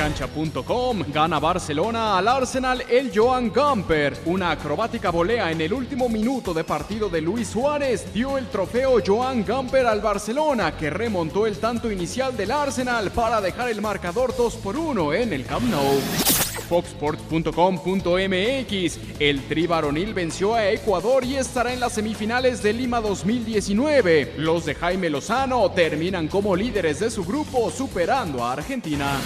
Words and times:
Cancha.com 0.00 1.04
gana 1.12 1.38
Barcelona 1.38 2.16
al 2.16 2.26
Arsenal 2.26 2.82
el 2.88 3.12
Joan 3.14 3.52
Gamper. 3.52 4.16
Una 4.24 4.52
acrobática 4.52 5.10
volea 5.10 5.50
en 5.50 5.60
el 5.60 5.74
último 5.74 6.08
minuto 6.08 6.54
de 6.54 6.64
partido 6.64 7.10
de 7.10 7.20
Luis 7.20 7.48
Suárez 7.48 8.10
dio 8.14 8.38
el 8.38 8.48
trofeo 8.48 9.02
Joan 9.06 9.44
Gamper 9.44 9.84
al 9.84 10.00
Barcelona 10.00 10.74
que 10.74 10.88
remontó 10.88 11.46
el 11.46 11.58
tanto 11.58 11.92
inicial 11.92 12.34
del 12.34 12.50
Arsenal 12.50 13.10
para 13.10 13.42
dejar 13.42 13.68
el 13.68 13.82
marcador 13.82 14.34
2 14.34 14.56
por 14.56 14.78
1 14.78 15.12
en 15.12 15.34
el 15.34 15.44
Camp 15.44 15.68
Nou. 15.68 16.00
Foxsports.com.mx 16.70 18.98
El 19.18 19.42
tri 19.48 19.66
varonil 19.66 20.14
venció 20.14 20.54
a 20.54 20.70
Ecuador 20.70 21.24
y 21.24 21.36
estará 21.36 21.74
en 21.74 21.80
las 21.80 21.92
semifinales 21.92 22.62
de 22.62 22.72
Lima 22.72 23.02
2019. 23.02 24.36
Los 24.38 24.64
de 24.64 24.74
Jaime 24.76 25.10
Lozano 25.10 25.70
terminan 25.72 26.28
como 26.28 26.56
líderes 26.56 27.00
de 27.00 27.10
su 27.10 27.22
grupo 27.22 27.70
superando 27.70 28.42
a 28.42 28.52
Argentina. 28.52 29.20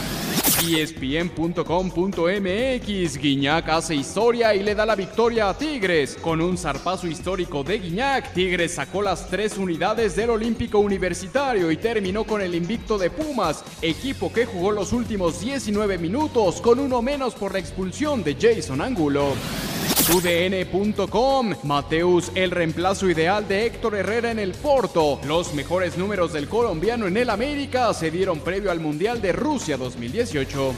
ESPN.com.mx 0.65 3.19
Guiñac 3.19 3.69
hace 3.69 3.95
historia 3.95 4.55
y 4.55 4.63
le 4.63 4.75
da 4.75 4.87
la 4.87 4.95
victoria 4.95 5.49
a 5.49 5.59
Tigres. 5.59 6.17
Con 6.21 6.41
un 6.41 6.57
zarpazo 6.57 7.07
histórico 7.07 7.63
de 7.63 7.79
Guiñac, 7.79 8.33
Tigres 8.33 8.75
sacó 8.75 9.03
las 9.03 9.29
tres 9.29 9.59
unidades 9.59 10.17
del 10.17 10.31
Olímpico 10.31 10.79
Universitario 10.79 11.71
y 11.71 11.77
terminó 11.77 12.25
con 12.25 12.41
el 12.41 12.55
invicto 12.55 12.99
de 12.99 13.11
Pumas, 13.11 13.65
equipo 13.83 14.33
que 14.33 14.47
jugó 14.47 14.73
los 14.73 14.93
últimos 14.93 15.41
19 15.41 15.99
minutos 15.99 16.61
con 16.61 16.79
uno 16.79 17.03
menos 17.03 17.35
por 17.35 17.53
la 17.53 17.59
expulsión 17.59 18.25
de 18.25 18.35
Jason 18.35 18.81
Angulo. 18.81 19.35
UDN.com 20.09 21.55
Mateus, 21.63 22.31
el 22.35 22.51
reemplazo 22.51 23.09
ideal 23.09 23.49
de 23.49 23.67
Héctor 23.67 23.95
Herrera 23.95 24.31
en 24.31 24.39
el 24.39 24.53
Porto. 24.53 25.19
Los 25.25 25.55
mejores 25.55 25.97
números 25.97 26.33
del 26.33 26.49
colombiano 26.49 27.07
en 27.07 27.17
el 27.17 27.31
América 27.31 27.93
se 27.95 28.11
dieron 28.11 28.41
previo 28.41 28.71
al 28.71 28.81
Mundial 28.81 29.23
de 29.23 29.33
Rusia 29.33 29.77
2018. 29.79 30.75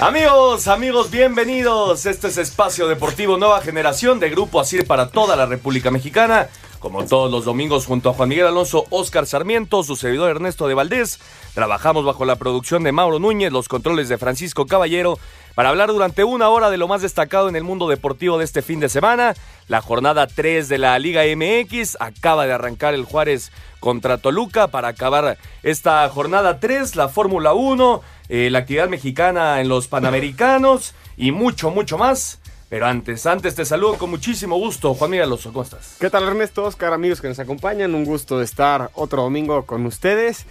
Amigos, 0.00 0.66
amigos, 0.66 1.10
bienvenidos. 1.10 2.06
Este 2.06 2.26
es 2.26 2.36
Espacio 2.36 2.88
Deportivo 2.88 3.38
Nueva 3.38 3.62
Generación 3.62 4.18
de 4.18 4.30
Grupo 4.30 4.60
Asir 4.60 4.84
para 4.84 5.10
toda 5.10 5.36
la 5.36 5.46
República 5.46 5.90
Mexicana. 5.90 6.48
Como 6.82 7.06
todos 7.06 7.30
los 7.30 7.44
domingos, 7.44 7.86
junto 7.86 8.10
a 8.10 8.12
Juan 8.12 8.28
Miguel 8.28 8.48
Alonso, 8.48 8.86
Oscar 8.90 9.24
Sarmiento, 9.24 9.84
su 9.84 9.94
servidor 9.94 10.30
Ernesto 10.30 10.66
de 10.66 10.74
Valdés, 10.74 11.20
trabajamos 11.54 12.04
bajo 12.04 12.24
la 12.24 12.34
producción 12.34 12.82
de 12.82 12.90
Mauro 12.90 13.20
Núñez, 13.20 13.52
los 13.52 13.68
controles 13.68 14.08
de 14.08 14.18
Francisco 14.18 14.66
Caballero, 14.66 15.16
para 15.54 15.68
hablar 15.68 15.90
durante 15.90 16.24
una 16.24 16.48
hora 16.48 16.70
de 16.70 16.78
lo 16.78 16.88
más 16.88 17.00
destacado 17.00 17.48
en 17.48 17.54
el 17.54 17.62
mundo 17.62 17.88
deportivo 17.88 18.36
de 18.36 18.44
este 18.44 18.62
fin 18.62 18.80
de 18.80 18.88
semana. 18.88 19.34
La 19.68 19.80
jornada 19.80 20.26
3 20.26 20.68
de 20.68 20.78
la 20.78 20.98
Liga 20.98 21.22
MX 21.22 21.98
acaba 22.00 22.46
de 22.46 22.52
arrancar 22.52 22.94
el 22.94 23.04
Juárez 23.04 23.52
contra 23.78 24.18
Toluca 24.18 24.66
para 24.66 24.88
acabar 24.88 25.38
esta 25.62 26.08
jornada 26.08 26.58
3, 26.58 26.96
la 26.96 27.08
Fórmula 27.08 27.52
1, 27.52 28.02
eh, 28.28 28.48
la 28.50 28.58
actividad 28.58 28.88
mexicana 28.88 29.60
en 29.60 29.68
los 29.68 29.86
Panamericanos 29.86 30.94
y 31.16 31.30
mucho, 31.30 31.70
mucho 31.70 31.96
más. 31.96 32.41
Pero 32.72 32.86
antes, 32.86 33.26
antes 33.26 33.54
te 33.54 33.66
saludo 33.66 33.98
con 33.98 34.08
muchísimo 34.08 34.56
gusto. 34.56 34.94
Juan 34.94 35.10
Miguel 35.10 35.26
Alonso, 35.26 35.52
¿cómo 35.52 35.62
estás? 35.62 35.96
¿Qué 36.00 36.08
tal 36.08 36.26
Ernesto, 36.26 36.64
Oscar, 36.64 36.94
amigos 36.94 37.20
que 37.20 37.28
nos 37.28 37.38
acompañan? 37.38 37.94
Un 37.94 38.06
gusto 38.06 38.38
de 38.38 38.46
estar 38.46 38.90
otro 38.94 39.24
domingo 39.24 39.66
con 39.66 39.84
ustedes. 39.84 40.46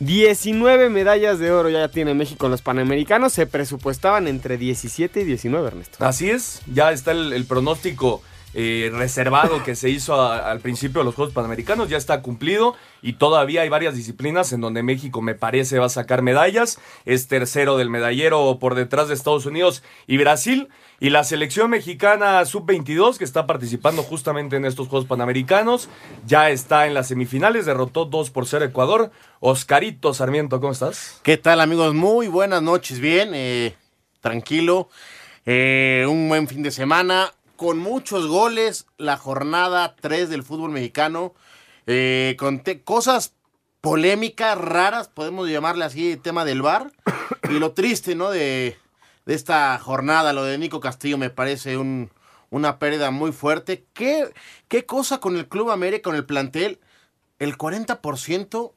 19 0.00 0.88
medallas 0.88 1.38
de 1.38 1.52
oro 1.52 1.68
ya 1.68 1.86
tiene 1.86 2.14
México 2.14 2.46
en 2.46 2.50
los 2.50 2.62
Panamericanos. 2.62 3.32
Se 3.32 3.46
presupuestaban 3.46 4.26
entre 4.26 4.58
17 4.58 5.20
y 5.20 5.24
19, 5.24 5.68
Ernesto. 5.68 6.04
Así 6.04 6.30
es, 6.30 6.62
ya 6.66 6.90
está 6.90 7.12
el, 7.12 7.32
el 7.32 7.44
pronóstico 7.44 8.22
eh, 8.58 8.90
reservado 8.90 9.62
que 9.62 9.76
se 9.76 9.90
hizo 9.90 10.18
al 10.18 10.60
principio 10.60 11.02
de 11.02 11.04
los 11.04 11.14
Juegos 11.14 11.34
Panamericanos, 11.34 11.90
ya 11.90 11.98
está 11.98 12.22
cumplido 12.22 12.74
y 13.02 13.12
todavía 13.12 13.60
hay 13.60 13.68
varias 13.68 13.94
disciplinas 13.94 14.50
en 14.54 14.62
donde 14.62 14.82
México 14.82 15.20
me 15.20 15.34
parece 15.34 15.78
va 15.78 15.84
a 15.84 15.90
sacar 15.90 16.22
medallas. 16.22 16.80
Es 17.04 17.28
tercero 17.28 17.76
del 17.76 17.90
medallero 17.90 18.58
por 18.58 18.74
detrás 18.74 19.08
de 19.08 19.14
Estados 19.14 19.44
Unidos 19.44 19.82
y 20.06 20.16
Brasil. 20.16 20.68
Y 21.00 21.10
la 21.10 21.22
selección 21.22 21.68
mexicana 21.68 22.42
sub-22 22.46 23.18
que 23.18 23.24
está 23.24 23.46
participando 23.46 24.02
justamente 24.02 24.56
en 24.56 24.64
estos 24.64 24.88
Juegos 24.88 25.06
Panamericanos 25.06 25.90
ya 26.26 26.48
está 26.48 26.86
en 26.86 26.94
las 26.94 27.08
semifinales, 27.08 27.66
derrotó 27.66 28.06
2 28.06 28.30
por 28.30 28.46
0 28.46 28.64
Ecuador. 28.64 29.10
Oscarito 29.40 30.14
Sarmiento, 30.14 30.60
¿cómo 30.60 30.72
estás? 30.72 31.20
¿Qué 31.22 31.36
tal 31.36 31.60
amigos? 31.60 31.92
Muy 31.92 32.28
buenas 32.28 32.62
noches, 32.62 33.00
bien, 33.00 33.32
eh, 33.34 33.74
tranquilo, 34.22 34.88
eh, 35.44 36.06
un 36.08 36.30
buen 36.30 36.48
fin 36.48 36.62
de 36.62 36.70
semana, 36.70 37.34
con 37.56 37.78
muchos 37.78 38.26
goles, 38.26 38.86
la 38.98 39.16
jornada 39.16 39.96
3 39.96 40.28
del 40.28 40.42
fútbol 40.42 40.70
mexicano, 40.70 41.34
eh, 41.86 42.36
con 42.38 42.62
cosas 42.84 43.32
polémicas, 43.80 44.58
raras, 44.58 45.08
podemos 45.08 45.48
llamarle 45.48 45.84
así, 45.84 46.12
el 46.12 46.20
tema 46.20 46.44
del 46.44 46.62
bar, 46.62 46.92
y 47.50 47.58
lo 47.58 47.72
triste, 47.72 48.14
¿no? 48.14 48.30
De, 48.30 48.76
de 49.26 49.34
esta 49.34 49.78
jornada, 49.78 50.32
lo 50.32 50.44
de 50.44 50.58
Nico 50.58 50.80
Castillo 50.80 51.18
me 51.18 51.30
parece 51.30 51.76
un- 51.76 52.10
una 52.50 52.78
pérdida 52.78 53.10
muy 53.10 53.32
fuerte. 53.32 53.84
¿Qué, 53.92 54.32
¿Qué 54.68 54.86
cosa 54.86 55.18
con 55.18 55.36
el 55.36 55.48
Club 55.48 55.70
América, 55.70 56.02
con 56.10 56.16
el 56.16 56.24
plantel? 56.24 56.78
El 57.38 57.56
40% 57.58 58.72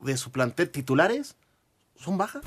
de 0.00 0.16
su 0.16 0.30
plantel 0.30 0.70
titulares 0.70 1.36
son 1.96 2.16
bajas. 2.16 2.42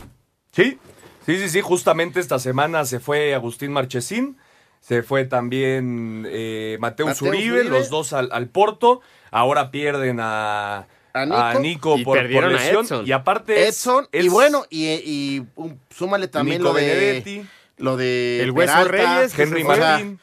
Sí, 0.53 0.79
sí, 1.25 1.37
sí, 1.37 1.49
sí. 1.49 1.61
Justamente 1.61 2.19
esta 2.19 2.39
semana 2.39 2.85
se 2.85 2.99
fue 2.99 3.33
Agustín 3.35 3.71
Marchesín, 3.73 4.37
se 4.81 5.03
fue 5.03 5.25
también 5.25 6.25
eh, 6.29 6.77
Mateus 6.81 7.09
Mateus 7.11 7.21
Uribe, 7.29 7.59
Uribe. 7.61 7.69
los 7.79 7.89
dos 7.89 8.11
al, 8.13 8.29
al 8.33 8.47
Porto. 8.49 8.99
Ahora 9.31 9.71
pierden 9.71 10.19
a, 10.19 10.79
A 10.79 10.85
a 11.13 11.25
Nico. 11.53 11.59
Nico, 11.61 11.97
Y 11.97 12.03
por, 12.03 12.17
por 12.17 12.23
perdieron 12.23 12.49
a 12.49 12.53
lesión. 12.57 12.83
Edson. 12.85 13.07
Y 13.07 13.11
aparte 13.13 13.61
es- 13.63 13.69
Edson, 13.77 14.07
y 14.11 14.17
es 14.17 14.29
bueno, 14.29 14.65
y, 14.69 14.87
y, 14.89 15.45
um, 15.55 15.75
súmale 15.89 16.27
también 16.27 16.57
Nico 16.59 16.73
lo 16.73 16.77
de, 16.79 16.85
Benedetti, 16.85 17.45
lo 17.77 17.95
de 17.95 18.41
El 18.43 18.51
Hueso 18.51 18.73
Peralta. 18.83 19.15
Reyes, 19.19 19.39
Henry. 19.39 19.63
O 19.63 19.75
sea, 19.75 19.89
Martín. 19.91 20.19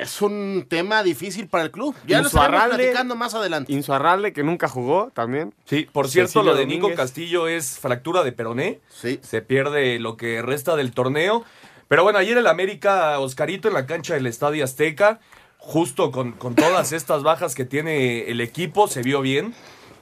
es 0.00 0.22
un 0.22 0.66
tema 0.68 1.02
difícil 1.02 1.46
para 1.48 1.64
el 1.64 1.70
club. 1.70 1.94
Ya 2.06 2.18
lo 2.18 2.24
Insuarralde. 2.24 2.56
estaremos 2.56 2.78
platicando 2.78 3.16
más 3.16 3.34
adelante. 3.34 3.72
Insuarralde, 3.72 4.32
que 4.32 4.42
nunca 4.42 4.68
jugó 4.68 5.10
también. 5.14 5.52
Sí, 5.64 5.86
por 5.92 6.08
cierto, 6.08 6.28
Cecilio 6.32 6.52
lo 6.52 6.58
de 6.58 6.66
Nico 6.66 6.82
Domínguez. 6.82 6.96
Castillo 6.98 7.48
es 7.48 7.78
fractura 7.78 8.22
de 8.24 8.32
peroné. 8.32 8.80
Sí. 8.88 9.18
Se 9.22 9.42
pierde 9.42 9.98
lo 9.98 10.16
que 10.16 10.42
resta 10.42 10.74
del 10.76 10.92
torneo. 10.92 11.44
Pero 11.90 12.04
bueno, 12.04 12.20
ayer 12.20 12.38
el 12.38 12.46
América, 12.46 13.18
Oscarito, 13.18 13.66
en 13.66 13.74
la 13.74 13.84
cancha 13.84 14.14
del 14.14 14.28
Estadio 14.28 14.62
Azteca, 14.62 15.18
justo 15.58 16.12
con, 16.12 16.30
con 16.30 16.54
todas 16.54 16.92
estas 16.92 17.24
bajas 17.24 17.56
que 17.56 17.64
tiene 17.64 18.30
el 18.30 18.40
equipo, 18.40 18.86
se 18.86 19.02
vio 19.02 19.20
bien. 19.22 19.54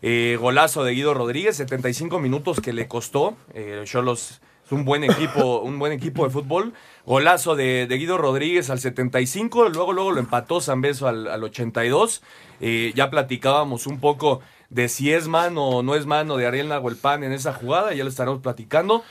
Eh, 0.02 0.36
golazo 0.38 0.84
de 0.84 0.92
Guido 0.92 1.14
Rodríguez, 1.14 1.56
75 1.56 2.18
minutos 2.18 2.60
que 2.60 2.74
le 2.74 2.88
costó. 2.88 3.38
Eh, 3.54 3.80
Cholos 3.86 4.42
es 4.66 4.70
un 4.70 4.84
buen 4.84 5.02
equipo, 5.02 5.60
un 5.64 5.78
buen 5.78 5.92
equipo 5.92 6.24
de 6.24 6.30
fútbol. 6.30 6.74
Golazo 7.06 7.56
de, 7.56 7.86
de 7.86 7.96
Guido 7.96 8.18
Rodríguez 8.18 8.68
al 8.68 8.80
75, 8.80 9.70
luego, 9.70 9.94
luego 9.94 10.12
lo 10.12 10.20
empató 10.20 10.60
San 10.60 10.82
Beso 10.82 11.08
al, 11.08 11.26
al 11.26 11.42
82. 11.42 12.20
Eh, 12.60 12.92
ya 12.96 13.08
platicábamos 13.08 13.86
un 13.86 13.98
poco 13.98 14.42
de 14.68 14.90
si 14.90 15.10
es 15.10 15.26
mano 15.26 15.66
o 15.66 15.82
no 15.82 15.94
es 15.94 16.04
mano 16.04 16.36
de 16.36 16.46
Ariel 16.46 16.68
Nahuelpan 16.68 17.24
en 17.24 17.32
esa 17.32 17.54
jugada, 17.54 17.94
ya 17.94 18.04
lo 18.04 18.10
estaremos 18.10 18.42
platicando. 18.42 19.02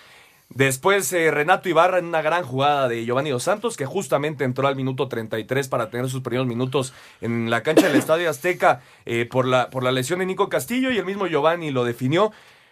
Después 0.49 1.11
eh, 1.11 1.29
Renato 1.29 1.67
Ibarra 1.67 1.99
en 1.99 2.05
una 2.05 2.21
gran 2.21 2.43
jugada 2.43 2.87
de 2.87 3.05
Giovanni 3.05 3.29
Dos 3.29 3.43
Santos, 3.43 3.75
que 3.75 3.85
justamente 3.85 4.45
entró 4.45 4.67
al 4.67 4.75
minuto 4.75 5.07
33 5.07 5.67
para 5.67 5.89
tener 5.89 6.09
sus 6.09 6.21
primeros 6.21 6.47
minutos 6.47 6.93
en 7.21 7.49
la 7.49 7.63
cancha 7.63 7.87
del 7.87 7.97
Estadio 7.97 8.29
Azteca 8.29 8.81
eh, 9.05 9.27
por, 9.29 9.45
la, 9.45 9.69
por 9.69 9.83
la 9.83 9.91
lesión 9.91 10.19
de 10.19 10.25
Nico 10.25 10.47
Castillo 10.47 10.89
y 10.91 10.97
el 10.97 11.05
mismo 11.05 11.27
Giovanni 11.27 11.71
lo 11.71 11.83
definió. 11.83 12.31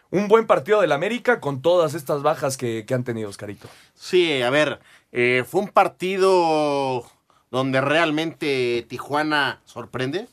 Un 0.09 0.27
buen 0.29 0.47
partido 0.47 0.79
del 0.79 0.93
América 0.93 1.41
con 1.41 1.61
todas 1.61 1.93
estas 1.95 2.21
bajas 2.21 2.55
que, 2.55 2.85
han 2.91 3.03
tenido, 3.03 3.29
Oscarito. 3.29 3.67
Sí, 3.93 4.41
a 4.41 4.49
ver, 4.49 4.79
eh, 5.11 5.43
fue 5.45 5.61
un 5.61 5.69
partido 5.69 7.05
donde 7.51 7.81
realmente 7.81 8.85
Tijuana 8.87 9.61
sorprende, 9.65 10.27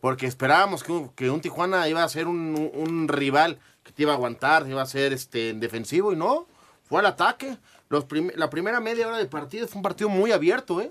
porque 0.00 0.26
esperábamos 0.26 0.84
que 0.84 1.30
un, 1.30 1.40
Tijuana 1.40 1.88
iba 1.88 2.04
a 2.04 2.08
ser 2.08 2.28
un, 2.28 2.70
un 2.74 3.08
rival 3.08 3.58
que 3.82 3.90
te 3.92 4.02
iba 4.02 4.12
a 4.12 4.14
aguantar, 4.16 4.68
iba 4.68 4.82
a 4.82 4.86
ser 4.86 5.12
este, 5.12 5.54
defensivo 5.54 6.12
y 6.12 6.16
no, 6.16 6.46
fue 6.88 7.00
al 7.00 7.06
ataque. 7.06 7.56
Los 7.88 8.04
prim- 8.04 8.32
la 8.34 8.50
primera 8.50 8.80
media 8.80 9.06
hora 9.06 9.18
del 9.18 9.28
partido 9.28 9.66
fue 9.68 9.76
un 9.78 9.82
partido 9.82 10.08
muy 10.08 10.32
abierto, 10.32 10.80
¿eh? 10.80 10.90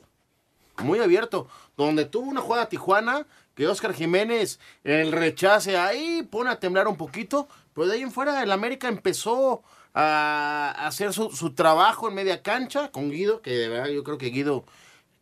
Muy 0.84 1.00
abierto, 1.00 1.48
donde 1.78 2.04
tuvo 2.06 2.30
una 2.30 2.42
jugada 2.42 2.68
Tijuana 2.68 3.26
que 3.54 3.66
Oscar 3.68 3.94
Jiménez 3.94 4.60
el 4.84 5.14
rechace 5.14 5.78
ahí 5.78 6.22
pone 6.30 6.50
a 6.50 6.60
temblar 6.60 6.90
un 6.90 6.98
poquito, 6.98 7.48
pero 7.74 7.88
de 7.88 7.94
ahí 7.96 8.02
en 8.02 8.12
fuera 8.12 8.44
el 8.44 8.52
América 8.52 8.90
empezó 8.90 9.64
a 9.94 10.74
hacer 10.86 11.14
su, 11.14 11.32
su 11.32 11.54
trabajo 11.54 12.10
en 12.10 12.16
media 12.16 12.42
cancha 12.44 12.92
con 12.92 13.10
Guido, 13.10 13.42
que 13.42 13.52
de 13.52 13.70
verdad 13.70 13.88
yo 13.88 14.04
creo 14.04 14.18
que 14.18 14.28
Guido 14.32 14.66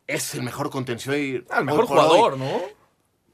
es 0.08 0.34
el 0.34 0.42
mejor 0.42 0.70
contención 0.70 1.14
y 1.16 1.44
Ah, 1.50 1.60
el 1.60 1.66
mejor 1.66 1.82
hoy, 1.82 1.86
jugador, 1.86 2.36
¿no? 2.38 2.60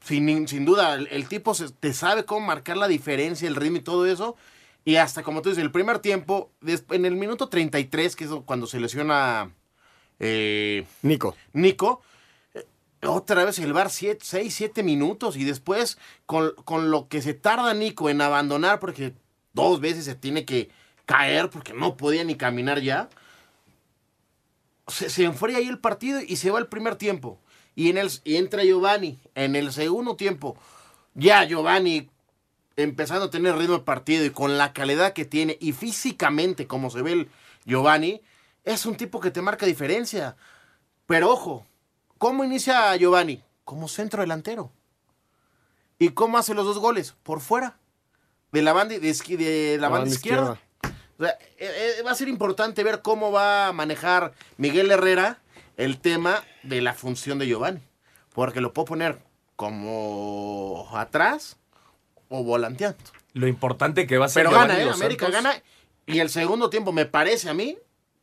sin, 0.03 0.47
sin 0.47 0.65
duda, 0.65 0.93
el, 0.93 1.07
el 1.11 1.27
tipo 1.27 1.55
se- 1.55 1.69
te 1.71 1.93
sabe 1.93 2.25
cómo 2.25 2.45
marcar 2.45 2.77
la 2.77 2.87
diferencia, 2.87 3.47
el 3.47 3.55
ritmo 3.55 3.77
y 3.77 3.81
todo 3.81 4.05
eso. 4.05 4.35
Y 4.83 4.95
hasta, 4.95 5.23
como 5.23 5.41
tú 5.41 5.49
dices, 5.49 5.63
el 5.63 5.71
primer 5.71 5.99
tiempo, 5.99 6.51
en 6.89 7.05
el 7.05 7.15
minuto 7.15 7.49
33, 7.49 8.15
que 8.15 8.23
es 8.23 8.31
cuando 8.45 8.65
se 8.65 8.79
lesiona 8.79 9.51
eh, 10.19 10.85
Nico. 11.03 11.35
Nico, 11.53 12.01
eh, 12.53 12.65
otra 13.05 13.45
vez 13.45 13.59
el 13.59 13.73
bar 13.73 13.89
6, 13.89 14.17
7 14.21 14.83
minutos. 14.83 15.37
Y 15.37 15.43
después, 15.43 15.97
con, 16.25 16.53
con 16.65 16.89
lo 16.89 17.07
que 17.07 17.21
se 17.21 17.33
tarda 17.33 17.73
Nico 17.73 18.09
en 18.09 18.21
abandonar, 18.21 18.79
porque 18.79 19.13
dos 19.53 19.81
veces 19.81 20.05
se 20.05 20.15
tiene 20.15 20.45
que 20.45 20.69
caer 21.05 21.49
porque 21.49 21.73
no 21.73 21.97
podía 21.97 22.23
ni 22.23 22.35
caminar 22.35 22.79
ya, 22.79 23.09
se, 24.87 25.09
se 25.09 25.25
enfría 25.25 25.57
ahí 25.57 25.67
el 25.67 25.79
partido 25.79 26.21
y 26.25 26.37
se 26.37 26.51
va 26.51 26.59
el 26.59 26.67
primer 26.67 26.95
tiempo. 26.95 27.39
Y, 27.75 27.89
en 27.89 27.97
el, 27.97 28.09
y 28.23 28.35
entra 28.35 28.63
Giovanni 28.63 29.19
en 29.35 29.55
el 29.55 29.71
segundo 29.71 30.15
tiempo. 30.15 30.57
Ya 31.13 31.43
Giovanni 31.45 32.09
empezando 32.75 33.25
a 33.25 33.29
tener 33.29 33.55
ritmo 33.55 33.77
de 33.77 33.83
partido 33.83 34.25
y 34.25 34.29
con 34.29 34.57
la 34.57 34.73
calidad 34.73 35.13
que 35.13 35.25
tiene 35.25 35.57
y 35.59 35.73
físicamente 35.73 36.67
como 36.67 36.89
se 36.89 37.01
ve 37.01 37.11
el 37.13 37.29
Giovanni, 37.65 38.21
es 38.63 38.85
un 38.85 38.95
tipo 38.95 39.19
que 39.19 39.31
te 39.31 39.41
marca 39.41 39.65
diferencia. 39.65 40.35
Pero 41.05 41.29
ojo, 41.31 41.65
¿cómo 42.17 42.43
inicia 42.43 42.95
Giovanni? 42.95 43.43
Como 43.63 43.87
centro 43.87 44.21
delantero. 44.21 44.71
¿Y 45.99 46.09
cómo 46.09 46.37
hace 46.37 46.53
los 46.53 46.65
dos 46.65 46.79
goles? 46.79 47.15
Por 47.23 47.41
fuera. 47.41 47.77
De 48.51 48.61
la 48.61 48.73
banda, 48.73 48.95
de, 48.97 49.77
la 49.79 49.89
banda 49.89 50.09
izquierda. 50.09 50.59
O 51.17 51.23
sea, 51.23 51.37
eh, 51.57 51.97
eh, 51.99 52.01
va 52.05 52.11
a 52.11 52.15
ser 52.15 52.27
importante 52.27 52.83
ver 52.83 53.01
cómo 53.01 53.31
va 53.31 53.67
a 53.67 53.73
manejar 53.73 54.33
Miguel 54.57 54.91
Herrera 54.91 55.39
el 55.77 55.99
tema 55.99 56.43
de 56.63 56.81
la 56.81 56.93
función 56.93 57.39
de 57.39 57.47
Giovanni. 57.47 57.81
Porque 58.33 58.61
lo 58.61 58.73
puedo 58.73 58.85
poner 58.85 59.19
como 59.55 60.89
atrás 60.93 61.57
o 62.31 62.43
volanteando. 62.43 62.97
Lo 63.33 63.47
importante 63.47 64.07
que 64.07 64.17
va 64.17 64.25
a 64.25 64.29
ser 64.29 64.45
Pero 64.45 64.55
gana, 64.57 64.79
¿eh? 64.81 64.89
América 64.89 65.27
Santos. 65.27 65.43
gana. 65.43 65.61
Y 66.07 66.19
el 66.19 66.29
segundo 66.29 66.69
tiempo 66.69 66.91
me 66.91 67.05
parece 67.05 67.49
a 67.49 67.53
mí 67.53 67.77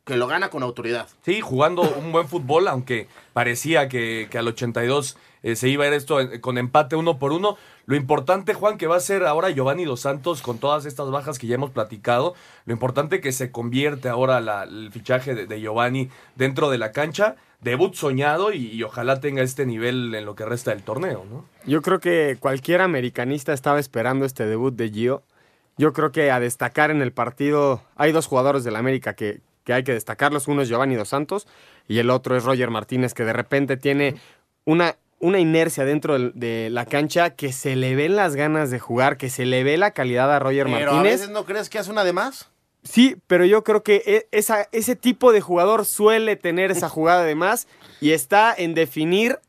que 0.05 0.17
lo 0.17 0.27
gana 0.27 0.49
con 0.49 0.63
autoridad. 0.63 1.07
Sí, 1.23 1.39
jugando 1.39 1.83
un 1.83 2.11
buen 2.11 2.27
fútbol, 2.27 2.67
aunque 2.67 3.07
parecía 3.33 3.87
que, 3.87 4.27
que 4.29 4.37
al 4.37 4.47
82 4.47 5.17
eh, 5.43 5.55
se 5.55 5.69
iba 5.69 5.85
a 5.85 5.87
ir 5.87 5.93
esto 5.93 6.19
eh, 6.19 6.41
con 6.41 6.57
empate 6.57 6.95
uno 6.95 7.17
por 7.19 7.31
uno. 7.31 7.57
Lo 7.85 7.95
importante, 7.95 8.53
Juan, 8.53 8.77
que 8.77 8.87
va 8.87 8.97
a 8.97 8.99
ser 8.99 9.23
ahora 9.25 9.49
Giovanni 9.51 9.85
Dos 9.85 10.01
Santos 10.01 10.41
con 10.41 10.57
todas 10.59 10.85
estas 10.85 11.09
bajas 11.09 11.39
que 11.39 11.47
ya 11.47 11.55
hemos 11.55 11.71
platicado. 11.71 12.35
Lo 12.65 12.73
importante 12.73 13.21
que 13.21 13.31
se 13.31 13.51
convierte 13.51 14.09
ahora 14.09 14.41
la- 14.41 14.63
el 14.63 14.91
fichaje 14.91 15.33
de, 15.35 15.45
de 15.47 15.61
Giovanni 15.61 16.09
dentro 16.35 16.69
de 16.69 16.77
la 16.79 16.91
cancha. 16.91 17.35
Debut 17.61 17.93
soñado 17.93 18.53
y, 18.53 18.67
y 18.67 18.83
ojalá 18.83 19.19
tenga 19.19 19.41
este 19.41 19.65
nivel 19.65 20.15
en 20.15 20.25
lo 20.25 20.35
que 20.35 20.45
resta 20.45 20.71
del 20.71 20.83
torneo, 20.83 21.25
¿no? 21.29 21.45
Yo 21.65 21.81
creo 21.81 21.99
que 21.99 22.37
cualquier 22.39 22.81
americanista 22.81 23.51
estaba 23.53 23.79
esperando 23.79 24.25
este 24.25 24.45
debut 24.45 24.73
de 24.75 24.89
Gio. 24.89 25.23
Yo 25.77 25.93
creo 25.93 26.11
que 26.11 26.31
a 26.31 26.39
destacar 26.39 26.91
en 26.91 27.01
el 27.01 27.11
partido 27.11 27.81
hay 27.95 28.11
dos 28.11 28.27
jugadores 28.27 28.63
del 28.63 28.75
América 28.75 29.13
que, 29.13 29.41
que 29.63 29.73
hay 29.73 29.83
que 29.83 29.93
destacarlos. 29.93 30.47
Uno 30.47 30.61
es 30.61 30.69
Giovanni 30.69 30.95
Dos 30.95 31.09
Santos 31.09 31.47
y 31.87 31.99
el 31.99 32.09
otro 32.09 32.35
es 32.37 32.43
Roger 32.43 32.69
Martínez, 32.69 33.13
que 33.13 33.23
de 33.23 33.33
repente 33.33 33.77
tiene 33.77 34.15
una, 34.65 34.95
una 35.19 35.39
inercia 35.39 35.83
dentro 35.85 36.17
de 36.17 36.69
la 36.69 36.85
cancha 36.85 37.31
que 37.31 37.51
se 37.53 37.75
le 37.75 37.95
ven 37.95 38.15
las 38.15 38.35
ganas 38.35 38.71
de 38.71 38.79
jugar, 38.79 39.17
que 39.17 39.29
se 39.29 39.45
le 39.45 39.63
ve 39.63 39.77
la 39.77 39.91
calidad 39.91 40.33
a 40.33 40.39
Roger 40.39 40.65
Pero 40.65 40.91
a 40.91 40.93
Martínez. 40.95 41.19
veces 41.19 41.29
no 41.29 41.45
crees 41.45 41.69
que 41.69 41.79
hace 41.79 41.91
una 41.91 42.03
de 42.03 42.13
más. 42.13 42.49
Sí, 42.89 43.17
pero 43.27 43.45
yo 43.45 43.63
creo 43.63 43.83
que 43.83 44.27
e- 44.31 44.41
ese 44.71 44.95
tipo 44.95 45.31
de 45.31 45.41
jugador 45.41 45.85
suele 45.85 46.35
tener 46.35 46.71
esa 46.71 46.89
jugada 46.89 47.23
de 47.23 47.35
más 47.35 47.67
y 48.01 48.13
está 48.13 48.51
en 48.57 48.73
definir 48.73 49.39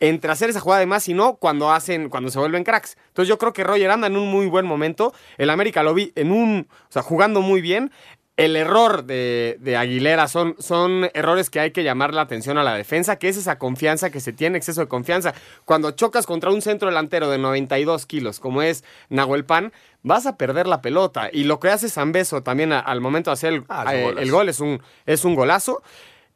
entre 0.00 0.32
hacer 0.32 0.48
esa 0.48 0.60
jugada 0.60 0.80
de 0.80 0.86
más 0.86 1.06
y 1.08 1.14
no 1.14 1.36
cuando 1.36 1.70
hacen, 1.70 2.08
cuando 2.08 2.30
se 2.30 2.38
vuelven 2.38 2.64
cracks. 2.64 2.96
Entonces 3.08 3.28
yo 3.28 3.36
creo 3.38 3.52
que 3.52 3.64
Roger 3.64 3.90
anda 3.90 4.06
en 4.06 4.16
un 4.16 4.30
muy 4.30 4.46
buen 4.46 4.64
momento. 4.64 5.12
El 5.36 5.50
América 5.50 5.82
lo 5.82 5.92
vi 5.92 6.12
en 6.14 6.32
un, 6.32 6.66
o 6.70 6.92
sea, 6.92 7.02
jugando 7.02 7.42
muy 7.42 7.60
bien. 7.60 7.92
El 8.36 8.56
error 8.56 9.04
de, 9.04 9.58
de 9.60 9.76
Aguilera 9.76 10.26
son, 10.26 10.56
son 10.58 11.08
errores 11.14 11.50
que 11.50 11.60
hay 11.60 11.70
que 11.70 11.84
llamar 11.84 12.12
la 12.12 12.22
atención 12.22 12.58
a 12.58 12.64
la 12.64 12.74
defensa, 12.74 13.16
que 13.16 13.28
es 13.28 13.36
esa 13.36 13.58
confianza 13.58 14.10
que 14.10 14.18
se 14.18 14.32
tiene, 14.32 14.58
exceso 14.58 14.80
de 14.80 14.88
confianza. 14.88 15.34
Cuando 15.64 15.92
chocas 15.92 16.26
contra 16.26 16.50
un 16.50 16.60
centro 16.60 16.88
delantero 16.88 17.30
de 17.30 17.38
92 17.38 18.06
kilos, 18.06 18.40
como 18.40 18.60
es 18.62 18.82
Nahuel 19.08 19.44
Pan, 19.44 19.72
vas 20.02 20.26
a 20.26 20.36
perder 20.36 20.66
la 20.66 20.82
pelota. 20.82 21.30
Y 21.32 21.44
lo 21.44 21.60
que 21.60 21.68
hace 21.68 21.88
Zambeso 21.88 22.42
también 22.42 22.72
a- 22.72 22.80
al 22.80 23.00
momento 23.00 23.30
de 23.30 23.34
hacer 23.34 23.52
el, 23.52 23.64
Ah, 23.68 23.94
eh, 23.94 24.14
el 24.18 24.30
gol 24.32 24.48
es 24.48 24.58
un, 24.58 24.82
es 25.06 25.24
un 25.24 25.36
golazo. 25.36 25.82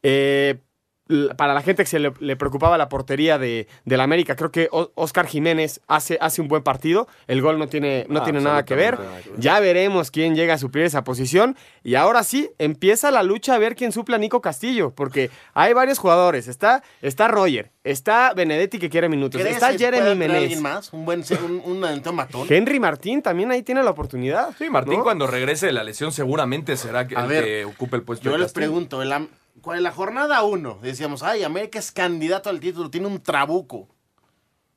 Eh, 0.01 0.55
para 1.37 1.53
la 1.55 1.61
gente 1.61 1.83
que 1.83 1.89
se 1.89 1.97
le, 1.99 2.13
le 2.19 2.35
preocupaba 2.35 2.77
la 2.77 2.87
portería 2.87 3.37
de, 3.39 3.67
del 3.85 3.99
América, 4.01 4.35
creo 4.35 4.51
que 4.51 4.69
Oscar 4.71 5.25
Jiménez 5.25 5.81
hace, 5.87 6.17
hace 6.21 6.41
un 6.41 6.47
buen 6.47 6.61
partido. 6.61 7.07
El 7.27 7.41
gol 7.41 7.57
no 7.57 7.67
tiene, 7.67 8.05
no 8.09 8.19
Ah, 8.19 8.23
tiene 8.23 8.41
nada 8.41 8.63
que 8.63 8.75
ver. 8.75 8.93
absolutamente 8.93 9.19
nada 9.19 9.23
que 9.23 9.29
ver. 9.31 9.39
Ya 9.39 9.59
veremos 9.59 10.11
quién 10.11 10.35
llega 10.35 10.53
a 10.53 10.57
suplir 10.59 10.85
esa 10.85 11.03
posición. 11.03 11.55
Y 11.83 11.95
ahora 11.95 12.23
sí, 12.23 12.51
empieza 12.59 13.09
la 13.09 13.23
lucha 13.23 13.55
a 13.55 13.57
ver 13.57 13.75
quién 13.75 13.91
supla 13.91 14.17
a 14.17 14.19
Nico 14.19 14.41
Castillo. 14.41 14.91
Porque 14.91 15.31
hay 15.55 15.73
varios 15.73 15.97
jugadores. 15.97 16.47
Está, 16.47 16.83
está 17.01 17.27
Roger, 17.27 17.71
está 17.83 18.33
Benedetti 18.35 18.77
que 18.77 18.89
quiere 18.89 19.09
minutos, 19.09 19.41
¿Crees 19.41 19.55
está 19.55 19.75
Jeremy 19.75 20.15
Menez. 20.15 20.61
más? 20.61 20.93
Un 20.93 21.05
buen 21.05 21.23
un, 21.43 21.61
un 21.65 21.79
matón. 22.13 22.45
Henry 22.49 22.79
Martín 22.79 23.21
también 23.23 23.49
ahí 23.51 23.63
tiene 23.63 23.81
la 23.83 23.89
oportunidad. 23.89 24.55
Sí, 24.57 24.69
Martín 24.69 24.97
¿no? 24.99 25.03
cuando 25.03 25.25
regrese 25.25 25.65
de 25.65 25.71
la 25.73 25.83
lesión 25.83 26.11
seguramente 26.11 26.77
será 26.77 27.07
que, 27.07 27.15
A 27.17 27.21
el 27.23 27.27
ver, 27.27 27.43
que 27.43 27.65
ocupe 27.65 27.95
el 27.95 28.03
puesto 28.03 28.25
Yo 28.25 28.33
de 28.33 28.37
les 28.39 28.53
pregunto, 28.53 28.97
cuál- 28.97 29.09
en 29.75 29.83
la 29.83 29.91
jornada 29.91 30.43
1 30.43 30.79
decíamos, 30.81 31.23
ay, 31.23 31.43
América 31.43 31.79
es 31.79 31.91
candidato 31.91 32.49
al 32.49 32.59
título, 32.59 32.89
tiene 32.89 33.07
un 33.07 33.21
trabuco. 33.21 33.87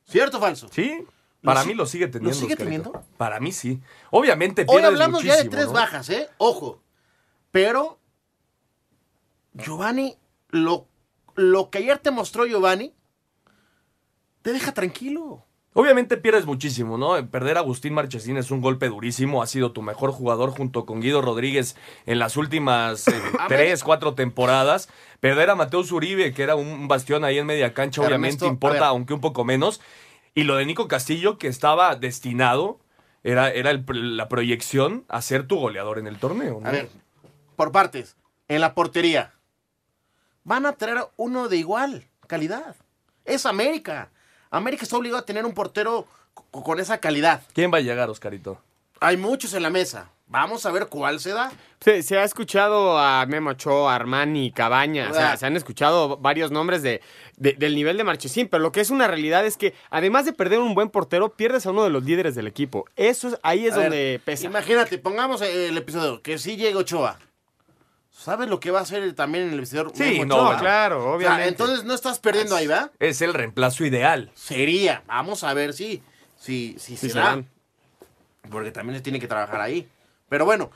¿Cierto 0.04 0.38
o 0.38 0.40
falso? 0.40 0.68
Sí, 0.72 1.04
para 1.42 1.60
¿Lo 1.60 1.66
mí 1.66 1.74
lo 1.74 1.86
sigue 1.86 2.06
teniendo. 2.08 2.30
lo 2.30 2.34
sigue 2.34 2.54
Oscarito. 2.54 2.90
teniendo? 2.90 3.06
Para 3.16 3.40
mí 3.40 3.52
sí. 3.52 3.80
Obviamente 4.10 4.64
Hoy 4.68 4.82
hablamos 4.82 5.22
ya 5.22 5.36
de 5.36 5.48
tres 5.48 5.66
¿no? 5.66 5.72
bajas, 5.72 6.08
¿eh? 6.10 6.28
Ojo. 6.38 6.82
Pero 7.50 7.98
Giovanni, 9.54 10.16
lo, 10.48 10.86
lo 11.34 11.70
que 11.70 11.78
ayer 11.78 11.98
te 11.98 12.10
mostró 12.10 12.46
Giovanni, 12.46 12.94
te 14.42 14.52
deja 14.52 14.72
tranquilo. 14.72 15.44
Obviamente 15.74 16.18
pierdes 16.18 16.44
muchísimo, 16.44 16.98
¿no? 16.98 17.26
Perder 17.30 17.56
a 17.56 17.60
Agustín 17.60 17.94
Marchesín 17.94 18.36
es 18.36 18.50
un 18.50 18.60
golpe 18.60 18.88
durísimo. 18.88 19.42
Ha 19.42 19.46
sido 19.46 19.72
tu 19.72 19.80
mejor 19.80 20.12
jugador 20.12 20.50
junto 20.50 20.84
con 20.84 21.00
Guido 21.00 21.22
Rodríguez 21.22 21.76
en 22.04 22.18
las 22.18 22.36
últimas 22.36 23.08
eh, 23.08 23.12
A 23.38 23.48
ver. 23.48 23.58
tres, 23.58 23.82
cuatro 23.82 24.14
temporadas. 24.14 24.90
Perder 25.20 25.48
a 25.48 25.54
Mateus 25.54 25.90
Uribe, 25.90 26.34
que 26.34 26.42
era 26.42 26.56
un 26.56 26.88
bastión 26.88 27.24
ahí 27.24 27.38
en 27.38 27.46
media 27.46 27.72
cancha, 27.72 28.02
obviamente 28.02 28.44
Ernesto, 28.44 28.46
importa, 28.48 28.86
aunque 28.88 29.14
un 29.14 29.20
poco 29.22 29.44
menos. 29.44 29.80
Y 30.34 30.44
lo 30.44 30.56
de 30.56 30.66
Nico 30.66 30.88
Castillo, 30.88 31.38
que 31.38 31.48
estaba 31.48 31.96
destinado, 31.96 32.78
era, 33.22 33.50
era 33.50 33.70
el- 33.70 34.16
la 34.16 34.28
proyección 34.28 35.04
a 35.08 35.22
ser 35.22 35.46
tu 35.46 35.56
goleador 35.58 35.98
en 35.98 36.06
el 36.06 36.18
torneo, 36.18 36.58
¿no? 36.60 36.68
A 36.68 36.72
ver, 36.72 36.90
por 37.56 37.72
partes. 37.72 38.16
En 38.48 38.60
la 38.60 38.74
portería. 38.74 39.32
Van 40.44 40.66
a 40.66 40.72
traer 40.72 40.98
uno 41.16 41.48
de 41.48 41.56
igual 41.56 42.04
calidad. 42.26 42.76
Es 43.24 43.46
América. 43.46 44.10
América 44.52 44.84
está 44.84 44.96
obligado 44.96 45.18
a 45.20 45.24
tener 45.26 45.44
un 45.44 45.54
portero 45.54 46.06
co- 46.34 46.62
con 46.62 46.78
esa 46.78 46.98
calidad. 46.98 47.42
¿Quién 47.54 47.72
va 47.72 47.78
a 47.78 47.80
llegar, 47.80 48.08
Oscarito? 48.10 48.58
Hay 49.00 49.16
muchos 49.16 49.52
en 49.54 49.62
la 49.64 49.70
mesa. 49.70 50.10
Vamos 50.28 50.64
a 50.64 50.70
ver 50.70 50.86
cuál 50.86 51.20
se 51.20 51.30
da. 51.30 51.52
Se, 51.80 52.02
se 52.02 52.16
ha 52.16 52.24
escuchado 52.24 52.98
a 52.98 53.26
Memo 53.26 53.50
Ochoa, 53.50 53.94
Armani, 53.94 54.50
Cabaña, 54.50 55.10
o 55.10 55.14
sea, 55.14 55.32
Ah. 55.32 55.36
se 55.36 55.44
han 55.44 55.56
escuchado 55.56 56.16
varios 56.16 56.50
nombres 56.50 56.82
de, 56.82 57.02
de- 57.36 57.52
del 57.54 57.74
nivel 57.74 57.98
de 57.98 58.04
Marchesín, 58.04 58.48
pero 58.48 58.62
lo 58.62 58.72
que 58.72 58.80
es 58.80 58.88
una 58.88 59.08
realidad 59.08 59.44
es 59.44 59.58
que 59.58 59.74
además 59.90 60.24
de 60.24 60.32
perder 60.32 60.60
un 60.60 60.74
buen 60.74 60.88
portero, 60.88 61.34
pierdes 61.34 61.66
a 61.66 61.70
uno 61.70 61.84
de 61.84 61.90
los 61.90 62.04
líderes 62.04 62.34
del 62.34 62.46
equipo. 62.46 62.86
Eso 62.96 63.28
es, 63.28 63.38
ahí 63.42 63.66
es 63.66 63.74
A 63.74 63.78
ver, 63.78 63.84
donde 63.90 64.20
pesa. 64.24 64.46
Imagínate, 64.46 64.96
pongamos 64.98 65.42
el 65.42 65.76
episodio 65.76 66.22
que 66.22 66.38
sí 66.38 66.56
llega 66.56 66.78
Ochoa. 66.78 67.18
¿Sabes 68.22 68.48
lo 68.48 68.60
que 68.60 68.70
va 68.70 68.78
a 68.80 68.82
hacer 68.82 69.12
también 69.14 69.46
en 69.48 69.52
el 69.54 69.60
vestidor? 69.60 69.90
Sí, 69.94 70.02
Memo 70.04 70.24
no, 70.26 70.34
Ochoa? 70.34 70.44
bueno. 70.46 70.60
claro, 70.60 70.98
O 70.98 71.02
sea, 71.02 71.12
obviamente. 71.16 71.48
entonces 71.48 71.84
no 71.84 71.94
estás 71.94 72.18
perdiendo 72.18 72.54
ahí, 72.56 72.66
¿va? 72.66 72.90
Es 73.00 73.20
el 73.22 73.34
reemplazo 73.34 73.84
ideal. 73.84 74.30
Sería. 74.34 75.02
Vamos 75.06 75.42
a 75.44 75.52
ver 75.54 75.72
si, 75.72 76.02
si, 76.38 76.76
si 76.78 76.96
Sí, 76.96 77.08
se 77.10 77.18
da. 77.18 77.24
dan. 77.24 77.48
Porque 78.50 78.70
también 78.70 78.96
se 78.98 79.02
tiene 79.02 79.18
que 79.20 79.26
trabajar 79.28 79.60
ahí. 79.60 79.88
Pero 80.28 80.44
bueno, 80.44 80.70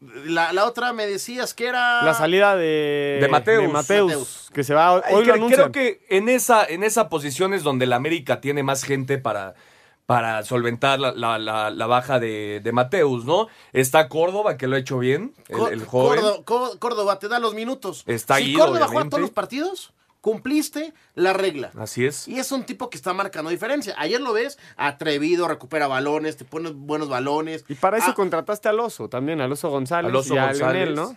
la, 0.00 0.52
la 0.52 0.64
otra 0.66 0.92
me 0.92 1.06
decías 1.06 1.54
que 1.54 1.66
era... 1.66 2.02
La 2.02 2.14
salida 2.14 2.56
de, 2.56 3.18
De 3.20 3.28
Mateus. 3.28 3.72
Mateus. 3.72 4.50
que 4.52 4.64
se 4.64 4.74
va 4.74 4.92
hoy 4.92 5.02
Ay, 5.04 5.14
lo 5.14 5.22
cre- 5.22 5.32
anuncian. 5.34 5.70
creo 5.70 5.72
que 5.72 6.04
en 6.08 6.28
esa, 6.28 6.64
en 6.64 6.82
esa 6.84 7.08
posición 7.08 7.54
es 7.54 7.62
donde 7.62 7.84
el 7.84 7.92
América 7.92 8.40
tiene 8.40 8.62
más 8.62 8.82
gente 8.84 9.18
para, 9.18 9.54
para 10.12 10.42
solventar 10.44 11.00
la, 11.00 11.12
la- 11.12 11.38
la- 11.38 11.70
la 11.70 11.86
baja 11.86 12.18
de, 12.20 12.60
de 12.62 12.72
Mateus, 12.72 13.24
¿no? 13.24 13.48
Está 13.72 14.08
Córdoba, 14.08 14.56
que 14.56 14.66
lo 14.66 14.76
ha 14.76 14.78
hecho 14.78 14.98
bien, 14.98 15.34
el, 15.48 15.84
joven. 15.84 16.20
Córdoba, 16.20 16.42
Có- 16.44 16.78
Córdoba 16.78 17.18
te 17.18 17.28
da 17.28 17.38
los 17.38 17.54
minutos. 17.54 18.02
Está 18.06 18.36
si 18.36 18.44
Guido, 18.44 18.66
Córdoba 18.66 18.86
juega 18.88 19.08
todos 19.08 19.20
los 19.22 19.30
partidos, 19.30 19.92
cumpliste 20.20 20.92
la 21.14 21.32
regla. 21.32 21.72
Así 21.78 22.04
es. 22.06 22.28
Y 22.28 22.38
es 22.38 22.52
un 22.52 22.64
tipo 22.64 22.90
que 22.90 22.96
está 22.96 23.12
marcando 23.12 23.50
diferencia. 23.50 23.94
Ayer 23.98 24.20
lo 24.20 24.32
ves, 24.32 24.58
atrevido, 24.76 25.48
recupera 25.48 25.88
balones, 25.88 26.36
te 26.36 26.44
pone 26.44 26.70
buenos 26.70 27.08
balones. 27.08 27.64
Y 27.68 27.74
para 27.74 27.98
eso 27.98 28.10
Ah, 28.10 28.14
contrataste 28.14 28.68
al 28.68 28.78
Oso 28.80 29.08
también, 29.08 29.40
al 29.40 29.50
Oso 29.50 29.68
González 29.70 30.10
Al 30.10 30.16
Oso 30.16 30.34
y 30.34 30.38
a 30.38 30.46
González. 30.46 30.74
Leonel, 30.88 30.94
¿no? 30.94 31.16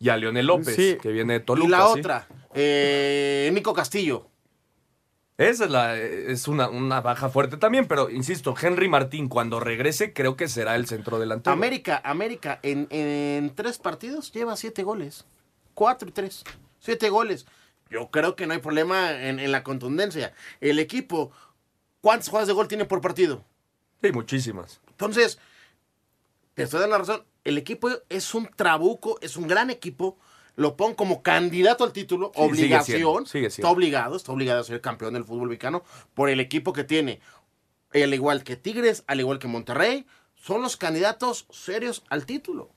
Y 0.00 0.10
a 0.10 0.16
Leonel 0.16 0.46
López, 0.46 0.76
Sí. 0.76 0.96
que 1.00 1.08
viene 1.10 1.32
de 1.34 1.40
Toluca. 1.40 1.66
y 1.66 1.70
la 1.70 1.86
¿sí? 1.94 1.98
otra, 2.00 2.26
Eh, 2.54 3.50
Nico 3.52 3.72
Castillo. 3.72 4.26
Esa 5.38 5.66
es, 5.66 5.70
la, 5.70 5.96
es 5.96 6.48
una, 6.48 6.68
una 6.68 7.00
baja 7.00 7.28
fuerte 7.28 7.56
también, 7.58 7.86
pero 7.86 8.10
insisto, 8.10 8.56
Henry 8.60 8.88
Martín 8.88 9.28
cuando 9.28 9.60
regrese 9.60 10.12
creo 10.12 10.36
que 10.36 10.48
será 10.48 10.74
el 10.74 10.88
centro 10.88 11.20
delantero. 11.20 11.52
América, 11.52 12.00
América, 12.04 12.58
en, 12.64 12.88
en 12.90 13.54
tres 13.54 13.78
partidos 13.78 14.32
lleva 14.32 14.56
siete 14.56 14.82
goles. 14.82 15.26
Cuatro 15.74 16.08
y 16.08 16.12
tres. 16.12 16.42
Siete 16.80 17.08
goles. 17.08 17.46
Yo 17.88 18.10
creo 18.10 18.34
que 18.34 18.48
no 18.48 18.54
hay 18.54 18.58
problema 18.58 19.12
en, 19.12 19.38
en 19.38 19.52
la 19.52 19.62
contundencia. 19.62 20.34
El 20.60 20.80
equipo, 20.80 21.30
¿cuántas 22.00 22.28
jugadas 22.28 22.48
de 22.48 22.54
gol 22.54 22.66
tiene 22.66 22.84
por 22.84 23.00
partido? 23.00 23.44
Sí, 24.02 24.10
muchísimas. 24.10 24.80
Entonces, 24.88 25.38
te 26.54 26.64
estoy 26.64 26.80
dando 26.80 26.96
la 26.96 26.98
razón. 26.98 27.24
El 27.44 27.58
equipo 27.58 27.88
es 28.08 28.34
un 28.34 28.50
trabuco, 28.56 29.20
es 29.22 29.36
un 29.36 29.46
gran 29.46 29.70
equipo. 29.70 30.18
Lo 30.58 30.76
pongo 30.76 30.96
como 30.96 31.22
candidato 31.22 31.84
al 31.84 31.92
título, 31.92 32.32
Sí, 32.34 32.40
sigue 32.40 32.50
obligación. 32.50 32.98
siendo, 32.98 33.26
sigue 33.26 33.46
Está 33.46 33.70
obligado, 33.70 34.16
está 34.16 34.32
obligado 34.32 34.60
a 34.60 34.64
ser 34.64 34.80
campeón 34.80 35.14
del 35.14 35.22
fútbol 35.22 35.46
mexicano 35.48 35.84
por 36.14 36.30
el 36.30 36.40
equipo 36.40 36.72
que 36.72 36.82
tiene. 36.82 37.20
Al 37.94 38.12
igual 38.12 38.42
que 38.42 38.56
Tigres, 38.56 39.04
al 39.06 39.20
igual 39.20 39.38
que 39.38 39.46
Monterrey, 39.46 40.04
son 40.34 40.60
los 40.62 40.76
candidatos 40.76 41.46
serios 41.50 42.02
al 42.08 42.26
título. 42.26 42.70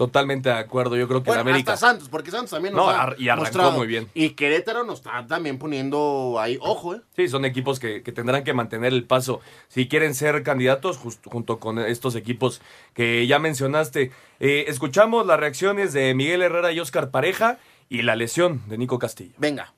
Totalmente 0.00 0.48
de 0.48 0.54
acuerdo. 0.54 0.96
Yo 0.96 1.06
creo 1.06 1.22
que 1.22 1.28
Bueno, 1.28 1.42
el 1.42 1.48
América. 1.48 1.74
hasta 1.74 1.88
Santos, 1.88 2.08
porque 2.08 2.30
Santos 2.30 2.52
también 2.52 2.74
nos 2.74 2.86
No, 2.86 2.90
ha 2.90 3.14
y 3.18 3.28
arrancó 3.28 3.44
mostrado. 3.44 3.72
muy 3.72 3.86
bien. 3.86 4.08
Y 4.14 4.30
Querétaro 4.30 4.82
nos 4.82 5.00
está 5.00 5.26
también 5.26 5.58
poniendo 5.58 6.38
ahí, 6.40 6.56
ojo, 6.62 6.94
¿eh? 6.94 7.02
Sí, 7.14 7.28
son 7.28 7.44
equipos 7.44 7.78
que, 7.78 8.02
que 8.02 8.10
tendrán 8.10 8.42
que 8.42 8.54
mantener 8.54 8.94
el 8.94 9.04
paso 9.04 9.42
si 9.68 9.88
quieren 9.88 10.14
ser 10.14 10.42
candidatos 10.42 10.96
justo 10.96 11.28
junto 11.28 11.58
con 11.58 11.78
estos 11.78 12.14
equipos 12.16 12.62
que 12.94 13.26
ya 13.26 13.38
mencionaste. 13.38 14.10
Eh, 14.38 14.64
escuchamos 14.68 15.26
las 15.26 15.38
reacciones 15.38 15.92
de 15.92 16.14
Miguel 16.14 16.40
Herrera 16.40 16.72
y 16.72 16.80
Oscar 16.80 17.10
Pareja 17.10 17.58
y 17.90 18.00
la 18.00 18.16
lesión 18.16 18.62
de 18.68 18.78
Nico 18.78 18.98
Castillo. 18.98 19.34
Venga. 19.36 19.74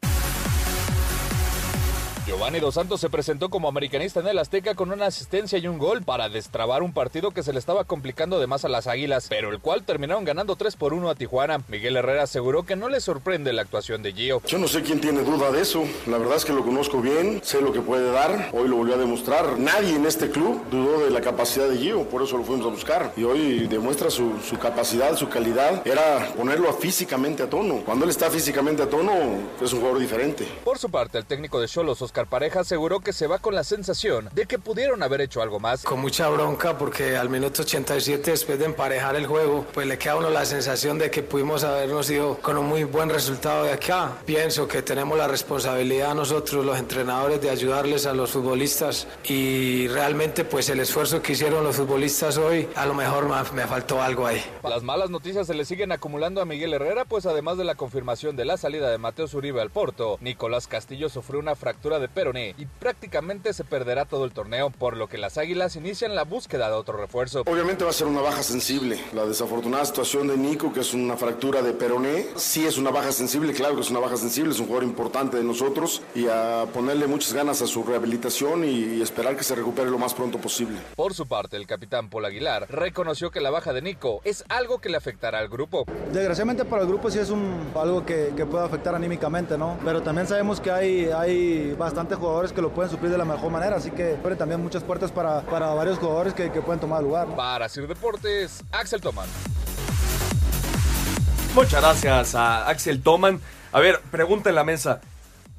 Giovanni 2.32 2.60
Dos 2.60 2.76
Santos 2.76 2.98
se 2.98 3.10
presentó 3.10 3.50
como 3.50 3.68
americanista 3.68 4.20
en 4.20 4.26
el 4.26 4.38
Azteca 4.38 4.74
con 4.74 4.90
una 4.90 5.04
asistencia 5.04 5.58
y 5.58 5.68
un 5.68 5.76
gol 5.76 6.02
para 6.02 6.30
destrabar 6.30 6.82
un 6.82 6.94
partido 6.94 7.30
que 7.30 7.42
se 7.42 7.52
le 7.52 7.58
estaba 7.58 7.84
complicando 7.84 8.40
de 8.40 8.46
más 8.46 8.64
a 8.64 8.70
las 8.70 8.86
Águilas, 8.86 9.26
pero 9.28 9.50
el 9.50 9.60
cual 9.60 9.84
terminaron 9.84 10.24
ganando 10.24 10.56
3 10.56 10.76
por 10.76 10.94
1 10.94 11.10
a 11.10 11.14
Tijuana. 11.14 11.62
Miguel 11.68 11.94
Herrera 11.94 12.22
aseguró 12.22 12.62
que 12.62 12.74
no 12.74 12.88
le 12.88 13.02
sorprende 13.02 13.52
la 13.52 13.60
actuación 13.60 14.02
de 14.02 14.14
Gio. 14.14 14.40
Yo 14.46 14.56
no 14.56 14.66
sé 14.66 14.80
quién 14.80 14.98
tiene 14.98 15.24
duda 15.24 15.52
de 15.52 15.60
eso. 15.60 15.84
La 16.06 16.16
verdad 16.16 16.38
es 16.38 16.46
que 16.46 16.54
lo 16.54 16.64
conozco 16.64 17.02
bien, 17.02 17.42
sé 17.44 17.60
lo 17.60 17.70
que 17.70 17.82
puede 17.82 18.10
dar. 18.10 18.48
Hoy 18.54 18.66
lo 18.66 18.76
volvió 18.76 18.94
a 18.94 18.98
demostrar. 18.98 19.58
Nadie 19.58 19.94
en 19.94 20.06
este 20.06 20.30
club 20.30 20.64
dudó 20.70 21.04
de 21.04 21.10
la 21.10 21.20
capacidad 21.20 21.68
de 21.68 21.76
Gio, 21.76 22.08
por 22.08 22.22
eso 22.22 22.38
lo 22.38 22.44
fuimos 22.44 22.64
a 22.64 22.70
buscar. 22.70 23.12
Y 23.14 23.24
hoy 23.24 23.66
demuestra 23.66 24.08
su, 24.08 24.40
su 24.40 24.58
capacidad, 24.58 25.14
su 25.16 25.28
calidad. 25.28 25.86
Era 25.86 26.32
ponerlo 26.34 26.72
físicamente 26.72 27.42
a 27.42 27.50
tono. 27.50 27.82
Cuando 27.84 28.06
él 28.06 28.10
está 28.10 28.30
físicamente 28.30 28.82
a 28.82 28.88
tono, 28.88 29.12
es 29.60 29.70
un 29.74 29.80
jugador 29.80 30.00
diferente. 30.00 30.48
Por 30.64 30.78
su 30.78 30.88
parte, 30.88 31.18
el 31.18 31.26
técnico 31.26 31.60
de 31.60 31.68
Cholos, 31.68 32.00
Oscar 32.00 32.21
Pareja, 32.26 32.60
aseguró 32.60 33.00
que 33.00 33.12
se 33.12 33.26
va 33.26 33.38
con 33.38 33.54
la 33.54 33.64
sensación 33.64 34.28
de 34.32 34.46
que 34.46 34.58
pudieron 34.58 35.02
haber 35.02 35.20
hecho 35.20 35.42
algo 35.42 35.60
más. 35.60 35.82
Con 35.82 36.00
mucha 36.00 36.28
bronca 36.28 36.78
porque 36.78 37.16
al 37.16 37.28
minuto 37.28 37.62
87 37.62 38.30
después 38.30 38.58
de 38.58 38.66
emparejar 38.66 39.16
el 39.16 39.26
juego, 39.26 39.66
pues 39.72 39.86
le 39.86 39.98
queda 39.98 40.12
a 40.12 40.16
uno 40.16 40.30
la 40.30 40.44
sensación 40.44 40.98
de 40.98 41.10
que 41.10 41.22
pudimos 41.22 41.64
habernos 41.64 42.10
ido 42.10 42.38
con 42.38 42.56
un 42.56 42.66
muy 42.66 42.84
buen 42.84 43.08
resultado 43.08 43.64
de 43.64 43.72
acá. 43.72 44.12
Pienso 44.24 44.68
que 44.68 44.82
tenemos 44.82 45.16
la 45.18 45.28
responsabilidad 45.28 46.14
nosotros 46.14 46.64
los 46.64 46.78
entrenadores 46.78 47.40
de 47.40 47.50
ayudarles 47.50 48.06
a 48.06 48.12
los 48.12 48.30
futbolistas 48.30 49.06
y 49.24 49.88
realmente 49.88 50.44
pues 50.44 50.68
el 50.68 50.80
esfuerzo 50.80 51.22
que 51.22 51.32
hicieron 51.32 51.64
los 51.64 51.76
futbolistas 51.76 52.36
hoy, 52.38 52.68
a 52.74 52.86
lo 52.86 52.94
mejor 52.94 53.28
me, 53.28 53.62
me 53.62 53.66
faltó 53.66 54.02
algo 54.02 54.26
ahí. 54.26 54.42
Las 54.62 54.82
malas 54.82 55.10
noticias 55.10 55.46
se 55.46 55.54
le 55.54 55.64
siguen 55.64 55.92
acumulando 55.92 56.40
a 56.40 56.44
Miguel 56.44 56.74
Herrera, 56.74 57.04
pues 57.04 57.26
además 57.26 57.58
de 57.58 57.64
la 57.64 57.74
confirmación 57.74 58.36
de 58.36 58.44
la 58.44 58.56
salida 58.56 58.90
de 58.90 58.98
Mateo 58.98 59.26
Uribe 59.32 59.60
al 59.60 59.70
Porto, 59.70 60.18
Nicolás 60.20 60.66
Castillo 60.66 61.08
sufrió 61.08 61.40
una 61.40 61.54
fractura 61.54 61.98
de 61.98 62.08
peroné 62.12 62.54
y 62.58 62.66
prácticamente 62.66 63.52
se 63.52 63.64
perderá 63.64 64.04
todo 64.04 64.24
el 64.24 64.32
torneo, 64.32 64.70
por 64.70 64.96
lo 64.96 65.08
que 65.08 65.18
las 65.18 65.38
Águilas 65.38 65.76
inician 65.76 66.14
la 66.14 66.24
búsqueda 66.24 66.68
de 66.68 66.74
otro 66.74 66.96
refuerzo. 66.96 67.42
Obviamente 67.46 67.84
va 67.84 67.90
a 67.90 67.94
ser 67.94 68.06
una 68.06 68.20
baja 68.20 68.42
sensible. 68.42 69.00
La 69.12 69.26
desafortunada 69.26 69.84
situación 69.84 70.28
de 70.28 70.36
Nico, 70.36 70.72
que 70.72 70.80
es 70.80 70.94
una 70.94 71.16
fractura 71.16 71.62
de 71.62 71.72
peroné, 71.72 72.26
sí 72.36 72.66
es 72.66 72.78
una 72.78 72.90
baja 72.90 73.12
sensible, 73.12 73.52
claro 73.52 73.74
que 73.74 73.80
es 73.80 73.90
una 73.90 74.00
baja 74.00 74.16
sensible, 74.16 74.52
es 74.52 74.60
un 74.60 74.66
jugador 74.66 74.84
importante 74.84 75.36
de 75.36 75.44
nosotros 75.44 76.02
y 76.14 76.26
a 76.28 76.66
ponerle 76.72 77.06
muchas 77.06 77.32
ganas 77.32 77.62
a 77.62 77.66
su 77.66 77.82
rehabilitación 77.82 78.64
y, 78.64 79.02
esperar 79.02 79.36
que 79.36 79.42
se 79.42 79.56
recupere 79.56 79.90
lo 79.90 79.98
más 79.98 80.14
pronto 80.14 80.38
posible. 80.38 80.78
Por 80.94 81.12
su 81.12 81.26
parte, 81.26 81.56
el 81.56 81.66
capitán 81.66 82.08
Paul 82.08 82.24
Aguilar 82.26 82.66
reconoció 82.70 83.30
que 83.30 83.40
la 83.40 83.50
baja 83.50 83.72
de 83.72 83.82
Nico 83.82 84.20
es 84.24 84.44
algo 84.48 84.80
que 84.80 84.88
le 84.88 84.96
afectará 84.96 85.40
al 85.40 85.48
grupo. 85.48 85.84
Desgraciadamente 86.12 86.64
para 86.64 86.82
el 86.82 86.88
grupo 86.88 87.10
sí 87.10 87.18
es 87.18 87.30
un, 87.30 87.72
algo 87.74 88.06
que, 88.06 88.32
que 88.36 88.46
puede 88.46 88.64
afectar 88.64 88.94
anímicamente, 88.94 89.58
¿no? 89.58 89.76
Pero 89.84 90.02
también 90.02 90.28
sabemos 90.28 90.60
que 90.60 90.70
hay, 90.70 91.06
hay 91.06 91.74
bastantes 92.02 92.18
jugadores 92.18 92.52
que 92.52 92.60
lo 92.60 92.70
pueden 92.74 92.90
suplir 92.90 93.12
de 93.12 93.18
la 93.18 93.24
mejor 93.24 93.52
manera, 93.52 93.76
así 93.76 93.90
que 93.92 94.16
abre 94.16 94.34
también 94.34 94.60
muchas 94.60 94.82
puertas 94.82 95.12
para, 95.12 95.42
para 95.42 95.68
varios 95.74 95.98
jugadores 95.98 96.34
que, 96.34 96.50
que 96.50 96.60
pueden 96.60 96.80
tomar 96.80 97.00
lugar. 97.02 97.28
¿no? 97.28 97.36
Para 97.36 97.68
Sir 97.68 97.86
Deportes, 97.86 98.64
Axel 98.72 99.00
Toman. 99.00 99.28
Muchas 101.54 101.80
gracias 101.80 102.34
a 102.34 102.68
Axel 102.68 103.02
Toman. 103.02 103.40
A 103.70 103.78
ver, 103.78 104.00
pregunta 104.10 104.48
en 104.48 104.56
la 104.56 104.64
mesa. 104.64 105.00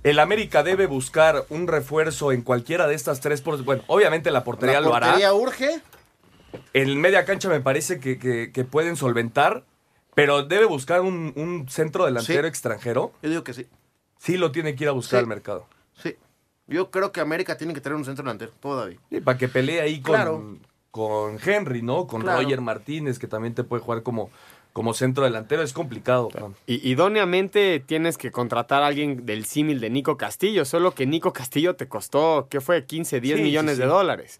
¿El 0.04 0.20
América 0.20 0.64
debe 0.64 0.86
buscar 0.86 1.46
un 1.48 1.66
refuerzo 1.68 2.34
en 2.34 2.42
cualquiera 2.42 2.88
de 2.88 2.96
estas 2.96 3.22
tres? 3.22 3.42
Por... 3.42 3.64
Bueno, 3.64 3.84
obviamente 3.88 4.30
la 4.30 4.44
portería, 4.44 4.82
¿La 4.82 4.88
lo 4.90 4.96
hará. 4.96 5.06
portería 5.08 5.34
urge? 5.34 5.82
En 6.74 7.00
media 7.00 7.24
cancha 7.24 7.48
me 7.48 7.62
parece 7.62 8.02
que, 8.02 8.20
que- 8.20 8.52
que 8.52 8.64
pueden 8.66 8.98
solventar, 8.98 9.64
pero 10.14 10.44
debe 10.44 10.66
buscar 10.66 11.00
un, 11.02 11.32
un 11.38 11.70
centro 11.70 12.04
delantero 12.06 12.42
Sí. 12.42 12.48
extranjero. 12.50 13.14
Yo 13.22 13.30
digo 13.30 13.44
que 13.46 13.54
sí. 13.54 13.68
Sí 14.20 14.36
lo 14.38 14.52
tiene 14.52 14.76
que 14.76 14.84
ir 14.84 14.90
a 14.90 14.94
buscar 14.94 15.20
Sí. 15.20 15.24
al 15.24 15.28
mercado. 15.28 15.66
Sí. 16.02 16.18
Yo 16.67 16.91
creo 16.91 17.12
que 17.12 17.20
América 17.22 17.58
tiene 17.58 17.74
que 17.74 17.82
tener 17.82 17.96
un 17.98 18.05
centro 18.05 18.24
delantero, 18.24 18.51
todavía. 18.60 18.98
Sí, 19.10 19.20
para 19.22 19.38
que 19.38 19.48
pelee 19.50 19.82
ahí 19.82 20.01
con, 20.01 20.13
Claro. 20.13 20.58
con 20.91 21.38
Henry, 21.43 21.82
¿no? 21.82 22.08
Con 22.08 22.22
Claro. 22.22 22.41
Roger 22.41 22.62
Martínez, 22.62 23.20
que 23.20 23.27
también 23.27 23.53
te 23.53 23.63
puede 23.63 23.82
jugar 23.82 24.01
como, 24.03 24.29
como 24.72 24.93
centro 24.93 25.24
delantero. 25.25 25.62
Es 25.62 25.74
complicado. 25.74 26.29
Y 26.65 26.89
idóneamente 26.89 27.84
tienes 27.86 28.17
que 28.17 28.32
contratar 28.32 28.82
a 28.82 28.88
alguien 28.88 29.25
del 29.25 29.46
símil 29.46 29.79
de 29.82 29.89
Nico 29.89 30.17
Castillo, 30.17 30.63
solo 30.65 30.93
que 30.96 31.05
Nico 31.05 31.34
Castillo 31.34 31.75
te 31.75 31.88
costó, 31.88 32.48
¿qué 32.50 32.62
fue? 32.62 32.86
15, 32.86 33.20
10 33.20 33.38
Sí, 33.38 33.43
millones 33.43 33.75
sí, 33.75 33.82
de 33.82 33.88
dólares. 33.88 34.39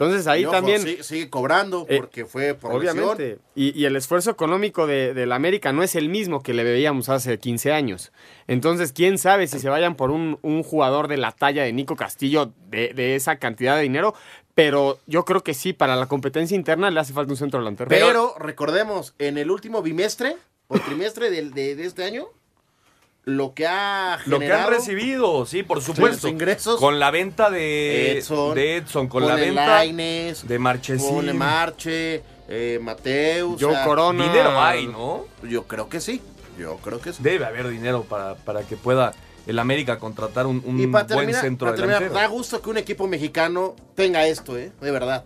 Entonces 0.00 0.26
ahí 0.26 0.46
ojo, 0.46 0.52
también... 0.52 0.80
sigue 1.04 1.28
cobrando 1.28 1.84
Eh, 1.88 1.98
porque 1.98 2.24
fue 2.24 2.54
por. 2.54 2.72
Obviamente. 2.74 3.38
Y, 3.54 3.78
y 3.78 3.84
el 3.84 3.96
esfuerzo 3.96 4.30
económico 4.30 4.86
de, 4.86 5.12
del 5.12 5.30
América 5.32 5.74
no 5.74 5.82
es 5.82 5.94
el 5.94 6.08
mismo 6.08 6.42
que 6.42 6.54
le 6.54 6.64
veíamos 6.64 7.10
hace 7.10 7.38
15 7.38 7.70
años. 7.72 8.10
Entonces, 8.46 8.92
quién 8.92 9.18
sabe 9.18 9.46
si 9.46 9.58
se 9.58 9.68
vayan 9.68 9.96
por 9.96 10.10
un, 10.10 10.38
un 10.40 10.62
jugador 10.62 11.06
de 11.06 11.18
la 11.18 11.32
talla 11.32 11.64
de 11.64 11.72
Nico 11.74 11.96
Castillo 11.96 12.52
de, 12.70 12.94
de 12.94 13.14
esa 13.14 13.36
cantidad 13.36 13.76
de 13.76 13.82
dinero. 13.82 14.14
Pero 14.54 14.98
yo 15.06 15.24
creo 15.26 15.42
que 15.42 15.52
sí, 15.54 15.72
para 15.74 15.96
la 15.96 16.06
competencia 16.06 16.54
interna 16.54 16.90
le 16.90 16.98
hace 17.00 17.12
falta 17.12 17.32
un 17.32 17.36
centro 17.36 17.60
delantero. 17.60 17.88
Pero 17.90 18.34
recordemos, 18.38 19.14
en 19.18 19.36
el 19.38 19.50
último 19.50 19.82
bimestre 19.82 20.36
o 20.66 20.78
trimestre 20.78 21.30
del- 21.30 21.52
de, 21.52 21.76
de 21.76 21.84
este 21.84 22.04
año, 22.04 22.26
lo 23.36 23.54
que 23.54 23.66
ha 23.66 24.18
Lo 24.26 24.38
que 24.38 24.52
han 24.52 24.68
recibido, 24.70 25.46
sí, 25.46 25.62
por 25.62 25.82
supuesto. 25.82 26.22
sus 26.22 26.30
ingresos. 26.30 26.78
Con 26.80 26.98
la 26.98 27.10
venta 27.10 27.50
de 27.50 28.18
Edson, 28.18 28.54
de 28.54 28.76
Edson, 28.76 29.08
con, 29.08 29.22
con 29.22 29.28
la 29.28 29.36
venta 29.36 29.66
Lainez, 29.66 30.46
de 30.46 30.58
Marchesín. 30.58 31.14
con 31.14 31.28
el 31.28 31.34
Marche, 31.34 32.22
eh, 32.48 32.78
Mateus. 32.82 33.60
Joe 33.60 33.70
o 33.70 33.74
sea, 33.74 33.84
Corona. 33.84 34.24
Dinero 34.24 34.60
hay, 34.60 34.86
¿no? 34.86 35.26
Yo 35.42 35.64
creo 35.64 35.88
que 35.88 36.00
sí. 36.00 36.20
Yo 36.58 36.76
creo 36.78 37.00
que 37.00 37.12
sí. 37.12 37.22
Debe 37.22 37.44
haber 37.46 37.68
dinero 37.68 38.04
para, 38.04 38.34
para 38.34 38.62
que 38.62 38.76
pueda 38.76 39.12
el 39.46 39.58
América 39.58 39.98
contratar 39.98 40.46
un, 40.46 40.62
un 40.64 40.78
y 40.78 40.86
para 40.86 41.14
buen 41.14 41.32
centro 41.34 41.66
para 41.66 41.76
terminar, 41.76 42.00
delantero. 42.00 42.20
da 42.20 42.26
gusto 42.28 42.60
que 42.60 42.70
un 42.70 42.76
equipo 42.76 43.06
mexicano 43.06 43.74
tenga 43.94 44.26
esto, 44.26 44.56
¿eh? 44.58 44.70
De 44.80 44.90
verdad. 44.90 45.24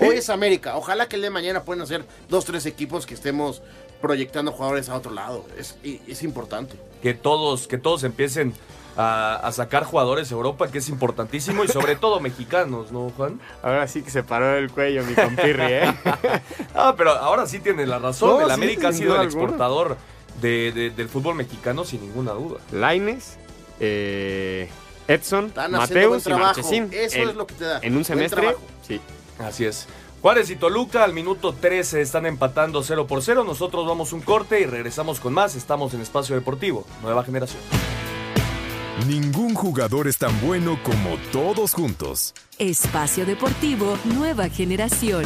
Hoy 0.00 0.16
es 0.16 0.30
América. 0.30 0.76
Ojalá 0.76 1.06
que 1.06 1.16
el 1.16 1.22
de 1.22 1.30
mañana 1.30 1.64
puedan 1.64 1.82
hacer 1.82 2.04
dos, 2.28 2.44
tres 2.44 2.64
equipos 2.66 3.04
que 3.06 3.14
estemos 3.14 3.62
proyectando 4.02 4.52
jugadores 4.52 4.90
a 4.90 4.96
otro 4.96 5.12
lado. 5.12 5.46
Es, 5.56 5.76
y- 5.82 6.00
es 6.06 6.22
importante. 6.22 6.74
Que 7.02 7.14
todos, 7.14 7.66
que 7.66 7.78
todos 7.78 8.04
empiecen 8.04 8.52
a, 8.98 9.36
a 9.36 9.52
sacar 9.52 9.84
jugadores 9.84 10.30
a 10.30 10.34
Europa, 10.34 10.68
que 10.70 10.78
es 10.78 10.88
importantísimo, 10.90 11.64
y 11.64 11.68
sobre 11.68 11.96
todo 12.04 12.20
mexicanos, 12.20 12.92
¿no, 12.92 13.10
Juan? 13.16 13.40
Ahora 13.62 13.88
sí 13.88 14.02
que 14.02 14.10
se 14.10 14.22
paró 14.22 14.56
el 14.58 14.70
cuello 14.70 15.02
mi 15.04 15.14
compirri, 15.14 15.62
¿eh? 15.66 15.94
Ah, 16.74 16.94
pero 16.98 17.12
ahora 17.12 17.46
sí 17.46 17.60
tiene 17.60 17.86
la 17.86 17.98
razón. 17.98 18.28
No, 18.30 18.40
el 18.42 18.46
sí, 18.48 18.52
América 18.52 18.88
ha 18.88 18.92
sido 18.92 19.16
el 19.16 19.22
exportador 19.26 19.96
de- 20.42 20.72
de- 20.72 20.90
del 20.90 21.08
fútbol 21.08 21.34
mexicano 21.36 21.84
sin 21.84 22.02
ninguna 22.02 22.32
duda. 22.32 22.58
Laines, 22.72 23.38
eh, 23.80 24.68
Edson, 25.08 25.52
Mateus 25.70 26.26
y. 26.26 26.30
Marchesín. 26.30 26.88
Eso 26.92 27.16
En- 27.18 27.28
es 27.30 27.34
lo 27.34 27.46
que 27.46 27.54
te 27.54 27.64
da. 27.64 27.78
En 27.82 27.96
un 27.96 28.04
semestre, 28.04 28.56
sí. 28.86 29.00
Así 29.38 29.64
es. 29.64 29.86
Juárez 30.22 30.50
y 30.50 30.56
Toluca 30.56 31.02
al 31.02 31.12
minuto 31.12 31.52
13 31.52 32.00
están 32.00 32.26
empatando 32.26 32.84
0 32.84 33.08
por 33.08 33.24
0. 33.24 33.42
Nosotros 33.42 33.84
vamos 33.88 34.12
un 34.12 34.20
corte 34.20 34.60
y 34.60 34.66
regresamos 34.66 35.18
con 35.18 35.32
más. 35.32 35.56
Estamos 35.56 35.94
en 35.94 36.00
Espacio 36.00 36.36
Deportivo, 36.36 36.86
nueva 37.02 37.24
generación. 37.24 37.60
Ningún 39.08 39.54
jugador 39.54 40.06
es 40.06 40.18
tan 40.18 40.40
bueno 40.40 40.78
como 40.84 41.16
todos 41.32 41.74
juntos. 41.74 42.34
Espacio 42.56 43.26
Deportivo 43.26 43.98
Nueva 44.04 44.48
Generación. 44.48 45.24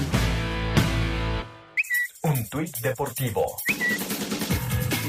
Un 2.22 2.48
tuit 2.48 2.74
deportivo. 2.78 3.44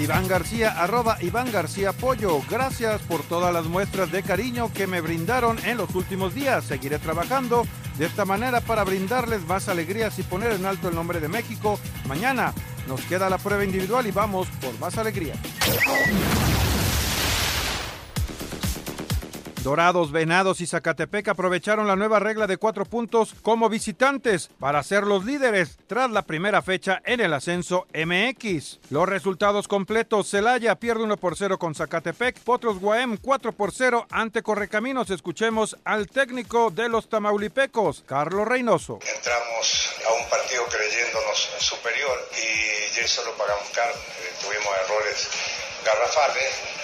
Iván 0.01 0.27
García, 0.27 0.71
arroba 0.83 1.17
Iván 1.21 1.49
García 1.49 1.93
Pollo. 1.93 2.41
Gracias 2.49 3.01
por 3.03 3.23
todas 3.23 3.53
las 3.53 3.65
muestras 3.65 4.11
de 4.11 4.21
cariño 4.21 4.69
que 4.73 4.85
me 4.85 4.99
brindaron 4.99 5.57
en 5.65 5.77
los 5.77 5.95
últimos 5.95 6.35
días. 6.35 6.65
Seguiré 6.65 6.99
trabajando 6.99 7.65
de 7.97 8.05
esta 8.05 8.25
manera 8.25 8.61
para 8.61 8.83
brindarles 8.83 9.45
más 9.47 9.69
alegrías 9.69 10.17
y 10.19 10.23
poner 10.23 10.51
en 10.51 10.65
alto 10.65 10.89
el 10.89 10.95
nombre 10.95 11.19
de 11.19 11.27
México. 11.27 11.79
Mañana 12.07 12.53
nos 12.87 13.01
queda 13.01 13.29
la 13.29 13.37
prueba 13.37 13.63
individual 13.63 14.05
y 14.07 14.11
vamos 14.11 14.47
por 14.61 14.77
más 14.79 14.97
alegría. 14.97 15.33
Dorados, 19.67 20.13
Venados 20.13 20.61
y 20.61 20.65
Zacatepec 20.65 21.27
aprovecharon 21.27 21.89
la 21.89 21.97
nueva 21.97 22.19
regla 22.19 22.47
de 22.47 22.55
cuatro 22.55 22.85
puntos 22.85 23.35
como 23.41 23.67
visitantes 23.67 24.49
para 24.61 24.81
ser 24.81 25.03
los 25.03 25.25
líderes 25.25 25.77
tras 25.87 26.09
la 26.09 26.21
primera 26.21 26.61
fecha 26.61 27.01
en 27.03 27.19
el 27.19 27.33
ascenso 27.33 27.85
MX. 27.93 28.79
Los 28.91 29.09
resultados 29.09 29.67
completos, 29.67 30.29
Celaya 30.29 30.75
pierde 30.75 31.03
1 31.03 31.17
por 31.17 31.35
0 31.35 31.59
con 31.59 31.75
Zacatepec, 31.75 32.39
Potros 32.39 32.79
Guaem 32.79 33.17
4 33.17 33.51
por 33.51 33.73
0 33.73 34.07
ante 34.09 34.41
Correcaminos. 34.41 35.09
Escuchemos 35.09 35.75
al 35.83 36.07
técnico 36.07 36.71
de 36.71 36.87
los 36.87 37.09
Tamaulipecos, 37.09 38.05
Carlos 38.07 38.47
Reynoso. 38.47 38.99
Entramos 39.17 39.89
a 40.07 40.13
un 40.13 40.29
partido 40.29 40.63
creyéndonos 40.67 41.49
superior 41.59 42.17
y 42.37 42.99
eso 43.01 43.21
lo 43.25 43.33
pagamos. 43.33 43.67
Eh, 43.67 44.33
tuvimos 44.41 44.73
errores 44.85 45.27
garrafales 45.83 46.76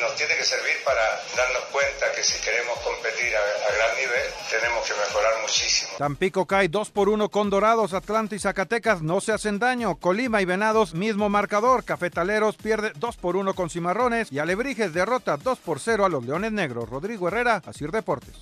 nos 0.00 0.14
tiene 0.16 0.36
que 0.36 0.44
servir 0.44 0.76
para 0.84 1.02
darnos 1.36 1.64
cuenta 1.72 2.12
que 2.14 2.22
si 2.22 2.40
queremos 2.40 2.78
competir 2.80 3.34
a, 3.36 3.40
a 3.40 3.76
gran 3.76 3.96
nivel 3.96 4.26
tenemos 4.50 4.86
que 4.86 4.94
mejorar 4.94 5.42
muchísimo. 5.42 5.92
Tampico 5.98 6.46
cae 6.46 6.68
2 6.68 6.90
por 6.90 7.08
1 7.08 7.28
con 7.28 7.50
Dorados, 7.50 7.92
Atlanta 7.92 8.34
y 8.34 8.38
Zacatecas 8.38 9.02
no 9.02 9.20
se 9.20 9.32
hacen 9.32 9.58
daño. 9.58 9.96
Colima 9.96 10.40
y 10.42 10.44
Venados, 10.44 10.94
mismo 10.94 11.28
marcador. 11.28 11.84
Cafetaleros 11.84 12.56
pierde 12.56 12.92
2 12.96 13.16
por 13.16 13.36
1 13.36 13.54
con 13.54 13.70
Cimarrones 13.70 14.32
y 14.32 14.38
Alebrijes 14.38 14.92
derrota 14.92 15.36
2 15.36 15.58
por 15.58 15.80
0 15.80 16.04
a 16.04 16.08
los 16.08 16.24
Leones 16.24 16.52
Negros. 16.52 16.88
Rodrigo 16.88 17.28
Herrera, 17.28 17.62
Asir 17.66 17.90
Deportes. 17.90 18.34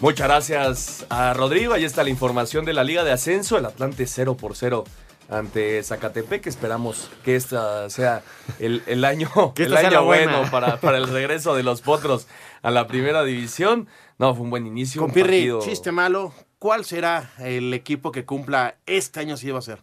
Muchas 0.00 0.26
gracias 0.26 1.06
a 1.10 1.32
Rodrigo. 1.32 1.74
Ahí 1.74 1.84
está 1.84 2.02
la 2.02 2.10
información 2.10 2.64
de 2.64 2.72
la 2.72 2.82
Liga 2.82 3.04
de 3.04 3.12
Ascenso. 3.12 3.56
El 3.56 3.66
Atlante 3.66 4.06
0 4.06 4.36
por 4.36 4.56
0 4.56 4.84
ante 5.32 5.82
Zacatepec. 5.82 6.46
Esperamos 6.46 7.10
que 7.24 7.36
este 7.36 7.56
sea 7.90 8.22
el, 8.58 8.82
el 8.86 9.04
año, 9.04 9.28
Que 9.54 9.64
el 9.64 9.72
esta 9.72 9.80
sea 9.80 9.88
año 9.98 10.04
bueno 10.06 10.42
para, 10.50 10.78
para 10.78 10.98
el 10.98 11.08
regreso 11.08 11.54
de 11.54 11.62
los 11.62 11.82
Potros 11.82 12.26
a 12.62 12.70
la 12.70 12.86
primera 12.86 13.24
división. 13.24 13.88
No, 14.18 14.34
fue 14.34 14.44
un 14.44 14.50
buen 14.50 14.66
inicio. 14.66 15.00
Con 15.00 15.10
Pirri, 15.10 15.48
partido- 15.48 15.60
chiste 15.62 15.92
malo. 15.92 16.32
¿Cuál 16.58 16.84
será 16.84 17.32
el 17.38 17.74
equipo 17.74 18.12
que 18.12 18.24
cumpla 18.24 18.76
este 18.86 19.20
año 19.20 19.36
si 19.36 19.50
va 19.50 19.58
a 19.58 19.62
ser? 19.62 19.80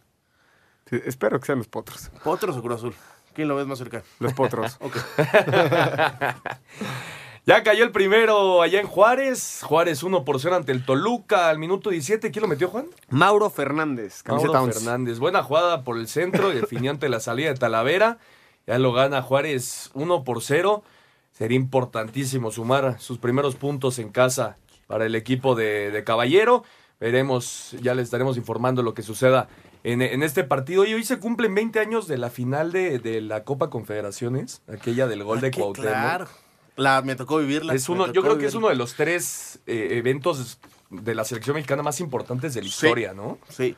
espero 0.90 1.38
que 1.38 1.46
sean 1.46 1.58
los 1.58 1.68
potros. 1.68 2.10
¿Potros 2.24 2.56
o 2.56 2.62
Cruz 2.62 2.76
Azul? 2.76 2.94
¿Quién 3.34 3.46
lo 3.46 3.54
ves 3.54 3.66
más 3.66 3.78
cerca? 3.78 4.02
Los 4.18 4.32
potros. 4.32 4.76
Ok. 4.80 4.96
Ya 7.46 7.62
cayó 7.62 7.84
el 7.84 7.90
primero 7.90 8.62
allá 8.62 8.80
en 8.80 8.86
Juárez. 8.86 9.60
Juárez 9.64 10.02
1 10.02 10.24
por 10.24 10.40
0 10.40 10.56
ante 10.56 10.72
el 10.72 10.84
Toluca 10.84 11.48
al 11.48 11.58
minuto 11.58 11.90
17. 11.90 12.30
¿Quién 12.30 12.42
lo 12.42 12.48
metió, 12.48 12.68
Juan? 12.68 12.86
Mauro 13.08 13.48
Fernández, 13.50 14.22
camiseta 14.22 14.52
Mauro 14.52 14.66
11. 14.66 14.78
Fernández. 14.80 15.18
Buena 15.18 15.42
jugada 15.42 15.82
por 15.82 15.96
el 15.96 16.06
centro 16.06 16.52
y 16.52 16.60
definió 16.60 16.90
ante 16.90 17.08
la 17.08 17.20
salida 17.20 17.48
de 17.48 17.54
Talavera. 17.58 18.18
Ya 18.66 18.78
lo 18.78 18.92
gana 18.92 19.22
Juárez 19.22 19.90
1 19.94 20.22
por 20.24 20.42
0. 20.42 20.84
Sería 21.32 21.56
importantísimo 21.56 22.50
sumar 22.50 23.00
sus 23.00 23.18
primeros 23.18 23.56
puntos 23.56 23.98
en 23.98 24.10
casa 24.10 24.58
para 24.86 25.06
el 25.06 25.14
equipo 25.14 25.54
de, 25.54 25.90
de 25.90 26.04
Caballero. 26.04 26.64
Veremos, 27.00 27.74
ya 27.80 27.94
les 27.94 28.04
estaremos 28.04 28.36
informando 28.36 28.82
lo 28.82 28.92
que 28.92 29.02
suceda 29.02 29.48
en, 29.82 30.02
en 30.02 30.22
este 30.22 30.44
partido. 30.44 30.84
Y 30.84 30.92
hoy 30.92 31.04
se 31.04 31.18
cumplen 31.18 31.54
20 31.54 31.80
años 31.80 32.06
de 32.06 32.18
la 32.18 32.28
final 32.28 32.72
de, 32.72 32.98
de 32.98 33.22
la 33.22 33.44
Copa 33.44 33.70
Confederaciones, 33.70 34.60
aquella 34.70 35.06
del 35.06 35.24
gol 35.24 35.40
de 35.40 35.50
Cuauhtémoc. 35.50 35.90
Claro. 35.90 36.28
La, 36.76 37.02
me 37.02 37.14
tocó 37.16 37.38
vivirla. 37.38 37.74
Es 37.74 37.88
uno, 37.88 38.04
tocó 38.06 38.14
yo 38.14 38.22
creo 38.22 38.38
que 38.38 38.46
es 38.46 38.54
uno 38.54 38.68
de 38.68 38.74
los 38.74 38.94
tres 38.94 39.58
eh, 39.66 39.88
eventos 39.92 40.58
de 40.90 41.14
la 41.14 41.24
selección 41.24 41.54
mexicana 41.54 41.82
más 41.82 42.00
importantes 42.00 42.54
de 42.54 42.62
la 42.62 42.68
Sí. 42.68 42.74
historia, 42.86 43.12
¿no? 43.12 43.38
Sí. 43.48 43.76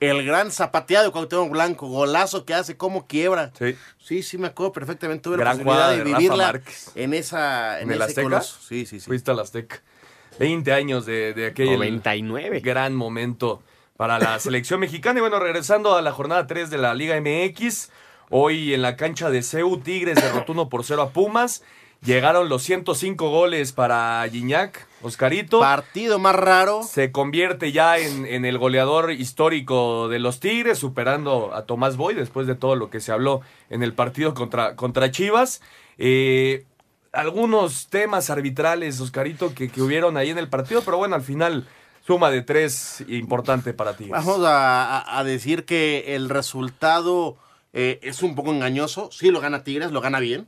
El 0.00 0.24
gran 0.26 0.50
zapateado 0.50 1.06
de 1.06 1.12
Cuauhtémoc 1.12 1.50
Blanco, 1.50 1.86
golazo 1.86 2.44
que 2.44 2.52
hace, 2.52 2.76
cómo 2.76 3.06
quiebra. 3.06 3.52
Sí. 3.58 3.76
Sí, 3.98 4.22
sí, 4.22 4.38
me 4.38 4.48
acuerdo 4.48 4.72
perfectamente. 4.72 5.22
Tuve 5.22 5.38
la 5.38 5.52
posibilidad 5.52 5.90
de 5.96 6.04
vivirla 6.04 6.60
en 6.94 7.14
esa 7.14 7.80
en, 7.80 7.88
¿En 7.88 7.92
el 7.94 8.02
Azteca? 8.02 8.22
coloso. 8.22 8.58
Sí, 8.68 8.84
sí, 8.86 9.00
sí. 9.00 9.06
Fuiste 9.06 9.30
al 9.30 9.38
Azteca. 9.40 9.82
20 10.38 10.72
años 10.72 11.06
de, 11.06 11.32
de 11.32 11.46
aquel 11.46 11.72
99. 11.74 12.60
gran 12.60 12.94
momento 12.94 13.62
para 13.96 14.18
la 14.18 14.38
selección 14.40 14.80
mexicana. 14.80 15.18
Y 15.18 15.22
bueno, 15.22 15.38
regresando 15.38 15.96
a 15.96 16.02
la 16.02 16.12
jornada 16.12 16.46
3 16.48 16.68
de 16.70 16.78
la 16.78 16.92
Liga 16.92 17.18
MX, 17.20 17.90
hoy 18.30 18.74
en 18.74 18.82
la 18.82 18.96
cancha 18.96 19.30
de 19.30 19.42
CEU, 19.42 19.78
Tigres 19.78 20.16
derrotó 20.16 20.52
1 20.52 20.68
por 20.68 20.84
0 20.84 21.02
a 21.02 21.10
Pumas. 21.10 21.62
Llegaron 22.04 22.50
los 22.50 22.62
105 22.62 23.30
goles 23.30 23.72
para 23.72 24.26
Gignac, 24.30 24.86
Oscarito. 25.00 25.60
Partido 25.60 26.18
más 26.18 26.36
raro. 26.36 26.82
Se 26.82 27.10
convierte 27.12 27.72
ya 27.72 27.98
en, 27.98 28.26
en 28.26 28.44
el 28.44 28.58
goleador 28.58 29.10
histórico 29.12 30.08
de 30.08 30.18
los 30.18 30.38
Tigres, 30.38 30.78
superando 30.78 31.54
a 31.54 31.64
Tomás 31.64 31.96
Boy 31.96 32.14
después 32.14 32.46
de 32.46 32.56
todo 32.56 32.76
lo 32.76 32.90
que 32.90 33.00
se 33.00 33.10
habló 33.10 33.40
en 33.70 33.82
el 33.82 33.94
partido 33.94 34.34
contra, 34.34 34.76
contra 34.76 35.10
Chivas. 35.10 35.62
Eh, 35.96 36.66
algunos 37.12 37.88
temas 37.88 38.28
arbitrales, 38.28 39.00
Oscarito, 39.00 39.54
que, 39.54 39.70
que 39.70 39.80
hubieron 39.80 40.18
ahí 40.18 40.28
en 40.28 40.38
el 40.38 40.48
partido, 40.48 40.82
pero 40.84 40.98
bueno, 40.98 41.14
al 41.14 41.22
final, 41.22 41.66
suma 42.06 42.30
de 42.30 42.42
tres 42.42 43.02
importante 43.08 43.72
para 43.72 43.96
Tigres. 43.96 44.24
Vamos 44.24 44.42
a 44.44 45.22
decir 45.24 45.64
que 45.64 46.14
el 46.14 46.28
resultado 46.28 47.38
eh, 47.76 47.98
es 48.02 48.22
un 48.22 48.36
poco 48.36 48.52
engañoso. 48.52 49.10
Sí, 49.10 49.30
lo 49.30 49.40
gana 49.40 49.64
Tigres, 49.64 49.90
lo 49.90 50.00
gana 50.00 50.20
bien. 50.20 50.46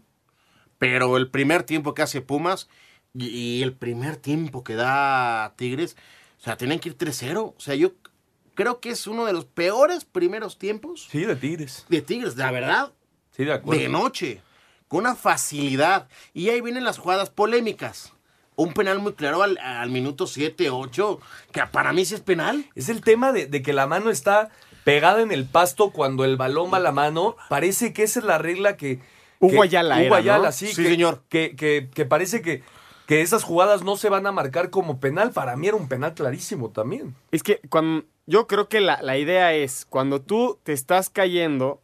Pero 0.78 1.16
el 1.16 1.30
primer 1.30 1.62
tiempo 1.62 1.94
que 1.94 2.02
hace 2.02 2.20
Pumas 2.20 2.68
y, 3.14 3.26
y 3.28 3.62
el 3.62 3.72
primer 3.72 4.16
tiempo 4.16 4.62
que 4.64 4.74
da 4.74 5.54
Tigres, 5.56 5.96
o 6.38 6.42
sea, 6.42 6.56
tienen 6.56 6.78
que 6.80 6.90
ir 6.90 6.98
3-0. 6.98 7.38
O 7.38 7.60
sea, 7.60 7.74
yo 7.74 7.92
creo 8.54 8.80
que 8.80 8.90
es 8.90 9.06
uno 9.06 9.24
de 9.26 9.32
los 9.32 9.44
peores 9.44 10.04
primeros 10.04 10.58
tiempos 10.58 11.08
Sí, 11.10 11.20
de 11.24 11.36
Tigres. 11.36 11.86
de 11.88 12.02
Tigres, 12.02 12.36
la 12.36 12.50
verdad. 12.50 12.92
Sí, 13.36 13.44
de 13.44 13.52
acuerdo. 13.54 13.80
De 13.82 13.88
noche, 13.88 14.42
con 14.88 15.00
una 15.00 15.14
facilidad. 15.14 16.08
Y 16.34 16.48
ahí 16.50 16.60
vienen 16.60 16.84
las 16.84 16.98
jugadas 16.98 17.30
polémicas. 17.30 18.12
Un 18.54 18.72
penal 18.72 18.98
muy 19.00 19.12
claro 19.12 19.42
al, 19.42 19.58
al 19.58 19.90
minuto 19.90 20.26
7, 20.26 20.70
8, 20.70 21.20
que 21.52 21.62
para 21.70 21.92
mí 21.92 22.06
sí 22.06 22.14
es 22.14 22.22
penal. 22.22 22.64
Es 22.74 22.88
el 22.88 23.02
tema 23.02 23.32
de, 23.32 23.46
de 23.46 23.60
que 23.62 23.74
la 23.74 23.86
mano 23.86 24.08
está 24.10 24.48
pegada 24.84 25.20
en 25.20 25.30
el 25.32 25.44
pasto 25.44 25.90
cuando 25.90 26.24
el 26.24 26.38
balón 26.38 26.72
va 26.72 26.78
a 26.78 26.80
la 26.80 26.92
mano. 26.92 27.36
Parece 27.50 27.92
que 27.92 28.02
esa 28.02 28.20
es 28.20 28.24
la 28.24 28.38
regla 28.38 28.76
que. 28.78 29.00
Hugo 29.40 29.52
que- 29.52 29.60
Ayala 29.62 29.96
Hugo 29.96 30.04
era, 30.06 30.16
Ayala, 30.16 30.46
¿no? 30.46 30.52
sí, 30.52 30.68
Sí, 30.68 30.82
que, 30.82 30.88
señor. 30.90 31.22
Que, 31.28 31.56
que- 31.56 31.88
que 31.94 32.04
parece 32.04 32.42
que, 32.42 32.62
que 33.06 33.20
esas 33.22 33.44
jugadas 33.44 33.82
no 33.84 33.96
se 33.96 34.08
van 34.08 34.26
a 34.26 34.32
marcar 34.32 34.70
como 34.70 34.98
penal. 35.00 35.30
Para 35.32 35.56
mí 35.56 35.68
era 35.68 35.76
un 35.76 35.88
penal 35.88 36.14
clarísimo 36.14 36.70
también. 36.70 37.14
Es 37.30 37.42
que 37.42 37.60
cuando, 37.68 38.04
yo 38.26 38.46
creo 38.46 38.68
que 38.68 38.80
la, 38.80 39.00
la 39.02 39.16
idea 39.18 39.52
es, 39.54 39.86
cuando 39.88 40.20
tú 40.20 40.58
te 40.62 40.72
estás 40.72 41.10
cayendo, 41.10 41.82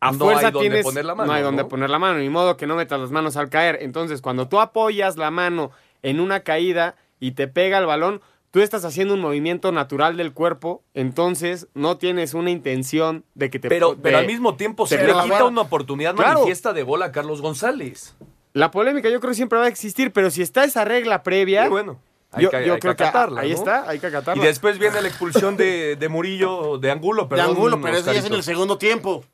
a 0.00 0.12
No 0.12 0.18
fuerza 0.18 0.48
hay 0.48 0.52
donde 0.52 0.68
tienes... 0.68 0.84
poner 0.84 1.04
la 1.04 1.14
mano, 1.14 1.26
no 1.28 1.32
hay 1.32 1.42
donde 1.42 1.64
poner 1.64 1.88
la 1.90 1.98
mano, 1.98 2.18
ni 2.18 2.28
modo 2.28 2.56
que 2.56 2.66
no 2.66 2.76
metas 2.76 3.00
las 3.00 3.10
manos 3.10 3.36
al 3.36 3.48
caer. 3.48 3.78
Entonces, 3.80 4.20
cuando 4.20 4.48
tú 4.48 4.60
apoyas 4.60 5.16
la 5.16 5.30
mano 5.30 5.70
en 6.02 6.20
una 6.20 6.40
caída 6.40 6.96
y 7.20 7.32
te 7.32 7.48
pega 7.48 7.78
el 7.78 7.86
balón, 7.86 8.20
tú 8.54 8.60
estás 8.60 8.84
haciendo 8.84 9.14
un 9.14 9.20
movimiento 9.20 9.72
natural 9.72 10.16
del 10.16 10.32
cuerpo, 10.32 10.84
entonces 10.94 11.66
no 11.74 11.98
tienes 11.98 12.34
una 12.34 12.52
intención 12.52 13.24
de 13.34 13.50
que 13.50 13.58
te... 13.58 13.68
Pero, 13.68 13.96
de- 13.96 14.00
pero 14.00 14.18
al 14.18 14.28
mismo 14.28 14.54
tiempo 14.54 14.86
se 14.86 14.96
le 14.96 15.12
quita 15.12 15.44
una 15.46 15.62
oportunidad 15.62 16.14
Claro. 16.14 16.34
manifiesta 16.34 16.72
de 16.72 16.84
gol 16.84 17.02
a 17.02 17.10
Carlos 17.10 17.42
González. 17.42 18.14
La 18.52 18.70
polémica 18.70 19.08
yo 19.10 19.18
creo 19.18 19.30
que 19.32 19.34
siempre 19.34 19.58
va 19.58 19.64
a 19.64 19.68
existir, 19.68 20.12
pero 20.12 20.30
si 20.30 20.40
está 20.40 20.62
esa 20.62 20.84
regla 20.84 21.24
previa... 21.24 21.66
Y 21.66 21.68
bueno, 21.68 21.98
hay 22.30 22.44
yo, 22.44 22.50
que, 22.50 22.64
yo 22.64 22.74
hay 22.74 22.78
que 22.78 22.78
creo 22.82 22.94
que 22.96 23.02
acatarla, 23.02 23.40
ahí 23.40 23.48
¿no? 23.50 23.56
está, 23.56 23.88
hay 23.90 23.98
que 23.98 24.06
Y 24.06 24.10
acatarla. 24.10 24.44
después 24.44 24.78
viene 24.78 25.02
la 25.02 25.08
expulsión 25.08 25.56
de, 25.56 25.96
de 25.96 26.08
Murillo, 26.08 26.78
de 26.78 26.92
Angulo, 26.92 27.22
de 27.24 27.28
perdón. 27.30 27.46
Angulo, 27.56 27.80
pero 27.82 27.96
eso 27.96 28.12
ya 28.12 28.20
es 28.20 28.24
en 28.26 28.34
el 28.34 28.44
segundo 28.44 28.78
tiempo. 28.78 29.24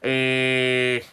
Eh, 0.00 1.04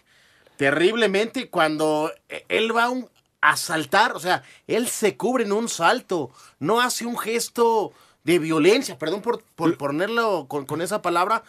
terriblemente 0.58 1.50
cuando 1.50 2.12
él 2.50 2.76
va 2.78 2.84
a, 2.84 2.90
un- 2.92 3.10
a 3.42 3.58
saltar, 3.58 4.16
o 4.16 4.20
sea, 4.20 4.44
él 4.68 4.88
se 4.88 5.18
cubre 5.18 5.44
en 5.44 5.52
un 5.52 5.68
salto, 5.68 6.30
no 6.60 6.80
hace 6.80 7.06
un 7.06 7.18
gesto 7.18 7.92
de 8.24 8.38
violencia, 8.38 8.98
perdón 9.00 9.22
por, 9.22 9.42
por 9.56 9.78
ponerlo 9.78 10.46
con, 10.48 10.66
con 10.68 10.82
esa 10.82 11.02
palabra, 11.02 11.44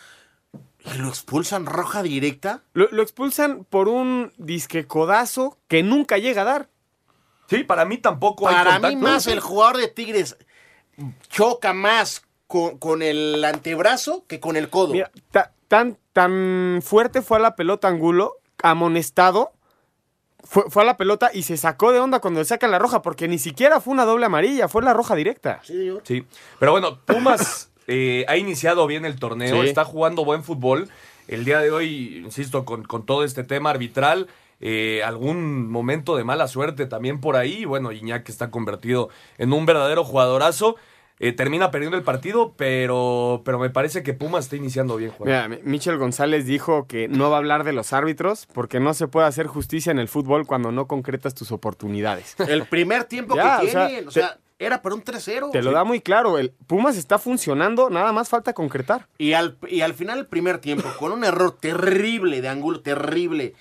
y 0.85 0.99
lo 0.99 1.09
expulsan 1.09 1.67
roja 1.67 2.03
directa. 2.03 2.63
Lo, 2.73 2.89
lo 2.91 3.03
expulsan 3.03 3.65
por 3.69 3.89
un 3.89 4.33
disque 4.39 4.87
codazo 4.87 5.59
que 5.69 5.83
nunca 5.83 6.19
llega 6.19 6.43
a 6.43 6.47
dar. 6.47 6.69
Sí, 7.49 7.63
para 7.65 7.85
mí 7.85 7.99
tampoco 7.99 8.49
hay 8.49 8.55
Para 8.55 8.79
mí 8.79 8.97
más 8.97 9.27
el 9.27 9.41
jugador 9.41 9.77
de 9.77 9.89
Tigres 9.89 10.37
choca 11.29 11.73
más 11.73 12.23
con, 12.47 12.79
con 12.79 13.03
el 13.03 13.45
antebrazo 13.45 14.25
que 14.27 14.41
con 14.41 14.57
el 14.57 14.71
codo. 14.71 14.95
Mira, 14.95 15.11
ta- 15.31 15.53
tan, 15.69 15.99
tan 16.13 16.81
fuerte 16.83 17.21
fue 17.23 17.37
a 17.37 17.41
la 17.41 17.57
pelota 17.57 17.89
Angulo, 17.89 18.39
amonestado, 18.63 19.53
fue, 20.45 20.65
fue 20.69 20.83
a 20.83 20.87
la 20.87 20.97
pelota 20.97 21.31
y 21.33 21.43
se 21.43 21.57
sacó 21.57 21.93
de 21.93 22.01
onda 22.01 22.21
cuando 22.21 22.41
le 22.41 22.45
sacan 22.45 22.71
la 22.71 22.79
roja, 22.79 23.03
porque 23.03 23.29
ni 23.29 23.39
siquiera 23.39 23.81
fue 23.81 23.93
una 23.95 24.05
doble 24.05 24.27
amarilla, 24.27 24.69
fue 24.69 24.83
la 24.83 24.93
roja 24.95 25.15
directa. 25.15 25.61
Sí, 25.63 25.73
señor. 25.75 26.03
Sí, 26.05 26.25
pero 26.59 26.73
bueno, 26.73 26.99
Pumas 27.05 27.71
eh, 27.87 28.25
ha 28.29 28.37
iniciado 28.37 28.87
bien 28.87 29.05
el 29.05 29.19
torneo, 29.19 29.63
Sí. 29.63 29.69
está 29.69 29.85
jugando 29.85 30.25
buen 30.25 30.43
fútbol. 30.45 30.89
el 31.29 31.45
día 31.45 31.61
de 31.61 31.71
hoy, 31.71 32.19
insisto, 32.25 32.65
con, 32.65 32.83
con 32.85 33.07
todo 33.07 33.25
este 33.25 33.45
tema 33.45 33.71
arbitral, 33.71 34.27
eh, 34.61 35.03
algún 35.05 35.71
momento 35.71 36.17
de 36.17 36.25
mala 36.25 36.47
suerte 36.49 36.87
también 36.87 37.21
por 37.21 37.37
ahí. 37.37 37.65
Bueno, 37.65 37.91
Iñak 37.91 38.29
está 38.29 38.51
convertido 38.51 39.09
en 39.39 39.53
un 39.53 39.67
verdadero 39.67 40.05
jugadorazo. 40.05 40.77
Eh, 41.19 41.33
termina 41.33 41.71
perdiendo 41.71 41.97
el 41.97 42.03
partido, 42.03 42.55
pero, 42.57 43.43
pero 43.45 43.59
me 43.59 43.71
parece 43.71 44.03
que 44.03 44.13
Pumas 44.13 44.47
está 44.47 44.57
iniciando 44.57 44.97
bien. 44.97 45.13
Juan. 45.13 45.51
Mira, 45.51 45.61
Michel 45.63 45.97
González 45.97 46.47
dijo 46.47 46.87
que 46.87 47.07
no 47.07 47.31
va 47.31 47.37
a 47.37 47.39
hablar 47.39 47.65
de 47.65 47.73
los 47.73 47.93
árbitros 47.93 48.47
porque 48.53 48.81
no 48.81 48.93
se 48.93 49.07
puede 49.07 49.27
hacer 49.27 49.47
justicia 49.47 49.93
en 49.93 49.99
el 49.99 50.09
fútbol 50.09 50.47
cuando 50.47 50.73
no 50.73 50.89
concretas 50.89 51.35
tus 51.35 51.53
oportunidades. 51.53 52.35
El 52.49 52.67
primer 52.67 53.05
tiempo 53.05 53.37
Ya, 53.37 53.61
que 53.61 53.67
o 53.67 53.71
sea, 53.71 53.87
tienen, 53.87 54.09
o 54.09 54.11
sea, 54.11 54.39
era 54.59 54.83
para 54.83 54.95
un 54.95 55.05
3-0. 55.05 55.51
Te 55.51 55.63
lo 55.63 55.73
da 55.73 55.85
muy 55.85 56.01
claro, 56.01 56.39
el 56.39 56.51
Pumas 56.67 56.97
está 56.97 57.19
funcionando, 57.19 57.91
nada 57.91 58.13
más 58.13 58.29
falta 58.29 58.53
concretar. 58.53 59.09
Y 59.19 59.33
al, 59.33 59.59
y 59.69 59.81
al 59.81 59.95
final 59.95 60.17
del 60.19 60.27
primer 60.27 60.59
tiempo, 60.59 60.89
con 60.99 61.13
un 61.13 61.25
error 61.25 61.57
terrible 61.59 62.41
de 62.41 62.49
ángulo, 62.49 62.81
terrible, 62.81 63.55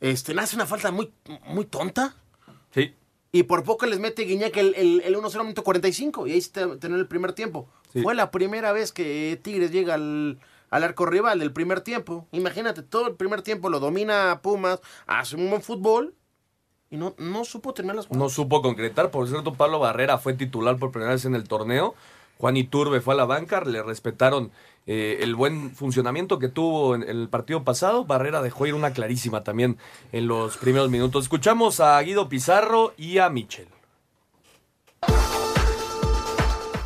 este, 0.00 0.34
nace 0.34 0.56
una 0.56 0.66
falta 0.66 0.90
muy, 0.90 1.12
muy 1.46 1.64
tonta. 1.66 2.14
Y 3.32 3.44
por 3.44 3.62
poco 3.62 3.86
les 3.86 4.00
mete 4.00 4.22
Guiñac 4.22 4.56
el, 4.56 4.74
el, 4.76 5.00
el 5.04 5.16
1-0 5.16 5.42
minuto 5.42 5.62
45. 5.62 6.26
Y 6.26 6.32
ahí 6.32 6.40
se 6.40 6.50
te- 6.50 6.76
tener 6.78 6.98
el 6.98 7.06
primer 7.06 7.32
tiempo. 7.32 7.68
Sí. 7.92 8.02
Fue 8.02 8.14
la 8.14 8.30
primera 8.30 8.72
vez 8.72 8.90
que 8.92 9.38
Tigres 9.42 9.70
llega 9.70 9.94
al, 9.94 10.38
al 10.70 10.84
arco 10.84 11.06
rival 11.06 11.38
del 11.38 11.52
primer 11.52 11.80
tiempo. 11.80 12.26
Imagínate, 12.32 12.82
todo 12.82 13.06
el 13.08 13.14
primer 13.14 13.42
tiempo 13.42 13.68
lo 13.70 13.78
domina 13.78 14.40
Pumas, 14.42 14.80
hace 15.06 15.36
un 15.36 15.48
buen 15.48 15.62
fútbol 15.62 16.14
y 16.90 16.96
no, 16.96 17.14
no 17.18 17.44
supo 17.44 17.72
terminar 17.72 17.96
las 17.96 18.10
No 18.10 18.28
supo 18.28 18.62
concretar. 18.62 19.12
Por 19.12 19.28
cierto, 19.28 19.54
Pablo 19.54 19.78
Barrera 19.78 20.18
fue 20.18 20.34
titular 20.34 20.76
por 20.76 20.90
primera 20.90 21.12
vez 21.12 21.24
en 21.24 21.36
el 21.36 21.46
torneo. 21.46 21.94
Juan 22.38 22.56
Iturbe 22.56 23.00
fue 23.00 23.14
a 23.14 23.16
la 23.18 23.26
banca, 23.26 23.60
le 23.64 23.82
respetaron 23.82 24.50
eh, 24.86 25.18
el 25.20 25.34
buen 25.34 25.70
funcionamiento 25.74 26.38
que 26.38 26.48
tuvo 26.48 26.94
en, 26.94 27.02
el 27.02 27.28
partido 27.28 27.64
pasado. 27.64 28.04
Barrera 28.04 28.42
dejó 28.42 28.66
ir 28.66 28.74
una 28.74 28.92
clarísima 28.92 29.44
también 29.44 29.76
en 30.12 30.26
los 30.26 30.56
primeros 30.56 30.90
minutos. 30.90 31.24
Escuchamos 31.24 31.80
a 31.80 32.00
Guido 32.00 32.28
Pizarro 32.28 32.94
y 32.96 33.18
a 33.18 33.28
Michel. 33.30 33.68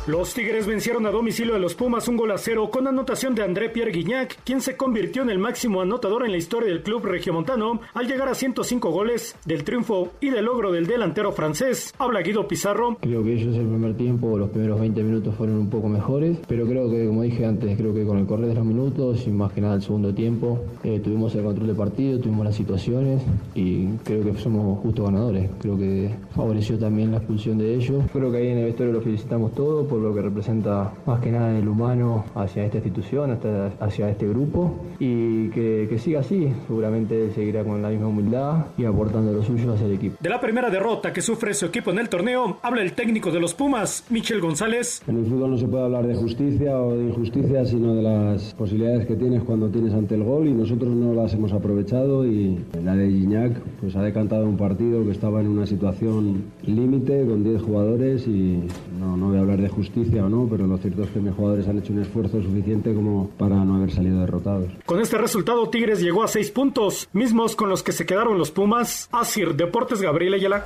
Los 0.07 0.35
Tigres 0.35 0.67
vencieron 0.67 1.07
a 1.07 1.09
domicilio 1.09 1.55
de 1.55 1.59
los 1.59 1.73
Pumas 1.73 2.07
un 2.07 2.15
gol 2.15 2.29
a 2.29 2.37
cero 2.37 2.69
con 2.69 2.85
anotación 2.85 3.33
de 3.33 3.41
André 3.41 3.69
Pierre 3.69 3.91
Guignac, 3.91 4.37
quien 4.43 4.61
se 4.61 4.77
convirtió 4.77 5.23
en 5.23 5.31
el 5.31 5.39
máximo 5.39 5.81
anotador 5.81 6.23
en 6.23 6.31
la 6.31 6.37
historia 6.37 6.69
del 6.69 6.83
club 6.83 7.05
regiomontano 7.05 7.81
al 7.95 8.05
llegar 8.05 8.29
a 8.29 8.35
105 8.35 8.91
goles 8.91 9.35
del 9.45 9.63
triunfo 9.63 10.11
y 10.21 10.29
del 10.29 10.45
logro 10.45 10.71
del 10.71 10.85
delantero 10.85 11.31
francés. 11.31 11.91
Habla 11.97 12.21
Guido 12.21 12.47
Pizarro. 12.47 12.97
Creo 13.01 13.23
que 13.23 13.33
ellos 13.33 13.55
el 13.55 13.65
primer 13.65 13.97
tiempo, 13.97 14.37
los 14.37 14.51
primeros 14.51 14.79
20 14.79 15.01
minutos 15.01 15.33
fueron 15.33 15.57
un 15.57 15.71
poco 15.71 15.89
mejores, 15.89 16.37
pero 16.47 16.67
creo 16.67 16.87
que, 16.87 17.07
como 17.07 17.23
dije 17.23 17.43
antes, 17.43 17.75
creo 17.75 17.91
que 17.91 18.05
con 18.05 18.19
el 18.19 18.27
correr 18.27 18.49
de 18.49 18.53
los 18.53 18.65
minutos 18.65 19.25
y 19.25 19.31
más 19.31 19.53
que 19.53 19.61
nada 19.61 19.73
el 19.73 19.81
segundo 19.81 20.13
tiempo, 20.13 20.59
eh, 20.83 20.99
tuvimos 21.03 21.33
el 21.33 21.43
control 21.43 21.65
del 21.65 21.75
partido, 21.75 22.19
tuvimos 22.19 22.45
las 22.45 22.55
situaciones 22.55 23.23
y 23.55 23.87
creo 24.03 24.23
que 24.23 24.37
somos 24.39 24.77
justos 24.81 25.05
ganadores. 25.05 25.49
Creo 25.61 25.75
que 25.75 26.11
favoreció 26.35 26.77
también 26.77 27.09
la 27.09 27.17
expulsión 27.17 27.57
de 27.57 27.73
ellos. 27.73 28.03
Creo 28.13 28.31
que 28.31 28.37
ahí 28.37 28.49
en 28.49 28.59
el 28.59 28.65
vestuario 28.65 28.93
lo 28.93 29.01
felicitamos 29.01 29.51
todo 29.55 29.94
por 29.95 30.03
lo 30.03 30.13
que 30.13 30.21
representa 30.21 30.91
más 31.05 31.19
que 31.21 31.31
nada 31.31 31.57
el 31.57 31.67
humano 31.67 32.25
hacia 32.35 32.65
esta 32.65 32.77
institución, 32.77 33.31
hasta- 33.31 33.71
hacia 33.79 34.09
este 34.09 34.27
grupo 34.27 34.75
y 34.99 35.47
que, 35.49 35.87
que 35.89 35.97
siga 35.99 36.19
así. 36.19 36.49
Seguramente 36.67 37.31
seguirá 37.33 37.63
con 37.63 37.81
la 37.81 37.89
misma 37.89 38.07
humildad 38.07 38.65
y 38.77 38.83
aportando 38.85 39.31
lo 39.31 39.41
suyo 39.41 39.73
hacia 39.73 39.85
el 39.85 39.93
equipo. 39.93 40.17
De 40.19 40.29
la 40.29 40.39
primera 40.41 40.69
derrota 40.69 41.13
que 41.13 41.21
sufre 41.21 41.53
su 41.53 41.65
equipo 41.67 41.91
en 41.91 41.99
el 41.99 42.09
torneo, 42.09 42.57
habla 42.61 42.81
el 42.81 42.93
técnico 42.93 43.31
de 43.31 43.39
los 43.39 43.53
Pumas, 43.53 44.05
Michel 44.09 44.41
González. 44.41 45.01
En 45.07 45.17
el 45.17 45.25
fútbol 45.25 45.51
no 45.51 45.57
se 45.57 45.67
puede 45.67 45.83
hablar 45.85 46.05
de 46.07 46.15
justicia 46.15 46.77
o 46.79 46.95
de 46.97 47.05
injusticia, 47.05 47.63
sino 47.65 47.95
de 47.95 48.01
las 48.03 48.53
posibilidades 48.55 49.05
que 49.07 49.15
tienes 49.15 49.43
cuando 49.43 49.69
tienes 49.69 49.93
ante 49.93 50.15
el 50.15 50.23
gol 50.23 50.47
y 50.47 50.53
nosotros 50.53 50.93
no 50.93 51.13
las 51.13 51.33
hemos 51.33 51.53
aprovechado 51.53 52.25
y 52.25 52.59
la 52.83 52.95
de 52.95 53.09
Gignac 53.09 53.59
pues 53.79 53.95
ha 53.95 54.01
decantado 54.03 54.45
un 54.45 54.57
partido 54.57 55.03
que 55.05 55.11
estaba 55.11 55.39
en 55.39 55.47
una 55.47 55.65
situación 55.65 56.43
límite 56.65 57.25
con 57.25 57.43
10 57.43 57.61
jugadores 57.61 58.27
y 58.27 58.59
no, 58.99 59.15
no 59.15 59.27
voy 59.29 59.37
a 59.37 59.41
hablar 59.41 59.61
de 59.61 59.69
justicia 59.69 59.84
o 59.89 60.29
no, 60.29 60.47
pero 60.49 60.67
lo 60.67 60.77
cierto 60.77 61.03
es 61.03 61.09
que 61.09 61.19
mis 61.19 61.33
jugadores 61.33 61.67
han 61.67 61.79
hecho 61.79 61.93
un 61.93 62.01
esfuerzo 62.01 62.41
suficiente 62.41 62.93
como 62.93 63.29
para 63.31 63.55
no 63.55 63.75
haber 63.75 63.91
salido 63.91 64.19
derrotados. 64.19 64.71
Con 64.85 64.99
este 64.99 65.17
resultado, 65.17 65.69
Tigres 65.69 66.01
llegó 66.01 66.23
a 66.23 66.27
seis 66.27 66.51
puntos, 66.51 67.09
mismos 67.13 67.55
con 67.55 67.69
los 67.69 67.83
que 67.83 67.91
se 67.91 68.05
quedaron 68.05 68.37
los 68.37 68.51
Pumas. 68.51 69.09
Asir 69.11 69.55
Deportes 69.55 70.01
Gabriel 70.01 70.33
Ayala. 70.33 70.65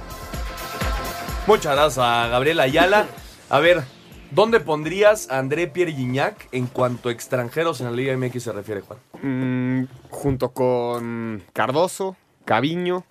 Muchas 1.48 1.76
gracias 1.76 1.98
a 1.98 2.28
Gabriel 2.28 2.60
Ayala. 2.60 3.08
A 3.50 3.60
ver, 3.60 3.84
¿dónde 4.32 4.60
pondrías 4.60 5.30
a 5.30 5.40
André 5.40 5.68
Pierre 5.68 5.94
Gignac 5.94 6.48
en 6.52 6.68
cuanto 6.68 7.10
a 7.10 7.12
extranjeros 7.12 7.82
en 7.82 7.88
la 7.88 7.92
Liga 7.94 8.16
MX 8.16 8.44
se 8.44 8.52
refiere, 8.52 8.82
Juan? 8.82 9.00
Mm, 9.22 9.88
junto 10.10 10.50
con 10.50 11.44
Cardoso, 11.54 12.16
Caviño, 12.46 13.04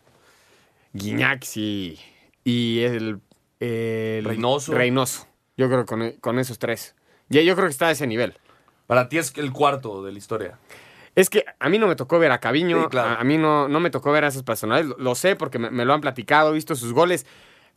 Guiñac, 0.92 1.44
sí. 1.44 1.98
Y 2.44 2.80
el, 2.80 3.20
el 3.60 4.24
Reynoso. 4.24 4.72
Reynoso. 4.72 5.27
Yo 5.58 5.66
creo 5.68 5.80
que 5.80 5.86
con, 5.86 6.12
con 6.20 6.38
esos 6.38 6.58
tres. 6.58 6.94
Ya 7.28 7.42
yo 7.42 7.54
creo 7.54 7.66
que 7.66 7.72
está 7.72 7.88
a 7.88 7.90
ese 7.90 8.06
nivel. 8.06 8.38
Para 8.86 9.10
ti 9.10 9.18
es 9.18 9.36
el 9.36 9.52
cuarto 9.52 10.02
de 10.02 10.12
la 10.12 10.18
historia. 10.18 10.58
Es 11.14 11.28
que 11.28 11.44
a 11.58 11.68
mí 11.68 11.78
no 11.78 11.86
me 11.88 11.96
tocó 11.96 12.18
ver 12.18 12.30
a 12.32 12.38
Caviño, 12.38 12.84
Sí, 12.84 12.88
claro. 12.88 13.10
a, 13.10 13.14
a 13.16 13.24
mí 13.24 13.36
no, 13.36 13.68
no 13.68 13.80
me 13.80 13.90
tocó 13.90 14.12
ver 14.12 14.24
a 14.24 14.28
esos 14.28 14.44
personajes. 14.44 14.86
Lo, 14.86 14.96
lo 14.96 15.14
sé 15.14 15.36
porque 15.36 15.58
me, 15.58 15.70
me 15.70 15.84
lo 15.84 15.92
han 15.92 16.00
platicado, 16.00 16.50
he 16.52 16.54
visto 16.54 16.74
sus 16.74 16.94
goles. 16.94 17.26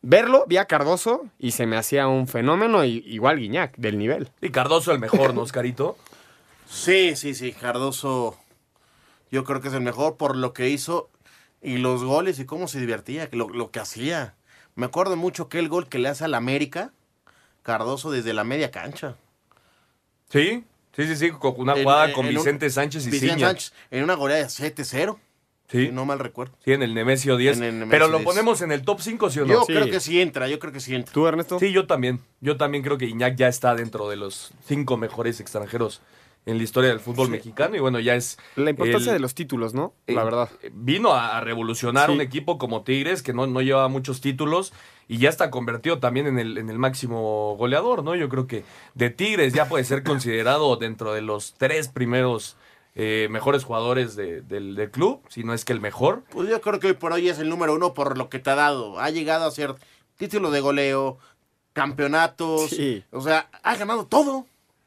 Verlo, 0.04 0.46
vi 0.48 0.58
a 0.58 0.65
Cardoso 0.65 1.26
y 1.38 1.52
se 1.52 1.65
me 1.67 1.76
hacía 1.76 2.08
un 2.08 2.28
fenómeno, 2.28 2.86
y, 2.86 3.04
igual 3.08 3.38
Guiñac, 3.39 3.76
del 3.78 3.98
nivel. 3.98 4.30
Y 4.41 4.50
Cardoso 4.52 4.91
el 4.91 5.00
mejor, 5.00 5.34
¿no, 5.34 5.41
Oscarito? 5.41 5.98
Sí, 6.67 7.15
sí, 7.15 7.36
sí, 7.36 7.52
Cardoso 7.52 8.38
yo 9.32 9.44
creo 9.44 9.62
que 9.62 9.67
es 9.70 9.74
el 9.74 9.82
mejor 9.82 10.17
por 10.17 10.36
lo 10.36 10.54
que 10.54 10.70
hizo 10.70 11.10
y 11.62 11.78
los 11.78 12.04
goles 12.04 12.39
y 12.39 12.46
cómo 12.46 12.67
se 12.67 12.80
divertía, 12.80 13.28
lo, 13.32 13.50
lo 13.50 13.72
que 13.72 13.80
hacía. 13.80 14.36
Me 14.76 14.86
acuerdo 14.86 15.15
mucho 15.17 15.50
que 15.50 15.60
el 15.60 15.70
gol 15.70 15.88
que 15.88 16.00
le 16.00 16.10
hace 16.10 16.26
al 16.26 16.34
América, 16.34 16.91
Cardoso 17.63 18.12
desde 18.12 18.34
la 18.34 18.43
media 18.43 18.71
cancha. 18.71 19.15
Sí, 20.30 20.63
sí, 20.95 21.08
sí, 21.08 21.15
sí, 21.15 21.32
con 21.32 21.54
una 21.58 21.74
En- 21.74 21.84
jugada 21.84 22.06
en- 22.08 22.13
con 22.13 22.26
en 22.26 22.32
un- 22.38 22.43
Vicente 22.43 22.69
Sánchez 22.69 23.06
y 23.08 23.12
Vicente 23.12 23.36
Ciña. 23.36 23.47
Sánchez, 23.47 23.74
en 23.91 24.04
una 24.04 24.15
goleada 24.15 24.43
de 24.43 24.50
7-0. 24.50 25.19
Sí. 25.69 25.86
Si 25.86 25.91
no 25.93 26.04
mal 26.04 26.19
recuerdo. 26.19 26.54
Sí, 26.65 26.74
en 26.74 26.84
el 26.84 26.93
Nemesio 26.93 27.38
10. 27.38 27.56
En 27.58 27.63
el 27.63 27.74
Nemesio 27.80 27.91
Pero 27.91 28.08
lo 28.10 28.17
10. 28.17 28.26
ponemos 28.26 28.62
en 28.62 28.74
el 28.74 28.82
top 28.82 29.00
5, 29.00 29.30
¿sí 29.30 29.39
o 29.39 29.45
no? 29.45 29.54
Yo 29.54 29.65
creo 29.65 29.86
que 29.89 30.02
sí 30.02 30.19
entra, 30.19 30.50
yo 30.50 30.60
creo 30.60 30.74
que 30.74 30.82
sí 30.82 30.93
entra. 30.93 31.13
¿Tú, 31.13 31.26
Ernesto? 31.28 31.60
Sí, 31.60 31.71
yo 31.71 31.88
también. 31.88 32.19
Yo 32.41 32.58
también 32.58 32.84
creo 32.84 32.97
que 32.97 33.06
Iñak 33.06 33.36
ya 33.38 33.47
está 33.47 33.74
dentro 33.74 34.10
de 34.10 34.17
los 34.17 34.52
cinco 34.67 34.97
mejores 34.97 35.39
extranjeros 35.39 36.02
en 36.45 36.58
la 36.58 36.63
historia 36.63 36.89
del 36.89 36.99
fútbol 36.99 37.30
mexicano. 37.30 37.75
Y 37.75 37.80
bueno, 37.80 37.99
ya 37.99 38.15
es. 38.15 38.38
La 38.56 38.69
importancia 38.71 39.12
el- 39.12 39.17
de 39.17 39.19
los 39.19 39.36
títulos, 39.36 39.73
¿no? 39.73 39.93
La 40.08 40.21
eh, 40.21 40.25
verdad. 40.25 40.49
Vino 40.73 41.12
a, 41.13 41.38
a 41.38 41.41
revolucionar 41.41 42.08
Sí. 42.10 42.15
un 42.15 42.21
equipo 42.21 42.58
como 42.58 42.84
Tigres 42.84 43.21
que 43.21 43.34
no, 43.34 43.45
no 43.47 43.62
lleva 43.62 43.88
muchos 43.89 44.21
títulos 44.21 44.73
y 45.08 45.17
ya 45.17 45.30
está 45.30 45.51
convertido 45.51 45.99
también 45.99 46.25
en 46.27 46.39
el, 46.39 46.58
en 46.58 46.69
el 46.69 46.80
máximo 46.80 47.56
goleador, 47.58 48.04
¿no? 48.04 48.15
Yo 48.15 48.27
creo 48.30 48.47
que 48.47 48.63
de 48.95 49.10
Tigres 49.10 49.54
ya 49.54 49.67
puede 49.69 49.84
ser 49.84 50.04
considerado 50.04 50.75
dentro 50.77 51.13
de 51.13 51.21
los 51.21 51.54
tres 51.58 51.88
primeros 51.89 52.56
eh, 52.95 53.27
mejores 53.30 53.63
jugadores 53.63 54.15
de- 54.15 54.41
del, 54.41 54.75
del 54.75 54.89
club, 54.91 55.21
si 55.30 55.43
no 55.43 55.54
es 55.54 55.63
que 55.63 55.73
el 55.73 55.80
mejor. 55.80 56.23
Pues 56.32 56.49
yo 56.49 56.60
creo 56.60 56.80
que 56.80 56.88
hoy 56.88 56.93
por 56.93 57.13
hoy 57.13 57.30
es 57.30 57.39
el 57.39 57.49
número 57.49 57.73
uno 57.75 57.93
por 57.93 58.17
lo 58.17 58.30
que 58.30 58.39
te 58.39 58.49
ha 58.49 58.56
dado. 58.56 58.99
Ha 58.99 59.10
llegado 59.12 59.45
a 59.45 59.51
ser 59.51 59.75
título 60.17 60.49
de 60.51 60.60
goleo, 60.60 61.17
campeonatos. 61.73 62.69
Sí. 62.69 63.04
O 63.12 63.21
sea, 63.21 63.49
ha 63.63 63.75
ganado 63.75 64.06
todo. 64.06 64.45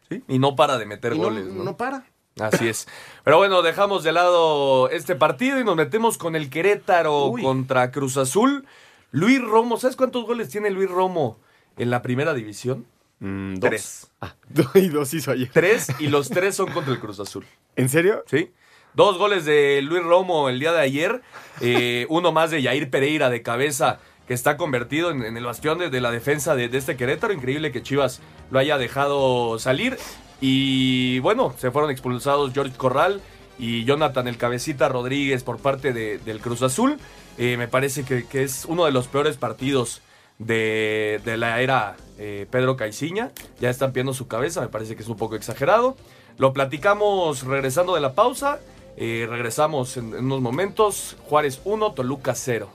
¿Sí? 0.08 0.22
Y 0.28 0.38
no 0.38 0.56
para 0.56 0.78
de 0.78 0.86
meter 0.86 1.14
Y 1.14 1.18
no, 1.18 1.24
goles. 1.24 1.46
¿no? 1.46 1.64
no 1.64 1.76
para. 1.76 2.04
Así 2.40 2.68
es. 2.68 2.88
Pero 3.22 3.36
bueno, 3.38 3.62
dejamos 3.62 4.02
de 4.02 4.12
lado 4.12 4.88
este 4.90 5.14
partido 5.14 5.60
y 5.60 5.64
nos 5.64 5.76
metemos 5.76 6.18
con 6.18 6.34
el 6.34 6.50
Querétaro 6.50 7.26
Uy. 7.28 7.42
contra 7.42 7.90
Cruz 7.92 8.16
Azul. 8.16 8.66
Luis 9.12 9.40
Romo, 9.40 9.76
¿sabes 9.78 9.94
cuántos 9.96 10.24
goles 10.24 10.48
tiene 10.48 10.70
Luis 10.70 10.90
Romo 10.90 11.38
en 11.76 11.90
la 11.90 12.02
primera 12.02 12.34
división? 12.34 12.86
Mm, 13.20 13.54
dos. 13.54 13.70
Tres. 13.70 14.10
Ah, 14.20 14.34
y 14.74 14.88
dos 14.88 15.14
hizo 15.14 15.30
ayer. 15.30 15.48
Tres 15.52 15.86
y 16.00 16.08
los 16.08 16.28
tres 16.28 16.56
son 16.56 16.70
contra 16.72 16.92
el 16.92 16.98
Cruz 16.98 17.20
Azul. 17.20 17.46
¿En 17.76 17.88
serio? 17.88 18.24
¿Sí? 18.26 18.50
Dos 18.94 19.16
goles 19.18 19.44
de 19.44 19.80
Luis 19.82 20.02
Romo 20.02 20.48
el 20.48 20.58
día 20.58 20.72
de 20.72 20.80
ayer. 20.80 21.22
eh, 21.60 22.06
uno 22.08 22.32
más 22.32 22.50
de 22.50 22.62
Yair 22.62 22.90
Pereira 22.90 23.30
de 23.30 23.42
cabeza, 23.42 24.00
que 24.26 24.34
está 24.34 24.56
convertido 24.56 25.10
en, 25.10 25.36
el 25.36 25.44
bastión 25.44 25.78
de, 25.78 26.00
la 26.00 26.10
defensa 26.10 26.54
de, 26.54 26.64
este 26.72 26.96
Querétaro. 26.96 27.32
Increíble 27.32 27.72
que 27.72 27.82
Chivas 27.82 28.20
lo 28.50 28.58
haya 28.58 28.78
dejado 28.78 29.58
salir. 29.58 29.98
Y 30.40 31.18
bueno, 31.20 31.54
se 31.58 31.70
fueron 31.70 31.90
expulsados 31.90 32.52
George 32.52 32.76
Corral 32.76 33.20
y 33.58 33.84
Jonathan 33.84 34.26
el 34.26 34.36
Cabecita 34.36 34.88
Rodríguez 34.88 35.42
por 35.42 35.58
parte 35.58 35.92
de- 35.92 36.18
del 36.18 36.40
Cruz 36.40 36.62
Azul. 36.62 36.98
Eh, 37.38 37.56
me 37.56 37.68
parece 37.68 38.04
que, 38.04 38.42
es 38.42 38.64
uno 38.66 38.84
de 38.84 38.92
los 38.92 39.08
peores 39.08 39.36
partidos 39.36 40.00
de, 40.38 41.20
de 41.24 41.36
la 41.36 41.60
era 41.60 41.96
eh, 42.18 42.46
Pedro 42.50 42.76
Caiciña. 42.76 43.30
Ya 43.60 43.70
están 43.70 43.92
pidiendo 43.92 44.14
su 44.14 44.26
cabeza, 44.26 44.60
me 44.60 44.68
parece 44.68 44.96
que 44.96 45.02
es 45.02 45.08
un 45.08 45.16
poco 45.16 45.36
exagerado. 45.36 45.96
Lo 46.38 46.52
platicamos 46.52 47.44
regresando 47.44 47.94
de 47.94 48.00
la 48.00 48.14
pausa. 48.14 48.58
Eh, 48.96 49.26
regresamos 49.28 49.96
en, 49.96 50.14
en 50.14 50.24
unos 50.26 50.40
momentos. 50.40 51.16
Juárez 51.28 51.60
1, 51.64 51.92
Toluca 51.92 52.34
0. 52.34 52.70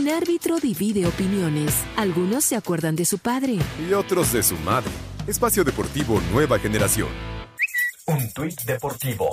Un 0.00 0.08
árbitro 0.08 0.58
divide 0.58 1.06
opiniones. 1.06 1.74
Algunos 1.94 2.42
se 2.46 2.56
acuerdan 2.56 2.96
de 2.96 3.04
su 3.04 3.18
padre. 3.18 3.58
Y 3.86 3.92
otros 3.92 4.32
de 4.32 4.42
su 4.42 4.56
madre. 4.60 4.90
Espacio 5.26 5.62
Deportivo 5.62 6.22
Nueva 6.32 6.58
Generación. 6.58 7.08
Un 8.06 8.32
tuit 8.32 8.58
deportivo. 8.62 9.28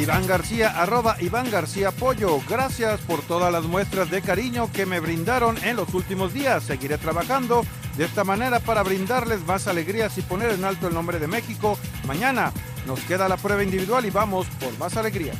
Iván 0.00 0.26
García, 0.26 0.70
arroba 0.82 1.16
Iván 1.20 1.52
García 1.52 1.92
Pollo. 1.92 2.40
Gracias 2.48 3.00
por 3.02 3.22
todas 3.22 3.52
las 3.52 3.62
muestras 3.62 4.10
de 4.10 4.22
cariño 4.22 4.72
que 4.72 4.86
me 4.86 4.98
brindaron 4.98 5.56
en 5.62 5.76
los 5.76 5.94
últimos 5.94 6.34
días. 6.34 6.64
Seguiré 6.64 6.98
trabajando 6.98 7.64
de 7.96 8.06
esta 8.06 8.24
manera 8.24 8.58
para 8.58 8.82
brindarles 8.82 9.46
más 9.46 9.68
alegrías 9.68 10.18
y 10.18 10.22
poner 10.22 10.50
en 10.50 10.64
alto 10.64 10.88
el 10.88 10.94
nombre 10.94 11.20
de 11.20 11.28
México. 11.28 11.78
Mañana 12.08 12.52
nos 12.88 12.98
queda 13.00 13.28
la 13.28 13.36
prueba 13.36 13.62
individual 13.62 14.04
y 14.04 14.10
vamos 14.10 14.48
por 14.58 14.76
más 14.78 14.96
alegría. 14.96 15.32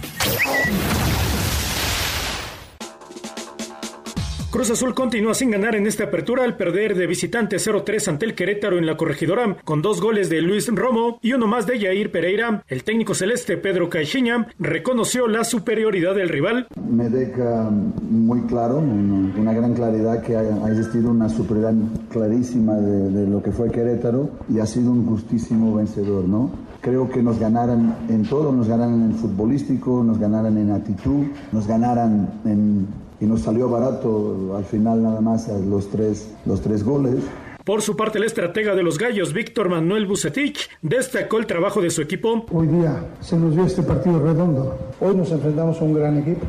Cruz 4.57 4.71
Azul 4.71 4.95
continúa 4.95 5.35
sin 5.35 5.51
ganar 5.51 5.75
en 5.75 5.87
esta 5.87 6.05
apertura 6.05 6.42
al 6.42 6.57
perder 6.57 6.95
de 6.97 7.07
visitante 7.07 7.57
0-3 7.57 8.09
ante 8.09 8.25
el 8.25 8.35
Querétaro 8.35 8.79
en 8.79 8.87
la 8.87 8.97
corregidora, 8.97 9.59
con 9.64 9.83
dos 9.83 10.01
goles 10.01 10.31
de 10.31 10.40
Luis 10.40 10.75
Romo 10.75 11.19
y 11.21 11.35
uno 11.35 11.47
más 11.47 11.66
de 11.66 11.79
Jair 11.79 12.11
Pereira. 12.11 12.64
El 12.66 12.83
técnico 12.83 13.12
celeste 13.12 13.59
Pedro 13.59 13.90
Caixinha 13.90 14.47
reconoció 14.59 15.29
la 15.29 15.45
superioridad 15.45 16.14
del 16.14 16.31
rival. 16.31 16.69
Me 16.88 17.11
deja 17.11 17.69
muy 17.71 18.40
claro, 18.47 18.79
una 18.79 19.53
gran 19.53 19.75
claridad 19.75 20.23
que 20.23 20.35
ha 20.35 20.71
existido 20.71 21.11
una 21.11 21.29
superioridad 21.29 21.75
clarísima 22.11 22.77
de, 22.77 23.11
de 23.11 23.27
lo 23.27 23.42
que 23.42 23.53
fue 23.53 23.71
Querétaro 23.71 24.31
y 24.49 24.61
ha 24.61 24.64
sido 24.64 24.90
un 24.90 25.05
justísimo 25.05 25.75
vencedor, 25.75 26.25
¿no? 26.25 26.51
Creo 26.81 27.11
que 27.11 27.23
nos 27.23 27.38
ganaran 27.38 27.95
en 28.09 28.23
todo, 28.23 28.53
nos 28.53 28.69
ganaran 28.69 29.03
en 29.03 29.16
futbolístico, 29.16 30.03
nos 30.03 30.19
ganaran 30.19 30.57
en 30.57 30.71
actitud, 30.71 31.27
nos 31.53 31.66
ganaran 31.66 32.40
en 32.47 32.87
y 33.20 33.26
nos 33.26 33.42
salió 33.42 33.68
barato 33.68 34.55
al 34.57 34.64
final 34.64 35.02
nada 35.02 35.20
más 35.20 35.48
los 35.48 35.88
tres, 35.88 36.31
los 36.44 36.61
tres 36.61 36.85
goles. 36.85 37.24
Por 37.64 37.83
su 37.83 37.96
parte, 37.96 38.18
el 38.18 38.24
estratega 38.24 38.76
de 38.76 38.85
los 38.85 38.96
Gallos, 38.96 39.33
Víctor 39.33 39.68
Manuel 39.68 40.07
Bucetich, 40.07 40.70
destacó 40.83 41.38
el 41.38 41.46
trabajo 41.46 41.83
de 41.83 41.90
su 41.90 42.00
equipo. 42.00 42.46
Hoy 42.52 42.68
día 42.68 43.05
se 43.20 43.37
nos 43.37 43.57
dio 43.57 43.64
este 43.64 43.83
partido 43.83 44.20
redondo. 44.20 44.79
Hoy 45.00 45.16
nos 45.16 45.33
enfrentamos 45.33 45.81
a 45.81 45.85
un 45.85 45.94
gran 45.94 46.16
equipo, 46.18 46.46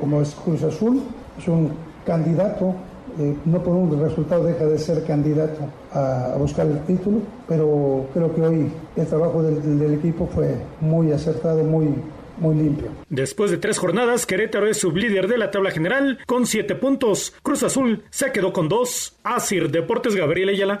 como 0.00 0.22
es 0.22 0.36
Cruz 0.36 0.62
Azul, 0.62 1.02
es 1.36 1.48
un 1.48 1.72
candidato, 2.06 2.72
eh, 3.18 3.34
no 3.46 3.60
por 3.64 3.74
un 3.74 4.00
resultado 4.00 4.44
deja 4.44 4.64
de 4.64 4.78
ser 4.78 5.02
candidato 5.04 5.58
a, 5.92 6.36
buscar 6.38 6.66
el 6.68 6.78
título, 6.82 7.18
pero 7.48 8.06
creo 8.14 8.32
que 8.32 8.42
hoy 8.42 8.72
el 8.94 9.06
trabajo 9.08 9.42
del, 9.42 9.80
del 9.80 9.94
equipo 9.94 10.28
fue 10.32 10.54
muy 10.80 11.10
acertado, 11.10 11.64
muy, 11.64 11.92
muy 12.38 12.54
limpio. 12.54 12.90
Después 13.08 13.50
de 13.50 13.58
tres 13.58 13.78
jornadas, 13.78 14.26
Querétaro 14.26 14.66
es 14.66 14.78
sublíder 14.78 15.28
de 15.28 15.38
la 15.38 15.50
tabla 15.50 15.70
general 15.70 16.18
con 16.26 16.46
siete 16.46 16.74
puntos. 16.74 17.34
Cruz 17.42 17.62
Azul 17.62 18.04
se 18.10 18.32
quedó 18.32 18.52
con 18.52 18.68
dos. 18.68 19.16
Asir 19.22 19.70
Deportes 19.70 20.14
Gabriel 20.14 20.50
Ayala. 20.50 20.78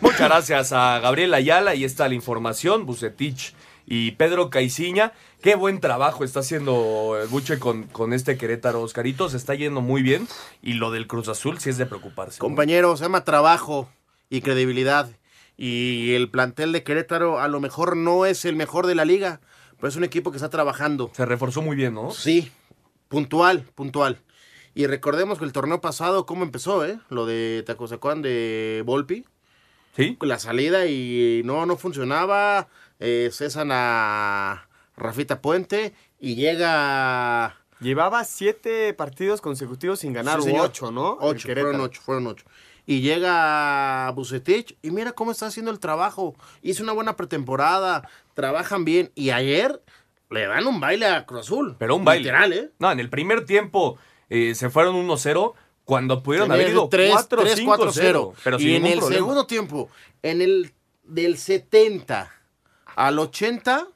Muchas 0.00 0.20
gracias 0.20 0.72
a 0.72 0.98
Gabriel 1.00 1.34
Ayala. 1.34 1.74
y 1.74 1.84
está 1.84 2.08
la 2.08 2.14
información. 2.14 2.86
Bucetich 2.86 3.54
y 3.86 4.12
Pedro 4.12 4.50
Caiciña. 4.50 5.12
Qué 5.42 5.54
buen 5.54 5.80
trabajo 5.80 6.24
está 6.24 6.40
haciendo 6.40 7.16
Buche 7.30 7.58
con, 7.58 7.84
con 7.84 8.12
este 8.12 8.36
Querétaro, 8.36 8.82
Oscarito. 8.82 9.28
Se 9.28 9.36
está 9.36 9.54
yendo 9.54 9.80
muy 9.80 10.02
bien. 10.02 10.26
Y 10.62 10.74
lo 10.74 10.90
del 10.90 11.06
Cruz 11.06 11.28
Azul 11.28 11.58
sí 11.58 11.70
es 11.70 11.78
de 11.78 11.86
preocuparse. 11.86 12.38
Compañero, 12.38 12.96
se 12.96 13.04
llama 13.04 13.24
trabajo 13.24 13.88
y 14.28 14.40
credibilidad. 14.40 15.10
Y 15.56 16.14
el 16.14 16.30
plantel 16.30 16.72
de 16.72 16.82
Querétaro 16.82 17.38
a 17.40 17.48
lo 17.48 17.60
mejor 17.60 17.96
no 17.96 18.24
es 18.24 18.46
el 18.46 18.56
mejor 18.56 18.86
de 18.86 18.94
la 18.94 19.04
liga 19.04 19.40
pero 19.80 19.88
es 19.88 19.96
un 19.96 20.04
equipo 20.04 20.30
que 20.30 20.36
está 20.36 20.50
trabajando. 20.50 21.10
Se 21.14 21.24
reforzó 21.24 21.62
muy 21.62 21.76
bien, 21.76 21.94
¿no? 21.94 22.10
Sí, 22.10 22.52
puntual, 23.08 23.62
puntual. 23.74 24.18
Y 24.74 24.86
recordemos 24.86 25.38
que 25.38 25.44
el 25.44 25.52
torneo 25.52 25.80
pasado, 25.80 26.26
¿cómo 26.26 26.44
empezó, 26.44 26.84
eh? 26.84 27.00
Lo 27.08 27.26
de 27.26 27.64
Tacosacuán 27.66 28.22
de 28.22 28.82
Volpi. 28.86 29.24
Sí. 29.96 30.16
La 30.20 30.38
salida 30.38 30.86
y 30.86 31.42
no, 31.44 31.66
no 31.66 31.76
funcionaba. 31.76 32.68
Eh, 33.00 33.30
cesan 33.32 33.70
a 33.72 34.68
Rafita 34.96 35.40
Puente 35.40 35.94
y 36.18 36.36
llega... 36.36 37.56
Llevaba 37.80 38.24
siete 38.24 38.92
partidos 38.92 39.40
consecutivos 39.40 40.00
sin 40.00 40.12
ganar, 40.12 40.42
Sí, 40.42 40.50
o 40.50 40.62
ocho, 40.62 40.90
¿no? 40.90 41.16
Ocho, 41.18 41.48
fueron 41.48 41.80
ocho, 41.80 42.02
fueron 42.02 42.26
ocho. 42.26 42.44
Y 42.86 43.00
llega 43.00 44.10
Bucetich 44.12 44.76
y 44.82 44.90
mira 44.90 45.12
cómo 45.12 45.32
está 45.32 45.46
haciendo 45.46 45.70
el 45.70 45.78
trabajo. 45.78 46.34
Hizo 46.62 46.82
una 46.82 46.92
buena 46.92 47.16
pretemporada, 47.16 48.08
trabajan 48.34 48.84
bien. 48.84 49.12
Y 49.14 49.30
ayer 49.30 49.82
le 50.30 50.46
dan 50.46 50.66
un 50.66 50.80
baile 50.80 51.06
a 51.06 51.26
Cruz 51.26 51.40
Azul. 51.42 51.76
Pero 51.78 51.96
un 51.96 52.04
baile. 52.04 52.24
Literal, 52.24 52.52
¿eh? 52.52 52.70
No, 52.78 52.90
en 52.90 53.00
el 53.00 53.10
primer 53.10 53.44
tiempo 53.44 53.98
eh, 54.28 54.54
se 54.54 54.70
fueron 54.70 54.96
1-0 54.96 55.54
cuando 55.84 56.22
pudieron 56.22 56.48
Tenían 56.48 56.66
haber 56.66 56.72
ido 56.72 56.88
3, 56.88 57.14
4-5-0. 57.14 57.64
3-4-0. 57.64 58.32
Pero 58.44 58.58
sin 58.58 58.68
y 58.68 58.74
en 58.76 58.86
el 58.86 58.98
problema. 58.98 59.16
segundo 59.16 59.46
tiempo, 59.46 59.90
en 60.22 60.40
el 60.40 60.72
del 61.02 61.36
70 61.36 62.32
al 62.94 63.18
80, 63.18 63.88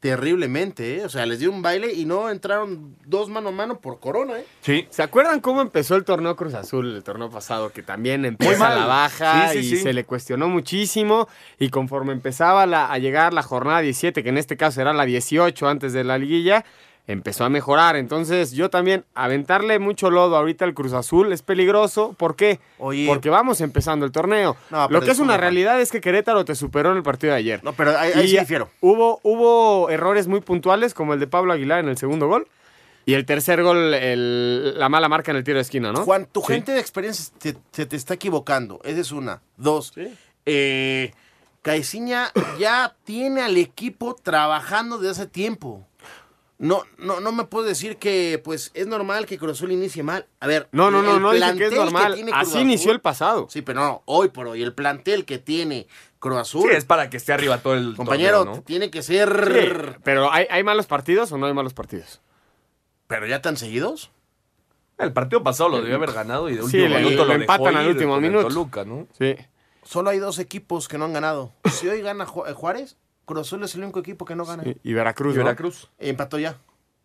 terriblemente, 0.00 0.98
¿eh? 0.98 1.04
O 1.04 1.08
sea, 1.08 1.26
les 1.26 1.38
dio 1.40 1.50
un 1.50 1.60
baile 1.62 1.92
y 1.92 2.04
no 2.04 2.30
entraron 2.30 2.96
dos 3.04 3.28
mano 3.28 3.48
a 3.50 3.52
mano 3.52 3.80
por 3.80 4.00
corona, 4.00 4.38
¿eh? 4.38 4.44
Sí. 4.60 4.86
¿Se 4.90 5.02
acuerdan 5.02 5.40
cómo 5.40 5.60
empezó 5.60 5.96
el 5.96 6.04
torneo 6.04 6.34
Cruz 6.36 6.54
Azul, 6.54 6.94
el 6.94 7.02
torneo 7.02 7.30
pasado? 7.30 7.70
Que 7.72 7.82
también 7.82 8.24
empieza 8.24 8.68
a 8.72 8.74
la 8.76 8.86
baja 8.86 9.50
Sí, 9.50 9.60
sí, 9.62 9.66
y 9.66 9.70
sí. 9.76 9.82
se 9.82 9.92
le 9.92 10.04
cuestionó 10.04 10.48
muchísimo. 10.48 11.28
Y 11.58 11.68
conforme 11.70 12.12
empezaba 12.12 12.66
la- 12.66 12.90
a 12.92 12.98
llegar 12.98 13.32
la 13.34 13.42
jornada 13.42 13.80
17, 13.80 14.22
que 14.22 14.28
en 14.28 14.38
este 14.38 14.56
caso 14.56 14.80
era 14.80 14.92
la 14.92 15.04
18 15.04 15.68
antes 15.68 15.92
de 15.92 16.04
la 16.04 16.16
liguilla, 16.18 16.64
empezó 17.08 17.44
a 17.44 17.48
mejorar. 17.48 17.96
Entonces, 17.96 18.52
yo 18.52 18.70
también, 18.70 19.04
aventarle 19.14 19.80
mucho 19.80 20.10
lodo 20.10 20.36
ahorita 20.36 20.64
al 20.64 20.74
Cruz 20.74 20.92
Azul 20.92 21.32
es 21.32 21.42
peligroso. 21.42 22.14
¿Por 22.16 22.36
qué? 22.36 22.60
Oye. 22.78 23.06
Porque 23.08 23.30
vamos 23.30 23.60
empezando 23.60 24.06
el 24.06 24.12
torneo. 24.12 24.56
No, 24.70 24.88
Lo 24.88 25.00
que 25.00 25.10
es 25.10 25.18
una 25.18 25.36
realidad 25.36 25.80
es 25.80 25.90
que 25.90 26.00
Querétaro 26.00 26.44
te 26.44 26.54
superó 26.54 26.92
en 26.92 26.98
el 26.98 27.02
partido 27.02 27.32
de 27.32 27.38
ayer. 27.40 27.64
No, 27.64 27.72
pero 27.72 27.98
ahí, 27.98 28.12
ahí 28.14 28.26
Y 28.26 28.28
sí 28.28 28.38
difiero. 28.38 28.70
Hubo, 28.80 29.18
hubo 29.24 29.90
errores 29.90 30.28
muy 30.28 30.40
puntuales, 30.40 30.94
como 30.94 31.14
el 31.14 31.20
de 31.20 31.26
Pablo 31.26 31.52
Aguilar 31.52 31.80
en 31.80 31.88
el 31.88 31.96
segundo 31.98 32.28
gol. 32.28 32.46
Y 33.06 33.14
el 33.14 33.24
tercer 33.24 33.62
gol, 33.62 33.94
el- 33.94 34.78
la 34.78 34.90
mala 34.90 35.08
marca 35.08 35.30
en 35.30 35.38
el 35.38 35.44
tiro 35.44 35.56
de 35.56 35.62
esquina, 35.62 35.90
¿no? 35.92 36.04
Juan, 36.04 36.28
tu 36.30 36.42
Sí. 36.42 36.52
gente 36.52 36.72
de 36.72 36.80
experiencia 36.80 37.34
te- 37.38 37.56
se 37.72 37.86
te 37.86 37.96
está 37.96 38.12
equivocando. 38.14 38.80
Esa 38.84 39.00
es 39.00 39.10
una. 39.12 39.40
Dos. 39.56 39.94
Eh, 40.44 41.12
Caiciña 41.62 42.30
ya 42.58 42.94
tiene 43.04 43.40
al 43.42 43.56
equipo 43.56 44.14
trabajando 44.14 44.98
desde 44.98 45.22
hace 45.22 45.26
tiempo. 45.26 45.86
No, 46.60 46.82
no, 46.98 47.20
no 47.20 47.30
me 47.30 47.44
puedo 47.44 47.64
decir 47.66 47.98
que 47.98 48.40
pues 48.42 48.72
es 48.74 48.88
normal 48.88 49.26
que 49.26 49.38
Cruz 49.38 49.52
Azul 49.52 49.70
inicie 49.70 50.02
mal. 50.02 50.26
A 50.40 50.48
ver, 50.48 50.68
No, 50.72 50.90
no, 50.90 51.02
no, 51.02 51.14
el 51.16 51.22
no 51.22 51.30
dije 51.32 51.56
que 51.56 51.66
es 51.66 51.72
normal. 51.72 52.14
Así 52.32 52.56
Azul- 52.56 52.60
inició 52.62 52.90
el 52.90 53.00
pasado. 53.00 53.46
Sí, 53.48 53.62
pero 53.62 53.80
no, 53.80 54.02
hoy 54.06 54.28
por 54.30 54.48
hoy, 54.48 54.62
el 54.64 54.74
plantel 54.74 55.24
que 55.24 55.38
tiene 55.38 55.86
Cruz 56.18 56.38
Azul. 56.38 56.68
Sí, 56.68 56.76
es 56.76 56.84
para 56.84 57.10
que 57.10 57.16
esté 57.16 57.32
arriba 57.32 57.58
todo 57.58 57.74
el 57.74 57.94
Compañero, 57.94 58.38
torneo, 58.38 58.56
¿no? 58.56 58.62
tiene 58.62 58.90
que 58.90 59.02
ser. 59.04 59.52
Sí, 59.94 59.98
pero 60.02 60.32
¿hay, 60.32 60.46
¿hay 60.50 60.64
malos 60.64 60.86
partidos 60.86 61.30
o 61.30 61.38
no 61.38 61.46
hay 61.46 61.54
malos 61.54 61.74
partidos? 61.74 62.20
¿Pero 63.06 63.26
ya 63.28 63.40
tan 63.40 63.56
seguidos? 63.56 64.10
El 64.98 65.12
partido 65.12 65.44
pasado 65.44 65.68
lo 65.70 65.80
debió 65.80 65.94
haber 65.94 66.10
ganado 66.12 66.48
y 66.50 66.56
de 66.56 66.62
Sí, 66.64 66.80
último 66.80 66.88
le- 66.88 67.04
minuto 67.04 67.24
lo 67.24 67.34
lo, 67.34 67.40
empatan 67.40 67.76
al 67.76 67.86
último 67.88 68.20
minuto. 68.20 68.48
Toluca, 68.48 68.84
¿no? 68.84 69.06
Sí. 69.16 69.36
Solo 69.84 70.10
hay 70.10 70.18
dos 70.18 70.40
equipos 70.40 70.88
que 70.88 70.98
no 70.98 71.04
han 71.04 71.12
ganado. 71.12 71.52
Si 71.70 71.86
hoy 71.88 72.02
gana 72.02 72.26
Ju- 72.26 72.52
Juárez, 72.52 72.96
Cruz 73.28 73.46
Azul 73.46 73.62
es 73.62 73.74
el 73.76 73.84
único 73.84 74.00
equipo 74.00 74.24
que 74.24 74.34
no 74.34 74.44
gana. 74.44 74.64
Y, 74.66 74.76
y 74.82 74.92
Veracruz, 74.92 75.34
Y 75.36 75.38
¿no? 75.38 75.44
Veracruz. 75.44 75.88
Empató 75.98 76.38
ya. 76.38 76.56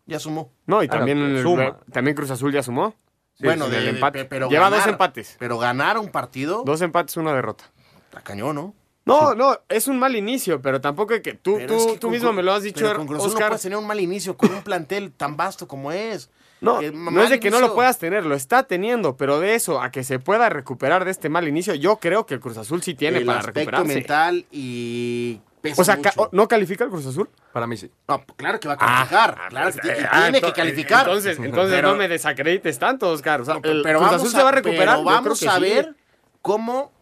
Ya 0.06 0.18
sumó. 0.18 0.50
No, 0.66 0.82
y 0.82 0.86
Ah, 0.86 0.90
también, 0.90 1.20
no, 1.20 1.26
en 1.26 1.36
el- 1.36 1.42
suma. 1.42 1.78
también 1.92 2.16
Cruz 2.16 2.30
Azul 2.30 2.52
ya 2.52 2.62
sumó. 2.62 2.94
Sí, 3.34 3.44
bueno, 3.44 3.66
en 3.66 3.70
de, 3.70 3.78
el 3.78 3.84
de- 3.84 3.90
empate. 3.90 4.24
pero 4.26 4.48
Lleva 4.48 4.64
ganar- 4.64 4.80
dos 4.80 4.88
empates. 4.88 5.36
Pero 5.38 5.58
ganar 5.58 5.98
un 5.98 6.08
partido, 6.10 6.62
Dos 6.66 6.80
empates, 6.82 7.16
una 7.16 7.32
derrota. 7.34 7.64
está 8.06 8.20
cañón, 8.20 8.54
¿no? 8.56 8.74
No, 9.06 9.34
no, 9.34 9.58
es 9.68 9.86
un 9.88 9.98
mal 9.98 10.16
inicio, 10.16 10.62
pero 10.62 10.80
tampoco 10.80 11.12
es 11.14 11.20
que 11.20 11.34
tú, 11.34 11.58
tú, 11.66 11.74
es 11.76 11.86
que 11.92 11.98
tú 11.98 12.10
mismo 12.10 12.28
Cruz- 12.30 12.36
me 12.36 12.42
lo 12.42 12.52
has 12.52 12.62
dicho, 12.62 12.84
pero 12.86 12.96
con 12.98 13.06
Cruz 13.06 13.20
Azul 13.20 13.32
no 13.38 13.46
puedes 13.48 13.60
tener 13.62 13.76
un 13.78 13.86
mal 13.86 14.00
inicio 14.00 14.36
con 14.36 14.50
un 14.54 14.62
plantel 14.62 15.12
tan 15.12 15.36
vasto 15.36 15.68
como 15.68 15.92
es. 15.92 16.30
No, 16.62 16.78
Que 16.80 16.90
no 16.92 17.22
es 17.22 17.28
de 17.28 17.40
que 17.40 17.50
no 17.50 17.60
lo 17.60 17.74
puedas 17.74 17.98
tener, 17.98 18.24
lo 18.24 18.34
está 18.34 18.62
teniendo, 18.62 19.16
pero 19.18 19.40
de 19.40 19.54
eso 19.54 19.82
a 19.82 19.90
que 19.90 20.04
se 20.04 20.18
pueda 20.18 20.48
recuperar 20.48 21.04
de 21.04 21.10
este 21.10 21.28
mal 21.28 21.46
inicio, 21.46 21.74
yo 21.74 21.96
creo 21.96 22.24
que 22.24 22.32
el 22.34 22.40
Cruz 22.40 22.56
Azul 22.56 22.82
sí 22.82 22.94
tiene 22.94 23.18
el 23.18 23.26
para 23.26 23.40
aspecto 23.40 23.60
recuperarse. 23.72 23.94
mental 23.94 24.46
y 24.50 25.40
pesa 25.70 25.82
O 25.82 25.84
sea, 25.84 25.96
ca-. 26.00 26.12
¿no 26.32 26.46
califica 26.46 26.84
el 26.84 26.90
Cruz 26.90 27.06
Azul? 27.06 27.28
Para 27.52 27.66
mí 27.66 27.76
sí. 27.76 27.90
No, 28.08 28.24
claro 28.36 28.60
que 28.60 28.68
va 28.68 28.74
a 28.74 28.76
calificar. 28.78 29.48
claro 29.48 29.72
que 29.72 29.80
tiene, 29.80 30.08
Ah, 30.10 30.22
tiene 30.22 30.40
que 30.40 30.46
ento- 30.48 30.54
calificar. 30.54 31.06
Entonces, 31.06 31.38
entonces 31.38 31.74
Pero- 31.74 31.88
no 31.90 31.96
me 31.96 32.06
desacredites 32.08 32.78
tanto, 32.78 33.10
Oscar. 33.10 33.40
O 33.40 33.44
sea, 33.44 33.54
el 33.56 33.82
pero 33.82 33.98
Cruz 33.98 34.10
vamos 34.10 34.14
Azul 34.26 34.30
se 34.30 34.42
va 34.42 34.48
a 34.48 34.52
recuperar. 34.52 34.78
pero 34.78 34.96
yo 34.98 35.04
creo 35.04 35.14
vamos 35.22 35.40
que 35.40 35.48
a 35.48 35.54
sí. 35.56 35.60
ver 35.62 35.94
cómo 36.42 36.92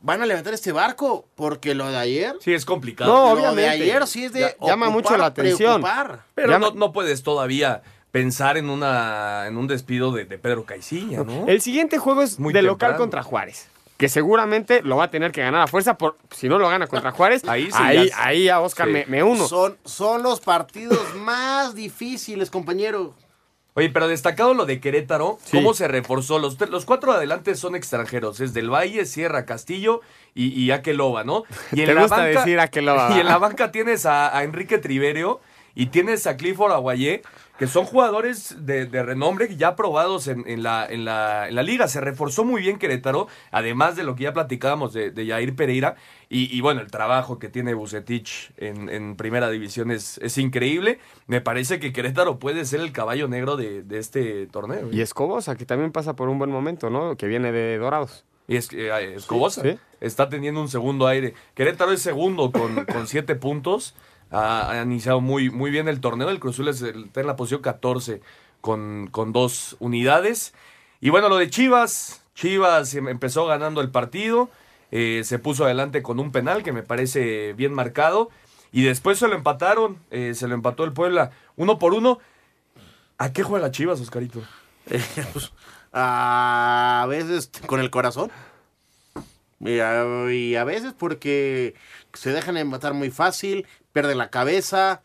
van 0.00 0.22
a 0.22 0.26
levantar 0.26 0.54
este 0.54 0.72
barco. 0.72 1.26
Porque 1.34 1.74
lo 1.74 1.88
de 1.90 1.96
ayer. 1.96 2.36
Sí, 2.40 2.52
es 2.54 2.64
complicado. 2.64 3.12
No, 3.12 3.34
lo 3.34 3.40
de 3.42 3.48
obviamente. 3.48 3.82
ayer 3.84 4.06
sí 4.06 4.24
es 4.26 4.32
de. 4.32 4.40
Ya- 4.40 4.56
llama 4.66 4.86
ocupar, 4.88 4.90
mucho 5.02 5.16
la 5.16 5.26
atención. 5.26 5.80
preocupar. 5.82 6.20
Pero 6.34 6.50
Ya 6.50 6.58
no, 6.58 6.92
puedes 6.92 7.22
todavía 7.22 7.82
pensar 8.12 8.56
en 8.56 8.70
una 8.70 9.46
en 9.46 9.56
un 9.58 9.66
despido 9.66 10.10
de, 10.12 10.24
de 10.24 10.38
Pedro 10.38 10.64
Caiciña, 10.64 11.22
¿no? 11.24 11.46
El 11.48 11.60
siguiente 11.60 11.98
juego 11.98 12.22
es 12.22 12.38
Muy 12.38 12.52
de 12.54 12.62
local 12.62 12.90
temprano. 12.90 12.98
contra 12.98 13.22
Juárez. 13.22 13.68
Que 13.96 14.08
seguramente 14.08 14.82
lo 14.82 14.96
va 14.98 15.04
a 15.04 15.10
tener 15.10 15.32
que 15.32 15.40
ganar 15.40 15.62
a 15.62 15.66
fuerza. 15.66 15.96
Por, 15.96 16.18
si 16.30 16.48
no 16.48 16.58
lo 16.58 16.68
gana 16.68 16.86
contra 16.86 17.12
Juárez, 17.12 17.42
Ahí 17.48 17.68
ahí, 17.74 18.02
sí, 18.04 18.08
ya- 18.10 18.24
ahí, 18.26 18.48
a 18.48 18.60
Oscar 18.60 18.86
sí. 18.88 18.92
me, 18.92 19.06
me 19.06 19.22
uno. 19.22 19.46
Son, 19.48 19.76
son 19.84 20.22
los 20.22 20.40
partidos 20.40 21.14
más 21.16 21.74
difíciles, 21.74 22.50
compañero. 22.50 23.14
Oye, 23.74 23.90
pero 23.90 24.08
destacado 24.08 24.54
lo 24.54 24.64
de 24.64 24.80
Querétaro, 24.80 25.38
cómo 25.50 25.74
se 25.74 25.86
reforzó. 25.86 26.38
Los, 26.38 26.58
los 26.70 26.86
cuatro 26.86 27.12
adelante 27.12 27.54
son 27.54 27.76
extranjeros. 27.76 28.40
Es 28.40 28.54
del 28.54 28.70
Valle, 28.72 29.04
Sierra, 29.04 29.44
Castillo 29.44 30.00
y, 30.34 30.46
y 30.48 30.70
Akeloba, 30.70 31.24
¿no? 31.24 31.44
Y 31.72 31.84
Te 31.84 31.94
gusta 31.94 32.22
decir 32.24 32.58
Akeloba, 32.58 33.14
Y 33.14 33.20
en 33.20 33.26
la 33.26 33.36
banca 33.36 33.72
tienes 33.72 34.06
a, 34.06 34.34
a 34.34 34.44
Enrique 34.44 34.78
Triverio 34.78 35.40
y 35.76 35.86
tienes 35.86 36.26
a 36.26 36.36
Clifford 36.36 36.72
Aguayé, 36.72 37.22
que 37.58 37.66
son 37.68 37.84
jugadores 37.84 38.66
de, 38.66 38.86
de 38.86 39.02
renombre 39.02 39.54
ya 39.56 39.76
probados 39.76 40.26
en, 40.26 40.42
en 40.48 40.62
la, 40.62 40.84
en, 40.86 41.04
la, 41.04 41.48
en 41.48 41.54
la 41.54 41.62
liga. 41.62 41.86
Se 41.86 42.00
reforzó 42.00 42.44
muy 42.44 42.60
bien 42.62 42.78
Querétaro, 42.78 43.28
además 43.50 43.94
de 43.94 44.02
lo 44.02 44.16
que 44.16 44.24
ya 44.24 44.32
platicábamos 44.32 44.92
de, 44.92 45.10
de 45.10 45.26
Jair 45.26 45.54
Pereira. 45.54 45.94
Y, 46.28 46.54
y 46.54 46.60
bueno, 46.60 46.80
el 46.80 46.90
trabajo 46.90 47.38
que 47.38 47.48
tiene 47.48 47.72
Bucetich 47.74 48.50
en, 48.56 48.88
en 48.88 49.16
primera 49.16 49.48
división 49.48 49.90
es, 49.90 50.18
es 50.18 50.36
increíble. 50.38 50.98
Me 51.28 51.40
parece 51.40 51.78
que 51.78 51.92
Querétaro 51.92 52.38
puede 52.38 52.64
ser 52.64 52.80
el 52.80 52.90
caballo 52.92 53.28
negro 53.28 53.56
de, 53.56 53.82
de 53.82 53.98
este 53.98 54.46
torneo. 54.48 54.88
Y 54.90 55.00
Escobosa, 55.02 55.56
que 55.56 55.64
también 55.66 55.92
pasa 55.92 56.16
por 56.16 56.28
un 56.28 56.38
buen 56.38 56.50
momento, 56.50 56.90
¿no? 56.90 57.16
Que 57.16 57.26
viene 57.26 57.52
de 57.52 57.78
Dorados. 57.78 58.24
Y 58.48 58.56
es, 58.56 58.68
eh, 58.72 59.14
Escobosa 59.14 59.62
Sí. 59.62 59.78
está 60.00 60.28
teniendo 60.28 60.60
un 60.60 60.68
segundo 60.68 61.06
aire. 61.06 61.34
Querétaro 61.54 61.92
es 61.92 62.02
segundo 62.02 62.50
con, 62.52 62.84
con 62.86 63.06
siete 63.06 63.34
puntos. 63.34 63.94
Ha, 64.30 64.80
iniciado 64.84 65.20
muy, 65.20 65.50
muy 65.50 65.70
bien 65.70 65.88
el 65.88 66.00
torneo. 66.00 66.28
El 66.30 66.40
Cruz 66.40 66.56
Azul 66.56 66.68
está 66.68 67.20
en 67.20 67.26
la 67.26 67.36
posición 67.36 67.62
14 67.62 68.20
con, 68.60 69.08
con 69.10 69.32
dos 69.32 69.76
unidades. 69.78 70.54
Y 71.00 71.10
bueno, 71.10 71.28
lo 71.28 71.36
de 71.36 71.48
Chivas. 71.50 72.22
Chivas 72.34 72.94
em- 72.94 73.08
empezó 73.08 73.46
ganando 73.46 73.80
el 73.80 73.90
partido. 73.90 74.50
eh, 74.92 75.22
se 75.24 75.38
puso 75.38 75.64
adelante 75.64 76.02
con 76.02 76.20
un 76.20 76.32
penal 76.32 76.62
que 76.62 76.72
me 76.72 76.82
parece 76.82 77.52
bien 77.54 77.72
marcado. 77.74 78.30
Y 78.72 78.82
después 78.84 79.18
se 79.18 79.28
lo 79.28 79.34
empataron. 79.36 79.98
eh, 80.10 80.34
se 80.34 80.48
lo 80.48 80.54
empató 80.54 80.84
el 80.84 80.92
Puebla 80.92 81.30
uno 81.56 81.78
por 81.78 81.94
uno. 81.94 82.18
¿A 83.18 83.32
qué 83.32 83.42
juega 83.42 83.70
Chivas, 83.70 84.00
Oscarito? 84.00 84.42
Pues, 85.32 85.52
a 85.92 87.06
veces 87.08 87.50
con 87.66 87.80
el 87.80 87.90
corazón. 87.90 88.30
Y 89.60 89.76
y 90.32 90.54
a 90.56 90.64
veces 90.64 90.92
porque 90.98 91.74
se 92.16 92.32
dejan 92.32 92.56
empatar 92.56 92.94
muy 92.94 93.10
fácil, 93.10 93.66
pierden 93.92 94.18
la 94.18 94.30
cabeza. 94.30 95.02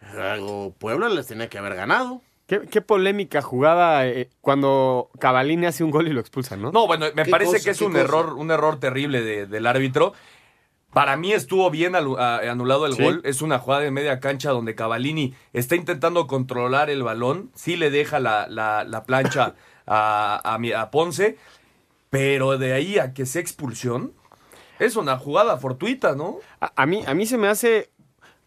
Algo 0.00 0.74
Puebla 0.78 1.08
les 1.08 1.26
tenía 1.26 1.48
que 1.48 1.58
haber 1.58 1.74
ganado. 1.74 2.22
Qué, 2.46 2.60
qué 2.70 2.80
polémica 2.80 3.42
jugada 3.42 4.06
eh, 4.06 4.30
cuando 4.40 5.10
Cavalini 5.18 5.66
hace 5.66 5.82
un 5.82 5.90
gol 5.90 6.06
y 6.06 6.12
lo 6.12 6.20
expulsan, 6.20 6.62
¿no? 6.62 6.70
No, 6.70 6.86
bueno, 6.86 7.06
me 7.14 7.24
¿Qué 7.24 7.30
parece 7.30 7.52
cosa, 7.54 7.64
que 7.64 7.70
es 7.70 7.80
un 7.80 7.92
cosa? 7.92 8.04
error, 8.04 8.34
un 8.34 8.50
error 8.52 8.78
terrible 8.78 9.20
de- 9.22 9.46
del 9.46 9.66
árbitro. 9.66 10.12
Para 10.92 11.16
mí 11.16 11.32
estuvo 11.32 11.70
bien 11.70 11.94
anulado 11.96 12.86
el 12.86 12.94
Sí. 12.94 13.02
gol. 13.02 13.20
Es 13.24 13.42
una 13.42 13.58
jugada 13.58 13.82
de 13.82 13.90
media 13.90 14.20
cancha 14.20 14.50
donde 14.50 14.74
Cavallini 14.76 15.34
está 15.52 15.74
intentando 15.76 16.26
controlar 16.28 16.88
el 16.88 17.02
balón. 17.02 17.50
Sí 17.54 17.76
le 17.76 17.90
deja 17.90 18.20
la, 18.20 18.46
la- 18.48 18.84
la 18.84 19.04
plancha 19.04 19.54
a, 19.86 20.40
a 20.44 20.80
a 20.82 20.90
Ponce. 20.90 21.36
Pero 22.10 22.56
de 22.56 22.72
ahí 22.72 22.98
a 22.98 23.12
que 23.12 23.26
sea 23.26 23.42
expulsión, 23.42 24.12
es 24.78 24.96
una 24.96 25.18
jugada 25.18 25.56
fortuita, 25.58 26.14
¿no? 26.14 26.38
A, 26.60 26.72
a 26.76 26.86
mí, 26.86 27.02
a 27.06 27.14
mí 27.14 27.26
se 27.26 27.38
me 27.38 27.48
hace. 27.48 27.90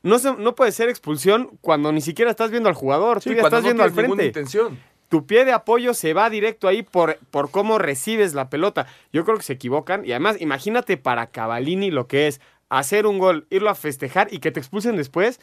No, 0.04 0.18
se- 0.20 0.36
no 0.36 0.56
puede 0.56 0.72
ser 0.72 0.88
expulsión 0.90 1.58
cuando 1.62 1.92
ni 1.92 2.02
siquiera 2.02 2.32
estás 2.32 2.52
viendo 2.52 2.70
al 2.70 2.76
jugador. 2.76 3.22
Sí, 3.22 3.30
tú 3.32 3.36
ya 3.36 3.42
estás 3.44 3.62
no 3.62 3.68
viendo 3.68 3.84
al 3.84 3.92
frente. 3.92 4.26
intención. 4.26 4.80
Tu 5.10 5.26
pie 5.26 5.44
de 5.44 5.52
apoyo 5.54 5.94
se 5.96 6.14
va 6.14 6.30
directo 6.30 6.68
ahí 6.68 6.84
por, 6.84 7.18
por 7.32 7.50
cómo 7.50 7.80
recibes 7.80 8.34
la 8.36 8.50
pelota. 8.50 8.86
Yo 9.12 9.26
creo 9.26 9.38
que 9.38 9.44
se 9.44 9.54
equivocan. 9.54 10.06
Y 10.06 10.12
además, 10.12 10.40
imagínate 10.40 10.98
para 10.98 11.28
Cavalini 11.32 11.90
lo 11.90 12.08
que 12.08 12.28
es 12.28 12.40
hacer 12.70 13.08
un 13.08 13.18
gol, 13.18 13.48
irlo 13.50 13.72
a 13.72 13.76
festejar 13.76 14.28
y 14.32 14.38
que 14.40 14.52
te 14.52 14.60
expulsen 14.60 14.96
después. 14.98 15.40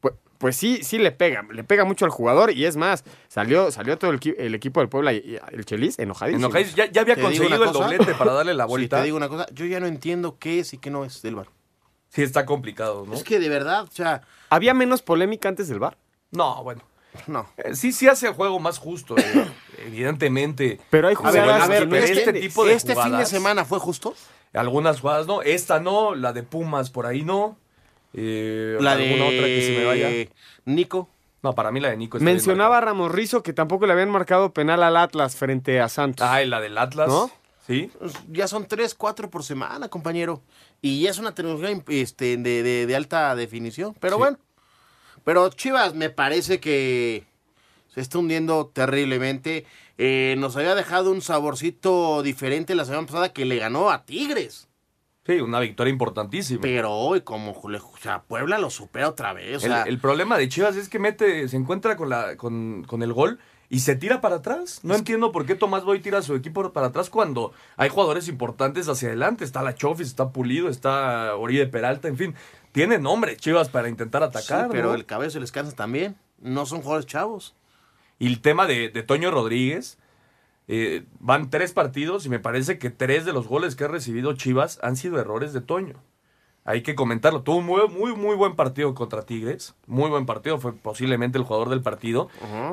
Pues, 0.00 0.14
pues 0.38 0.56
sí, 0.56 0.82
sí 0.82 0.98
le 0.98 1.12
pega. 1.12 1.44
Le 1.50 1.64
pega 1.64 1.84
mucho 1.84 2.04
al 2.04 2.10
jugador. 2.10 2.50
Y 2.52 2.64
es 2.66 2.76
más, 2.76 3.04
salió, 3.28 3.70
salió 3.70 3.96
todo 3.98 4.10
el, 4.10 4.20
equi- 4.20 4.34
el 4.38 4.54
equipo 4.54 4.80
del 4.80 4.88
Puebla 4.88 5.12
y, 5.12 5.16
y 5.18 5.38
el 5.52 5.64
Chelis 5.64 5.98
enojadísimo. 5.98 6.46
Enojadísimo. 6.46 6.76
Ya- 6.76 6.90
ya 6.92 7.00
había 7.02 7.16
conseguido 7.20 7.54
el 7.64 7.70
cosa. 7.72 7.84
doblete 7.84 8.14
para 8.14 8.32
darle 8.32 8.54
la 8.54 8.64
Sí, 8.66 8.68
vuelta. 8.68 8.98
te 8.98 9.04
digo 9.04 9.16
una 9.16 9.28
cosa, 9.28 9.46
yo 9.52 9.64
ya 9.66 9.80
no 9.80 9.86
entiendo 9.86 10.36
qué 10.38 10.60
es 10.60 10.72
y 10.74 10.78
qué 10.78 10.90
no 10.90 11.04
es 11.04 11.22
del 11.22 11.36
bar. 11.36 11.48
Sí, 12.10 12.22
está 12.22 12.46
complicado, 12.46 13.04
¿no? 13.06 13.14
Es 13.14 13.24
que 13.24 13.38
de 13.38 13.48
verdad, 13.48 13.82
o 13.84 13.90
sea, 13.90 14.22
¿Había 14.50 14.72
menos 14.74 15.02
polémica 15.02 15.48
antes 15.48 15.68
del 15.68 15.78
bar? 15.80 15.96
No, 16.30 16.62
bueno. 16.62 16.82
no. 17.26 17.46
Eh, 17.56 17.74
Sí, 17.74 17.92
sí 17.92 18.06
hace 18.08 18.28
el 18.28 18.34
juego 18.34 18.58
más 18.60 18.78
justo, 18.78 19.16
eh, 19.18 19.46
evidentemente. 19.86 20.80
Pero 20.90 21.08
hay 21.08 21.14
A 21.22 21.30
ver, 21.30 21.42
jugadas 21.42 21.62
a 21.62 21.66
ver, 21.68 21.88
pero 21.88 22.04
este, 22.04 22.32
tipo 22.34 22.64
de 22.64 22.74
este 22.74 22.94
fin 22.94 23.16
de 23.16 23.26
semana 23.26 23.64
fue 23.64 23.78
justo. 23.78 24.14
Algunas 24.52 25.00
jugadas 25.00 25.26
no, 25.26 25.42
esta 25.42 25.80
no, 25.80 26.14
la 26.14 26.32
de 26.32 26.42
Pumas 26.42 26.90
por 26.90 27.06
ahí 27.06 27.22
no. 27.22 27.58
Eh, 28.16 28.76
La 28.80 28.92
alguna 28.92 29.24
de 29.30 29.36
otra 29.36 29.46
que 29.46 29.62
se 29.62 29.78
me 29.78 29.84
vaya. 29.84 30.10
Nico. 30.64 31.08
No, 31.42 31.54
para 31.54 31.70
mí 31.70 31.78
la 31.80 31.90
de 31.90 31.96
Nico 31.96 32.18
Mencionaba 32.18 32.78
a 32.78 32.80
Ramos 32.80 33.12
Rizo 33.12 33.42
que 33.42 33.52
tampoco 33.52 33.86
le 33.86 33.92
habían 33.92 34.10
marcado 34.10 34.52
penal 34.52 34.82
al 34.82 34.96
Atlas 34.96 35.36
frente 35.36 35.80
a 35.80 35.88
Santos. 35.88 36.26
Ah, 36.28 36.42
y 36.42 36.46
la 36.46 36.60
del 36.60 36.76
Atlas. 36.78 37.08
¿No? 37.08 37.30
Sí. 37.66 37.90
Pues, 37.98 38.14
Ya 38.32 38.48
son 38.48 38.66
tres, 38.66 38.94
cuatro 38.94 39.30
por 39.30 39.44
semana, 39.44 39.88
compañero. 39.88 40.42
Y 40.82 41.02
ya 41.02 41.10
es 41.10 41.18
una 41.18 41.34
tecnología 41.34 41.70
este, 41.88 42.36
de, 42.36 42.62
de- 42.62 42.86
de 42.86 42.96
alta 42.96 43.34
definición. 43.36 43.94
Pero 44.00 44.18
bueno. 44.18 44.38
Pero 45.24 45.48
Chivas 45.50 45.94
me 45.94 46.10
parece 46.10 46.58
que 46.60 47.24
se 47.92 48.00
está 48.00 48.18
hundiendo 48.18 48.66
terriblemente. 48.72 49.66
Eh, 49.98 50.34
nos 50.38 50.56
había 50.56 50.74
dejado 50.74 51.10
un 51.10 51.22
saborcito 51.22 52.22
diferente 52.22 52.74
la 52.74 52.84
semana 52.84 53.06
pasada 53.06 53.32
que 53.32 53.44
le 53.44 53.56
ganó 53.58 53.90
a 53.90 54.04
Tigres. 54.04 54.68
Sí, 55.26 55.40
una 55.40 55.58
victoria 55.58 55.90
importantísima. 55.90 56.60
Pero 56.62 56.92
hoy, 56.92 57.22
como 57.22 57.50
o 57.50 57.98
sea, 58.00 58.22
Puebla 58.22 58.58
lo 58.58 58.70
supera 58.70 59.08
otra 59.08 59.32
vez. 59.32 59.62
O 59.62 59.66
el, 59.66 59.72
sea, 59.72 59.82
el 59.82 59.98
problema 59.98 60.38
de 60.38 60.48
Chivas 60.48 60.76
es 60.76 60.88
que 60.88 61.00
mete, 61.00 61.48
se 61.48 61.56
encuentra 61.56 61.96
con, 61.96 62.08
la, 62.08 62.36
con, 62.36 62.84
con 62.84 63.02
el 63.02 63.12
gol 63.12 63.40
y 63.68 63.80
se 63.80 63.96
tira 63.96 64.20
para 64.20 64.36
atrás. 64.36 64.80
No 64.84 64.94
entiendo 64.94 65.32
por 65.32 65.44
qué 65.44 65.56
Tomás 65.56 65.84
Boy 65.84 66.00
tira 66.00 66.18
a 66.18 66.22
su 66.22 66.36
equipo 66.36 66.72
para 66.72 66.88
atrás 66.88 67.10
cuando 67.10 67.52
hay 67.76 67.88
jugadores 67.88 68.28
importantes 68.28 68.88
hacia 68.88 69.08
adelante. 69.08 69.44
Está 69.44 69.62
la 69.62 69.74
Chofis, 69.74 70.06
está 70.06 70.30
Pulido, 70.30 70.68
está 70.68 71.34
Oribe 71.34 71.66
Peralta, 71.66 72.06
en 72.06 72.16
fin. 72.16 72.34
Tiene 72.70 72.98
nombre 72.98 73.36
Chivas 73.36 73.68
para 73.68 73.88
intentar 73.88 74.22
sí, 74.22 74.28
atacar. 74.28 74.68
pero 74.70 74.90
¿no? 74.90 74.94
el 74.94 75.06
cabello 75.06 75.30
se 75.30 75.40
les 75.40 75.50
cansa 75.50 75.74
también. 75.74 76.16
No 76.40 76.66
son 76.66 76.82
jugadores 76.82 77.06
chavos. 77.06 77.56
Y 78.20 78.28
el 78.28 78.40
tema 78.40 78.66
de, 78.66 78.90
de 78.90 79.02
Toño 79.02 79.32
Rodríguez, 79.32 79.98
eh, 80.68 81.04
van 81.20 81.50
tres 81.50 81.72
partidos 81.72 82.26
y 82.26 82.28
me 82.28 82.38
parece 82.40 82.78
que 82.78 82.90
tres 82.90 83.24
de 83.24 83.32
los 83.32 83.46
goles 83.48 83.76
que 83.76 83.84
ha 83.84 83.88
recibido 83.88 84.32
Chivas 84.34 84.78
han 84.82 84.96
sido 84.96 85.18
errores 85.20 85.52
de 85.52 85.60
Toño. 85.60 86.02
Hay 86.68 86.82
que 86.82 86.96
comentarlo. 86.96 87.42
Tuvo 87.42 87.58
un 87.58 87.66
muy, 87.66 87.86
muy, 87.88 88.16
muy 88.16 88.34
buen 88.34 88.56
partido 88.56 88.92
contra 88.92 89.22
Tigres. 89.22 89.76
Muy 89.86 90.10
buen 90.10 90.26
partido. 90.26 90.58
Fue 90.58 90.72
posiblemente 90.72 91.38
el 91.38 91.44
jugador 91.44 91.68
del 91.68 91.80
partido. 91.80 92.28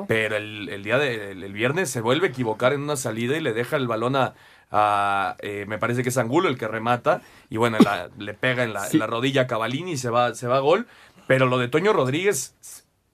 Pero 0.08 0.34
el, 0.36 0.68
el 0.68 0.82
día 0.82 0.98
del 0.98 1.44
el 1.44 1.52
viernes 1.52 1.90
se 1.90 2.00
vuelve 2.00 2.26
a 2.26 2.30
equivocar 2.30 2.72
en 2.72 2.80
una 2.80 2.96
salida 2.96 3.36
y 3.36 3.40
le 3.40 3.52
deja 3.52 3.76
el 3.76 3.86
balón 3.86 4.16
a. 4.16 4.34
a, 4.72 5.36
eh, 5.38 5.64
me 5.68 5.78
parece 5.78 6.02
que 6.02 6.08
es 6.08 6.18
Angulo 6.18 6.48
el 6.48 6.58
que 6.58 6.66
remata. 6.66 7.22
Y 7.50 7.56
bueno, 7.56 7.78
la- 7.78 8.10
le 8.18 8.34
pega 8.34 8.64
en 8.64 8.72
la, 8.72 8.88
en 8.88 8.98
la 8.98 9.06
rodilla 9.06 9.42
a 9.42 9.46
Cavalini 9.46 9.92
y 9.92 9.96
se 9.96 10.10
va, 10.10 10.34
se 10.34 10.48
va 10.48 10.56
a 10.56 10.60
gol. 10.60 10.88
Pero 11.28 11.46
lo 11.46 11.58
de 11.58 11.68
Toño 11.68 11.92
Rodríguez. 11.92 12.56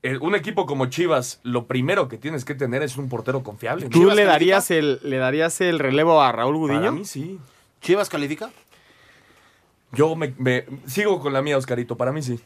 Eh, 0.02 0.16
Un 0.18 0.34
equipo 0.34 0.66
como 0.66 0.86
Chivas, 0.86 1.40
lo 1.42 1.66
primero 1.66 2.08
que 2.08 2.16
tienes 2.18 2.44
que 2.44 2.54
tener 2.54 2.82
es 2.82 2.96
un 2.96 3.08
portero 3.08 3.42
confiable. 3.42 3.88
¿Tú 3.88 4.10
le 4.10 4.24
darías, 4.24 4.70
el, 4.70 5.00
le 5.02 5.18
darías 5.18 5.60
el 5.60 5.78
relevo 5.78 6.20
a 6.22 6.32
Raúl 6.32 6.56
Gudiño? 6.56 6.80
Para 6.80 6.92
mí 6.92 7.04
sí. 7.04 7.38
¿Chivas 7.80 8.08
califica? 8.08 8.50
Yo 9.92 10.14
me, 10.14 10.34
me- 10.38 10.64
sigo 10.86 11.20
con 11.20 11.32
la 11.32 11.42
mía, 11.42 11.56
Oscarito. 11.58 11.96
Para 11.96 12.12
mí 12.12 12.22
sí. 12.22 12.38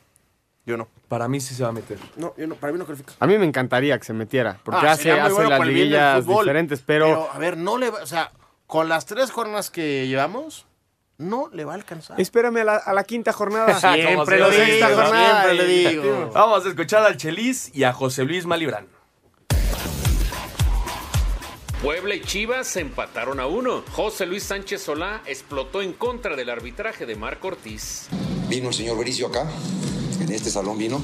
Yo 0.66 0.76
no. 0.78 0.88
Para 1.08 1.28
mí 1.28 1.40
sí 1.40 1.54
se 1.54 1.62
va 1.62 1.68
a 1.68 1.72
meter. 1.72 1.98
No, 2.16 2.32
yo 2.38 2.46
no, 2.46 2.54
para 2.54 2.72
mí 2.72 2.78
no 2.78 2.86
califica. 2.86 3.12
A 3.20 3.26
mí 3.26 3.36
me 3.36 3.44
encantaría 3.44 3.98
que 3.98 4.04
se 4.04 4.14
metiera, 4.14 4.58
porque 4.64 4.86
Ah, 4.86 4.92
hace, 4.92 5.12
hace 5.12 5.32
bueno 5.34 5.50
las 5.50 5.66
liguillas 5.66 6.24
fútbol, 6.24 6.44
diferentes, 6.44 6.80
pero, 6.80 7.30
a 7.30 7.38
ver, 7.38 7.58
no 7.58 7.76
le 7.76 7.90
va, 7.90 8.02
o 8.02 8.06
sea, 8.06 8.32
con 8.66 8.88
las 8.88 9.04
tres 9.04 9.30
jornadas 9.30 9.70
que 9.70 10.06
llevamos, 10.08 10.64
no 11.18 11.48
le 11.52 11.64
va 11.64 11.72
a 11.72 11.76
alcanzar. 11.76 12.20
espérame 12.20 12.58
a 12.58 12.64
la, 12.64 12.76
a 12.76 12.92
la 12.92 13.04
quinta 13.04 13.32
jornada. 13.32 13.78
Siempre 13.94 14.38
lo 14.38 14.50
digo, 14.50 14.64
sexta 14.64 14.86
jornada. 14.88 15.42
siempre 15.44 15.66
le 15.66 15.90
digo. 15.90 16.30
Vamos 16.34 16.64
a 16.66 16.68
escuchar 16.68 17.02
al 17.04 17.16
Chelis 17.16 17.70
y 17.74 17.84
a 17.84 17.92
José 17.92 18.24
Luis 18.24 18.46
Malibrán. 18.46 18.86
Puebla 21.82 22.14
y 22.14 22.20
Chivas 22.22 22.66
se 22.66 22.80
empataron 22.80 23.40
a 23.40 23.46
uno. 23.46 23.82
José 23.92 24.24
Luis 24.24 24.42
Sánchez 24.42 24.82
Solá 24.82 25.20
explotó 25.26 25.82
en 25.82 25.92
contra 25.92 26.34
del 26.34 26.48
arbitraje 26.48 27.04
de 27.04 27.14
Marco 27.14 27.48
Ortiz. 27.48 28.06
Vino 28.48 28.68
el 28.68 28.74
señor 28.74 28.96
Bericio 28.98 29.26
acá, 29.26 29.46
en 30.20 30.32
este 30.32 30.50
salón 30.50 30.78
vino, 30.78 31.02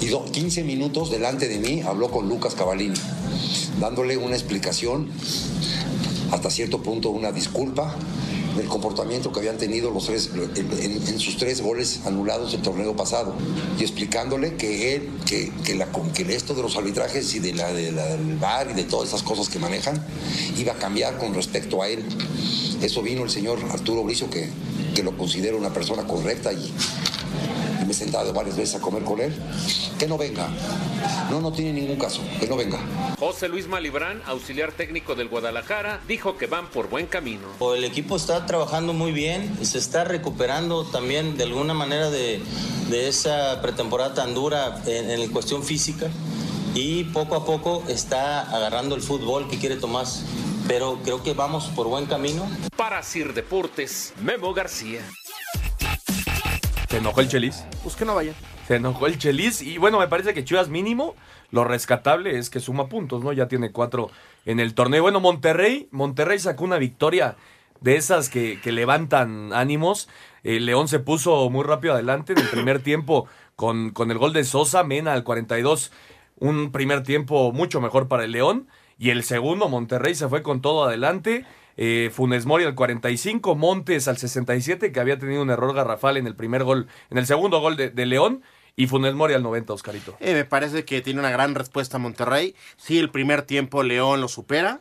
y 0.00 0.06
do- 0.08 0.24
15 0.24 0.64
minutos 0.64 1.10
delante 1.10 1.46
de 1.48 1.58
mí 1.58 1.82
habló 1.82 2.10
con 2.10 2.28
Lucas 2.28 2.54
Cavallini, 2.54 2.98
dándole 3.80 4.16
una 4.16 4.34
explicación, 4.34 5.10
hasta 6.32 6.50
cierto 6.50 6.80
punto 6.82 7.10
una 7.10 7.30
disculpa 7.30 7.94
del 8.56 8.66
comportamiento 8.68 9.32
que 9.32 9.40
habían 9.40 9.58
tenido 9.58 9.90
los 9.90 10.06
tres, 10.06 10.30
en, 10.56 11.18
sus 11.18 11.36
tres 11.36 11.60
goles 11.60 12.00
anulados 12.04 12.54
el 12.54 12.62
torneo 12.62 12.94
pasado, 12.96 13.34
y 13.78 13.82
explicándole 13.82 14.56
que 14.56 14.94
él, 14.94 15.10
que, 15.26 15.52
que, 15.64 15.74
la, 15.74 15.88
que 16.14 16.22
esto 16.34 16.54
de 16.54 16.62
los 16.62 16.76
arbitrajes 16.76 17.34
y 17.34 17.40
de 17.40 17.54
la, 17.54 17.72
de 17.72 17.92
la- 17.92 18.06
del 18.06 18.36
VAR 18.36 18.70
y 18.70 18.74
de 18.74 18.84
todas 18.84 19.08
esas 19.08 19.22
cosas 19.22 19.48
que 19.48 19.58
manejan, 19.58 20.04
iba 20.58 20.72
a 20.72 20.76
cambiar 20.76 21.18
con 21.18 21.34
respecto 21.34 21.82
a 21.82 21.88
él. 21.88 22.04
Eso 22.82 23.02
vino 23.02 23.24
el 23.24 23.30
señor 23.30 23.58
Arturo 23.70 24.02
Bricio, 24.04 24.28
que, 24.30 24.48
que 24.94 25.02
lo 25.02 25.16
considero 25.16 25.56
una 25.56 25.72
persona 25.72 26.04
correcta 26.06 26.52
y 26.52 26.72
me 27.84 27.92
he 27.92 27.94
sentado 27.94 28.32
varias 28.32 28.56
veces 28.56 28.76
a 28.76 28.80
comer 28.80 29.02
con 29.04 29.20
él, 29.20 29.34
que 29.98 30.06
no 30.06 30.16
venga. 30.16 30.48
No, 31.30 31.40
no 31.40 31.52
tiene 31.52 31.72
ningún 31.72 31.96
caso, 31.96 32.22
que 32.40 32.46
no 32.46 32.56
venga. 32.56 32.78
José 33.18 33.48
Luis 33.48 33.68
Malibrán, 33.68 34.22
auxiliar 34.26 34.72
técnico 34.72 35.14
del 35.14 35.28
Guadalajara, 35.28 36.00
dijo 36.08 36.36
que 36.36 36.46
van 36.46 36.68
por 36.68 36.88
buen 36.88 37.06
camino. 37.06 37.42
El 37.74 37.84
equipo 37.84 38.16
está 38.16 38.46
trabajando 38.46 38.92
muy 38.92 39.12
bien 39.12 39.56
y 39.60 39.66
se 39.66 39.78
está 39.78 40.04
recuperando 40.04 40.84
también 40.84 41.36
de 41.36 41.44
alguna 41.44 41.74
manera 41.74 42.10
de, 42.10 42.40
de 42.90 43.08
esa 43.08 43.60
pretemporada 43.62 44.14
tan 44.14 44.34
dura 44.34 44.82
en, 44.86 45.10
en 45.10 45.30
cuestión 45.30 45.62
física 45.62 46.08
y 46.74 47.04
poco 47.04 47.36
a 47.36 47.44
poco 47.44 47.84
está 47.88 48.40
agarrando 48.40 48.94
el 48.94 49.02
fútbol 49.02 49.48
que 49.48 49.58
quiere 49.58 49.76
Tomás. 49.76 50.24
Pero 50.66 50.98
creo 51.04 51.22
que 51.22 51.34
vamos 51.34 51.66
por 51.76 51.88
buen 51.88 52.06
camino. 52.06 52.48
Para 52.74 53.02
Sir 53.02 53.34
Deportes, 53.34 54.14
Memo 54.22 54.54
García. 54.54 55.02
Se 56.94 56.98
enojó 56.98 57.22
el 57.22 57.28
Chelis. 57.28 57.64
Pues 57.82 57.96
que 57.96 58.04
no 58.04 58.14
vaya. 58.14 58.34
Se 58.68 58.76
enojó 58.76 59.08
el 59.08 59.18
Chelis. 59.18 59.62
Y 59.62 59.78
bueno, 59.78 59.98
me 59.98 60.06
parece 60.06 60.32
que 60.32 60.44
Chivas 60.44 60.68
mínimo, 60.68 61.16
lo 61.50 61.64
rescatable 61.64 62.38
es 62.38 62.50
que 62.50 62.60
suma 62.60 62.88
puntos, 62.88 63.24
¿no? 63.24 63.32
Ya 63.32 63.48
tiene 63.48 63.72
cuatro 63.72 64.12
en 64.46 64.60
el 64.60 64.74
torneo. 64.74 65.02
Bueno, 65.02 65.18
Monterrey, 65.18 65.88
Monterrey 65.90 66.38
sacó 66.38 66.62
una 66.62 66.78
victoria 66.78 67.34
de 67.80 67.96
esas 67.96 68.28
que, 68.28 68.60
que 68.60 68.70
levantan 68.70 69.52
ánimos. 69.52 70.08
El 70.44 70.66
León 70.66 70.86
se 70.86 71.00
puso 71.00 71.50
muy 71.50 71.64
rápido 71.64 71.94
adelante 71.94 72.32
en 72.32 72.38
el 72.38 72.48
primer 72.48 72.80
tiempo 72.80 73.26
con, 73.56 73.90
con 73.90 74.12
el 74.12 74.18
gol 74.18 74.32
de 74.32 74.44
Sosa, 74.44 74.84
Mena 74.84 75.14
al 75.14 75.24
42. 75.24 75.90
Un 76.38 76.70
primer 76.70 77.02
tiempo 77.02 77.50
mucho 77.50 77.80
mejor 77.80 78.06
para 78.06 78.22
el 78.22 78.30
León. 78.30 78.68
Y 78.98 79.10
el 79.10 79.24
segundo, 79.24 79.68
Monterrey 79.68 80.14
se 80.14 80.28
fue 80.28 80.44
con 80.44 80.60
todo 80.60 80.84
adelante. 80.84 81.44
Eh, 81.76 82.10
Funes 82.12 82.46
Mori 82.46 82.64
al 82.64 82.74
45, 82.74 83.54
Montes 83.56 84.06
al 84.08 84.16
67, 84.16 84.92
que 84.92 85.00
había 85.00 85.18
tenido 85.18 85.42
un 85.42 85.50
error 85.50 85.74
garrafal 85.74 86.16
en 86.16 86.26
el 86.26 86.34
primer 86.36 86.64
gol, 86.64 86.86
en 87.10 87.18
el 87.18 87.26
segundo 87.26 87.60
gol 87.60 87.76
de, 87.76 87.90
de 87.90 88.06
León. 88.06 88.42
Y 88.76 88.88
Funes 88.88 89.14
Mori 89.14 89.34
al 89.34 89.42
90, 89.44 89.72
Oscarito. 89.72 90.16
Eh, 90.18 90.34
me 90.34 90.44
parece 90.44 90.84
que 90.84 91.00
tiene 91.00 91.20
una 91.20 91.30
gran 91.30 91.54
respuesta 91.54 91.98
Monterrey. 91.98 92.56
Sí, 92.76 92.98
el 92.98 93.08
primer 93.10 93.42
tiempo 93.42 93.84
León 93.84 94.20
lo 94.20 94.26
supera. 94.26 94.80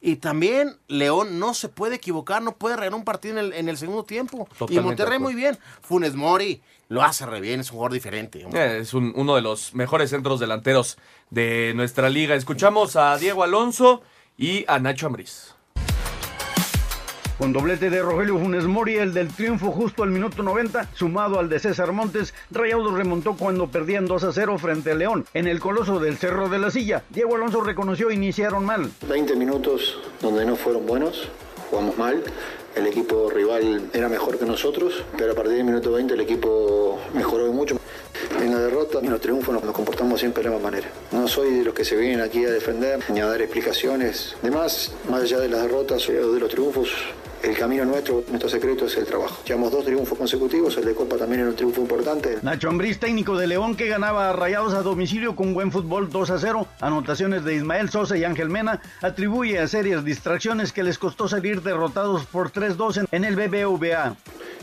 Y 0.00 0.16
también 0.16 0.76
León 0.88 1.38
no 1.38 1.54
se 1.54 1.68
puede 1.70 1.96
equivocar, 1.96 2.42
no 2.42 2.56
puede 2.56 2.76
regalar 2.76 2.98
un 2.98 3.04
partido 3.04 3.38
en 3.38 3.44
el, 3.46 3.52
en 3.54 3.68
el 3.70 3.76
segundo 3.78 4.04
tiempo. 4.04 4.46
Totalmente 4.58 4.74
y 4.74 4.80
Monterrey 4.84 5.18
muy 5.18 5.34
bien. 5.34 5.58
Funes 5.82 6.14
Mori 6.14 6.62
lo 6.88 7.02
hace 7.02 7.24
re 7.24 7.40
bien, 7.40 7.60
es 7.60 7.70
un 7.70 7.76
jugador 7.76 7.92
diferente. 7.94 8.46
Eh, 8.54 8.78
es 8.80 8.92
un- 8.92 9.12
uno 9.16 9.34
de 9.34 9.40
los 9.42 9.74
mejores 9.74 10.10
centros 10.10 10.40
delanteros 10.40 10.98
de 11.30 11.72
nuestra 11.74 12.10
liga. 12.10 12.34
Escuchamos 12.34 12.96
a 12.96 13.16
Diego 13.16 13.42
Alonso 13.44 14.02
y 14.36 14.64
a 14.68 14.78
Nacho 14.78 15.06
Ambriz. 15.06 15.53
Con 17.44 17.52
doblete 17.52 17.90
de 17.90 18.00
Rogelio 18.00 18.38
Funes 18.38 18.64
Mori, 18.64 18.96
el 18.96 19.12
del 19.12 19.28
triunfo 19.28 19.70
justo 19.70 20.02
al 20.02 20.08
minuto 20.08 20.42
90, 20.42 20.88
sumado 20.94 21.38
al 21.38 21.50
de 21.50 21.58
César 21.58 21.92
Montes, 21.92 22.32
Rayados 22.50 22.94
remontó 22.94 23.36
cuando 23.36 23.66
perdían 23.66 24.06
2 24.06 24.24
a 24.24 24.32
0 24.32 24.56
frente 24.56 24.92
a 24.92 24.94
León 24.94 25.26
en 25.34 25.46
el 25.46 25.60
coloso 25.60 26.00
del 26.00 26.16
Cerro 26.16 26.48
de 26.48 26.58
la 26.58 26.70
Silla. 26.70 27.02
Diego 27.10 27.34
Alonso 27.34 27.60
reconoció 27.60 28.10
iniciaron 28.10 28.64
mal. 28.64 28.90
20 29.06 29.36
minutos 29.36 29.98
donde 30.22 30.46
no 30.46 30.56
fueron 30.56 30.86
buenos, 30.86 31.28
jugamos 31.68 31.98
mal. 31.98 32.22
El 32.76 32.86
equipo 32.86 33.28
rival 33.28 33.90
era 33.92 34.08
mejor 34.08 34.38
que 34.38 34.46
nosotros, 34.46 35.04
pero 35.18 35.32
a 35.32 35.34
partir 35.34 35.52
del 35.52 35.64
minuto 35.64 35.92
20 35.92 36.14
el 36.14 36.20
equipo 36.20 36.98
mejoró 37.12 37.52
mucho. 37.52 37.76
En 38.40 38.52
la 38.52 38.58
derrota, 38.58 39.00
en 39.00 39.10
los 39.10 39.20
triunfos 39.20 39.62
nos 39.62 39.74
comportamos 39.74 40.18
siempre 40.18 40.42
de 40.42 40.48
la 40.48 40.56
misma 40.56 40.70
manera. 40.70 40.88
No 41.12 41.28
soy 41.28 41.58
de 41.58 41.64
los 41.64 41.74
que 41.74 41.84
se 41.84 41.94
vienen 41.94 42.22
aquí 42.22 42.42
a 42.46 42.50
defender 42.50 43.00
ni 43.10 43.20
a 43.20 43.26
dar 43.26 43.42
explicaciones. 43.42 44.34
Además, 44.40 44.94
más 45.10 45.24
allá 45.24 45.40
de 45.40 45.50
las 45.50 45.60
derrotas 45.60 46.08
o 46.08 46.32
de 46.32 46.40
los 46.40 46.48
triunfos, 46.48 46.88
el 47.44 47.56
camino 47.56 47.84
nuestro, 47.84 48.24
nuestro 48.28 48.48
secreto 48.48 48.86
es 48.86 48.96
el 48.96 49.04
trabajo. 49.04 49.42
Llevamos 49.46 49.70
dos 49.72 49.84
triunfos 49.84 50.16
consecutivos, 50.18 50.76
el 50.76 50.84
de 50.84 50.94
Copa 50.94 51.16
también 51.16 51.40
era 51.40 51.50
un 51.50 51.56
triunfo 51.56 51.80
importante. 51.82 52.38
Nacho 52.42 52.68
Ambriz, 52.68 52.98
técnico 52.98 53.36
de 53.36 53.46
León, 53.46 53.76
que 53.76 53.86
ganaba 53.88 54.30
a 54.30 54.32
Rayados 54.32 54.74
a 54.74 54.82
domicilio 54.82 55.36
con 55.36 55.54
buen 55.54 55.70
fútbol 55.70 56.08
2 56.10 56.30
a 56.30 56.38
0. 56.38 56.66
Anotaciones 56.80 57.44
de 57.44 57.54
Ismael 57.54 57.90
Sosa 57.90 58.16
y 58.16 58.24
Ángel 58.24 58.48
Mena 58.48 58.80
atribuye 59.02 59.58
a 59.58 59.66
serias 59.68 60.04
distracciones 60.04 60.72
que 60.72 60.82
les 60.82 60.98
costó 60.98 61.28
salir 61.28 61.62
derrotados 61.62 62.24
por 62.26 62.50
3-2 62.50 62.96
en- 62.98 63.06
en 63.10 63.24
el 63.24 63.36
BBVA. 63.36 64.16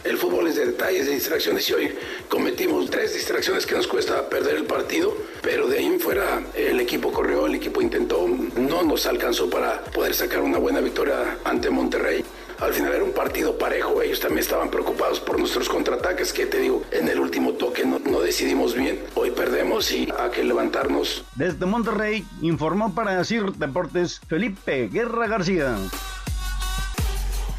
El 0.03 0.17
fútbol 0.17 0.47
es 0.47 0.55
de 0.55 0.65
detalles, 0.65 1.05
de 1.05 1.13
distracciones 1.13 1.69
y 1.69 1.73
hoy 1.73 1.91
cometimos 2.27 2.89
tres 2.89 3.13
distracciones 3.13 3.67
que 3.67 3.75
nos 3.75 3.85
cuesta 3.85 4.27
perder 4.27 4.55
el 4.55 4.63
partido, 4.63 5.15
pero 5.43 5.67
de 5.67 5.77
ahí 5.77 5.85
en 5.85 5.99
fuera 5.99 6.41
el 6.55 6.79
equipo 6.79 7.11
corrió, 7.11 7.45
el 7.45 7.53
equipo 7.53 7.81
intentó, 7.83 8.27
no 8.27 8.81
nos 8.81 9.05
alcanzó 9.05 9.47
para 9.47 9.83
poder 9.83 10.15
sacar 10.15 10.41
una 10.41 10.57
buena 10.57 10.79
victoria 10.81 11.37
ante 11.43 11.69
Monterrey. 11.69 12.25
Al 12.61 12.73
final 12.73 12.93
era 12.93 13.03
un 13.03 13.11
partido 13.11 13.57
parejo, 13.57 14.03
ellos 14.03 14.19
también 14.19 14.39
estaban 14.39 14.69
preocupados 14.69 15.19
por 15.19 15.39
nuestros 15.39 15.67
contraataques 15.67 16.31
que 16.31 16.45
te 16.45 16.59
digo, 16.59 16.83
en 16.91 17.07
el 17.07 17.19
último 17.19 17.53
toque 17.53 17.83
no, 17.85 17.97
no 17.97 18.21
decidimos 18.21 18.75
bien, 18.75 19.03
hoy 19.15 19.31
perdemos 19.31 19.91
y 19.91 20.07
hay 20.15 20.29
que 20.29 20.43
levantarnos. 20.43 21.25
Desde 21.33 21.65
Monterrey 21.65 22.23
informó 22.41 22.93
para 22.93 23.23
CIR 23.23 23.53
Deportes 23.53 24.21
Felipe 24.27 24.89
Guerra 24.89 25.25
García. 25.25 25.75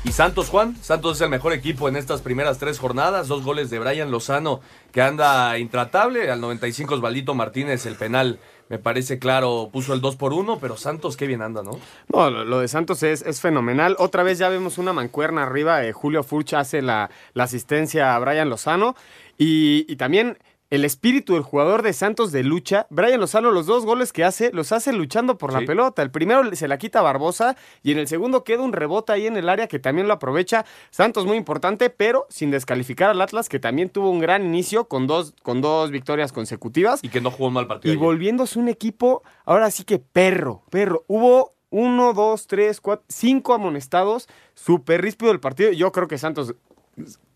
Y 0.04 0.10
Santos, 0.10 0.48
Juan. 0.48 0.76
Santos 0.82 1.16
es 1.16 1.20
el 1.22 1.30
mejor 1.30 1.52
equipo 1.52 1.88
en 1.88 1.96
estas 1.96 2.22
primeras 2.22 2.58
tres 2.58 2.78
jornadas. 2.78 3.28
Dos 3.28 3.44
goles 3.44 3.70
de 3.70 3.78
Brian 3.78 4.10
Lozano, 4.10 4.60
que 4.90 5.00
anda 5.00 5.56
intratable. 5.58 6.28
Al 6.28 6.40
95 6.40 6.94
Osvaldito 6.94 7.34
Martínez, 7.34 7.86
el 7.86 7.94
penal, 7.94 8.40
me 8.72 8.78
parece 8.78 9.18
claro, 9.18 9.68
puso 9.70 9.92
el 9.92 10.00
2 10.00 10.16
por 10.16 10.32
1, 10.32 10.58
pero 10.58 10.78
Santos 10.78 11.18
qué 11.18 11.26
bien 11.26 11.42
anda, 11.42 11.62
¿no? 11.62 11.78
No, 12.10 12.30
lo, 12.30 12.58
de 12.58 12.68
Santos 12.68 13.02
es, 13.02 13.20
es 13.20 13.38
fenomenal. 13.42 13.96
Otra 13.98 14.22
vez 14.22 14.38
ya 14.38 14.48
vemos 14.48 14.78
una 14.78 14.94
mancuerna 14.94 15.42
arriba. 15.42 15.84
eh, 15.84 15.92
Julio 15.92 16.22
Furch 16.22 16.54
hace 16.54 16.80
la, 16.80 17.10
la 17.34 17.44
asistencia 17.44 18.16
a 18.16 18.18
Brian 18.18 18.48
Lozano. 18.48 18.96
Y, 19.36 19.84
y 19.92 19.96
también 19.96 20.38
el 20.72 20.86
espíritu 20.86 21.34
del 21.34 21.42
jugador 21.42 21.82
de 21.82 21.92
Santos 21.92 22.32
de 22.32 22.42
lucha. 22.42 22.86
Brian 22.88 23.20
Lozano, 23.20 23.50
los 23.50 23.66
dos 23.66 23.84
goles 23.84 24.10
que 24.10 24.24
hace, 24.24 24.50
los 24.54 24.72
hace 24.72 24.94
luchando 24.94 25.36
por 25.36 25.52
la 25.52 25.60
pelota. 25.60 26.00
El 26.00 26.10
primero 26.10 26.56
se 26.56 26.66
la 26.66 26.78
quita 26.78 27.00
a 27.00 27.02
Barbosa 27.02 27.56
y 27.82 27.92
en 27.92 27.98
el 27.98 28.08
segundo 28.08 28.42
queda 28.42 28.62
un 28.62 28.72
rebote 28.72 29.12
ahí 29.12 29.26
en 29.26 29.36
el 29.36 29.50
área 29.50 29.66
que 29.66 29.78
también 29.78 30.08
lo 30.08 30.14
aprovecha. 30.14 30.64
Santos 30.88 31.26
muy 31.26 31.36
importante, 31.36 31.90
pero 31.90 32.24
sin 32.30 32.50
descalificar 32.50 33.10
al 33.10 33.20
Atlas, 33.20 33.50
que 33.50 33.58
también 33.58 33.90
tuvo 33.90 34.08
un 34.08 34.18
gran 34.18 34.46
inicio 34.46 34.88
con 34.88 35.06
dos, 35.06 35.34
con 35.42 35.60
dos 35.60 35.90
victorias 35.90 36.32
consecutivas. 36.32 37.04
Y 37.04 37.10
que 37.10 37.20
no 37.20 37.30
jugó 37.30 37.48
un 37.48 37.54
mal 37.54 37.66
partido. 37.66 37.92
Y 37.92 37.98
ayer. 37.98 38.06
volviéndose 38.06 38.58
un 38.58 38.70
equipo, 38.70 39.22
ahora 39.44 39.70
sí 39.70 39.84
que 39.84 39.98
perro, 39.98 40.62
perro. 40.70 41.04
Hubo 41.06 41.52
uno, 41.68 42.14
dos, 42.14 42.46
tres, 42.46 42.80
cuatro, 42.80 43.04
cinco 43.08 43.52
amonestados, 43.52 44.26
súper 44.54 45.02
ríspido 45.02 45.32
el 45.32 45.40
partido. 45.40 45.70
Yo 45.72 45.92
creo 45.92 46.08
que 46.08 46.16
Santos 46.16 46.54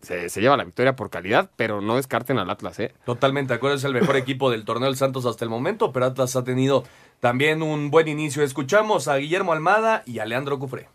se, 0.01 0.41
lleva 0.41 0.57
la 0.57 0.63
victoria 0.63 0.95
por 0.95 1.09
calidad, 1.09 1.51
pero 1.55 1.81
no 1.81 1.95
descarten 1.95 2.37
al 2.37 2.49
Atlas, 2.49 2.79
¿eh? 2.79 2.93
Totalmente, 3.05 3.53
de 3.53 3.57
acuerdo, 3.57 3.77
es 3.77 3.83
el 3.83 3.93
mejor 3.93 4.15
equipo 4.15 4.51
del 4.51 4.65
torneo 4.65 4.87
del 4.87 4.97
Santos 4.97 5.25
hasta 5.25 5.43
el 5.43 5.49
momento, 5.49 5.91
pero 5.91 6.05
Atlas 6.05 6.35
ha 6.35 6.43
tenido 6.43 6.83
también 7.19 7.61
un 7.61 7.89
buen 7.89 8.07
inicio. 8.07 8.43
Escuchamos 8.43 9.07
a 9.07 9.17
Guillermo 9.17 9.53
Almada 9.53 10.03
y 10.05 10.19
a 10.19 10.25
Leandro 10.25 10.59
Cufré. 10.59 10.89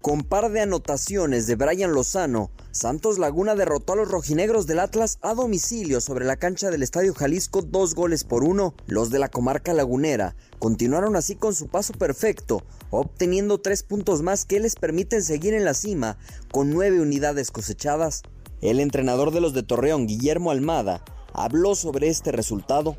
Con 0.00 0.22
par 0.22 0.50
de 0.50 0.62
anotaciones 0.62 1.46
de 1.46 1.56
Brian 1.56 1.92
Lozano, 1.92 2.50
Santos 2.70 3.18
Laguna 3.18 3.54
derrotó 3.54 3.92
a 3.92 3.96
los 3.96 4.10
rojinegros 4.10 4.66
del 4.66 4.78
Atlas 4.78 5.18
a 5.20 5.34
domicilio 5.34 6.00
sobre 6.00 6.24
la 6.24 6.36
cancha 6.36 6.70
del 6.70 6.82
Estadio 6.82 7.12
Jalisco 7.12 7.60
dos 7.60 7.94
goles 7.94 8.24
por 8.24 8.42
uno. 8.42 8.72
Los 8.86 9.10
de 9.10 9.18
la 9.18 9.28
comarca 9.28 9.74
lagunera 9.74 10.36
continuaron 10.58 11.16
así 11.16 11.36
con 11.36 11.54
su 11.54 11.68
paso 11.68 11.92
perfecto, 11.92 12.62
obteniendo 12.88 13.60
tres 13.60 13.82
puntos 13.82 14.22
más 14.22 14.46
que 14.46 14.58
les 14.58 14.74
permiten 14.74 15.22
seguir 15.22 15.52
en 15.52 15.66
la 15.66 15.74
cima 15.74 16.16
con 16.50 16.70
nueve 16.70 17.02
unidades 17.02 17.50
cosechadas. 17.50 18.22
El 18.62 18.80
entrenador 18.80 19.32
de 19.32 19.42
los 19.42 19.52
de 19.52 19.64
Torreón, 19.64 20.06
Guillermo 20.06 20.50
Almada, 20.50 21.04
habló 21.34 21.74
sobre 21.74 22.08
este 22.08 22.32
resultado. 22.32 22.96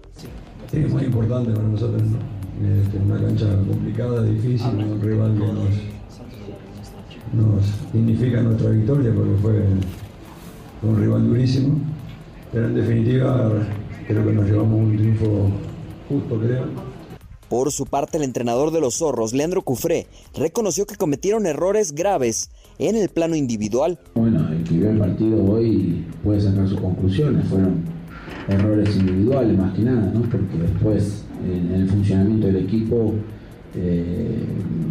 Sí, 0.69 0.77
es 0.77 0.91
muy 0.91 1.05
importante 1.05 1.49
para 1.51 1.67
nosotros, 1.67 2.03
¿no? 2.03 2.19
Este, 2.61 2.97
una 2.97 3.19
cancha 3.19 3.47
complicada, 3.67 4.21
difícil, 4.21 4.67
un 4.67 5.01
rival 5.01 5.33
que 5.33 5.39
nos, 5.39 6.00
nos 7.33 7.65
significa 7.91 8.41
nuestra 8.41 8.69
victoria 8.69 9.11
porque 9.13 9.35
fue 9.41 9.63
un 10.83 10.99
rival 10.99 11.27
durísimo, 11.27 11.79
pero 12.51 12.67
en 12.67 12.75
definitiva 12.75 13.51
creo 14.07 14.25
que 14.25 14.33
nos 14.33 14.45
llevamos 14.45 14.79
un 14.79 14.97
triunfo 14.97 15.51
justo, 16.09 16.39
creo. 16.39 16.65
Por 17.49 17.71
su 17.71 17.85
parte, 17.85 18.17
el 18.17 18.23
entrenador 18.23 18.71
de 18.71 18.79
los 18.79 18.95
zorros, 18.95 19.33
Leandro 19.33 19.61
Cufré, 19.61 20.07
reconoció 20.33 20.85
que 20.85 20.95
cometieron 20.95 21.45
errores 21.45 21.93
graves 21.93 22.49
en 22.79 22.95
el 22.95 23.09
plano 23.09 23.35
individual. 23.35 23.99
Bueno, 24.15 24.47
el 24.49 24.63
que 24.63 24.75
vio 24.75 24.89
el 24.89 24.97
partido 24.97 25.43
hoy 25.43 26.05
puede 26.23 26.39
sacar 26.39 26.67
sus 26.69 26.79
conclusiones. 26.79 27.45
Fueron 27.49 27.83
errores 28.47 28.95
individuales 28.95 29.57
más 29.57 29.73
que 29.75 29.81
nada, 29.81 30.11
¿no? 30.13 30.21
Porque 30.21 30.57
después 30.57 31.25
en 31.43 31.73
el 31.73 31.89
funcionamiento 31.89 32.47
del 32.47 32.55
equipo 32.57 33.15
eh, 33.75 34.45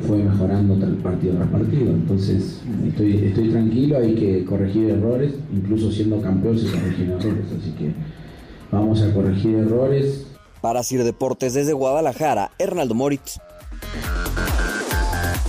fue 0.06 0.18
mejorando 0.18 0.74
tra- 0.76 0.96
partido 1.02 1.34
tras 1.36 1.48
partido. 1.48 1.90
Entonces 1.90 2.60
estoy, 2.86 3.24
estoy 3.26 3.48
tranquilo, 3.50 3.98
hay 3.98 4.14
que 4.14 4.44
corregir 4.44 4.90
errores, 4.90 5.34
incluso 5.52 5.90
siendo 5.92 6.20
campeón 6.20 6.58
se 6.58 6.70
corrigen 6.70 7.10
errores. 7.10 7.44
Así 7.60 7.70
que 7.72 7.92
vamos 8.70 9.02
a 9.02 9.12
corregir 9.12 9.56
errores. 9.56 10.26
Para 10.60 10.82
Sir 10.82 11.04
Deportes 11.04 11.54
desde 11.54 11.72
Guadalajara, 11.72 12.50
Hernaldo 12.58 12.94
Moritz. 12.94 13.38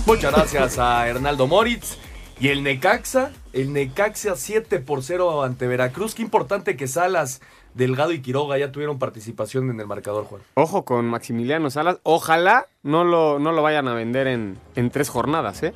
Muchas 0.06 0.32
gracias 0.32 0.78
a 0.78 1.06
Hernaldo 1.08 1.46
Moritz. 1.46 1.96
Y 2.40 2.48
el 2.48 2.62
Necaxa, 2.62 3.30
el 3.52 3.72
Necaxa 3.72 4.36
7 4.36 4.80
por 4.80 5.02
0 5.02 5.42
ante 5.42 5.66
Veracruz. 5.66 6.14
Qué 6.14 6.22
importante 6.22 6.76
que 6.76 6.88
Salas, 6.88 7.40
Delgado 7.74 8.12
y 8.12 8.20
Quiroga 8.20 8.58
ya 8.58 8.72
tuvieron 8.72 8.98
participación 8.98 9.70
en 9.70 9.80
el 9.80 9.86
marcador, 9.86 10.24
Juan. 10.24 10.42
Ojo 10.54 10.84
con 10.84 11.06
Maximiliano 11.06 11.70
Salas. 11.70 11.98
Ojalá 12.02 12.66
no 12.82 13.04
lo, 13.04 13.38
no 13.38 13.52
lo 13.52 13.62
vayan 13.62 13.86
a 13.88 13.94
vender 13.94 14.26
en, 14.26 14.58
en 14.74 14.90
tres 14.90 15.08
jornadas, 15.08 15.62
¿eh? 15.62 15.72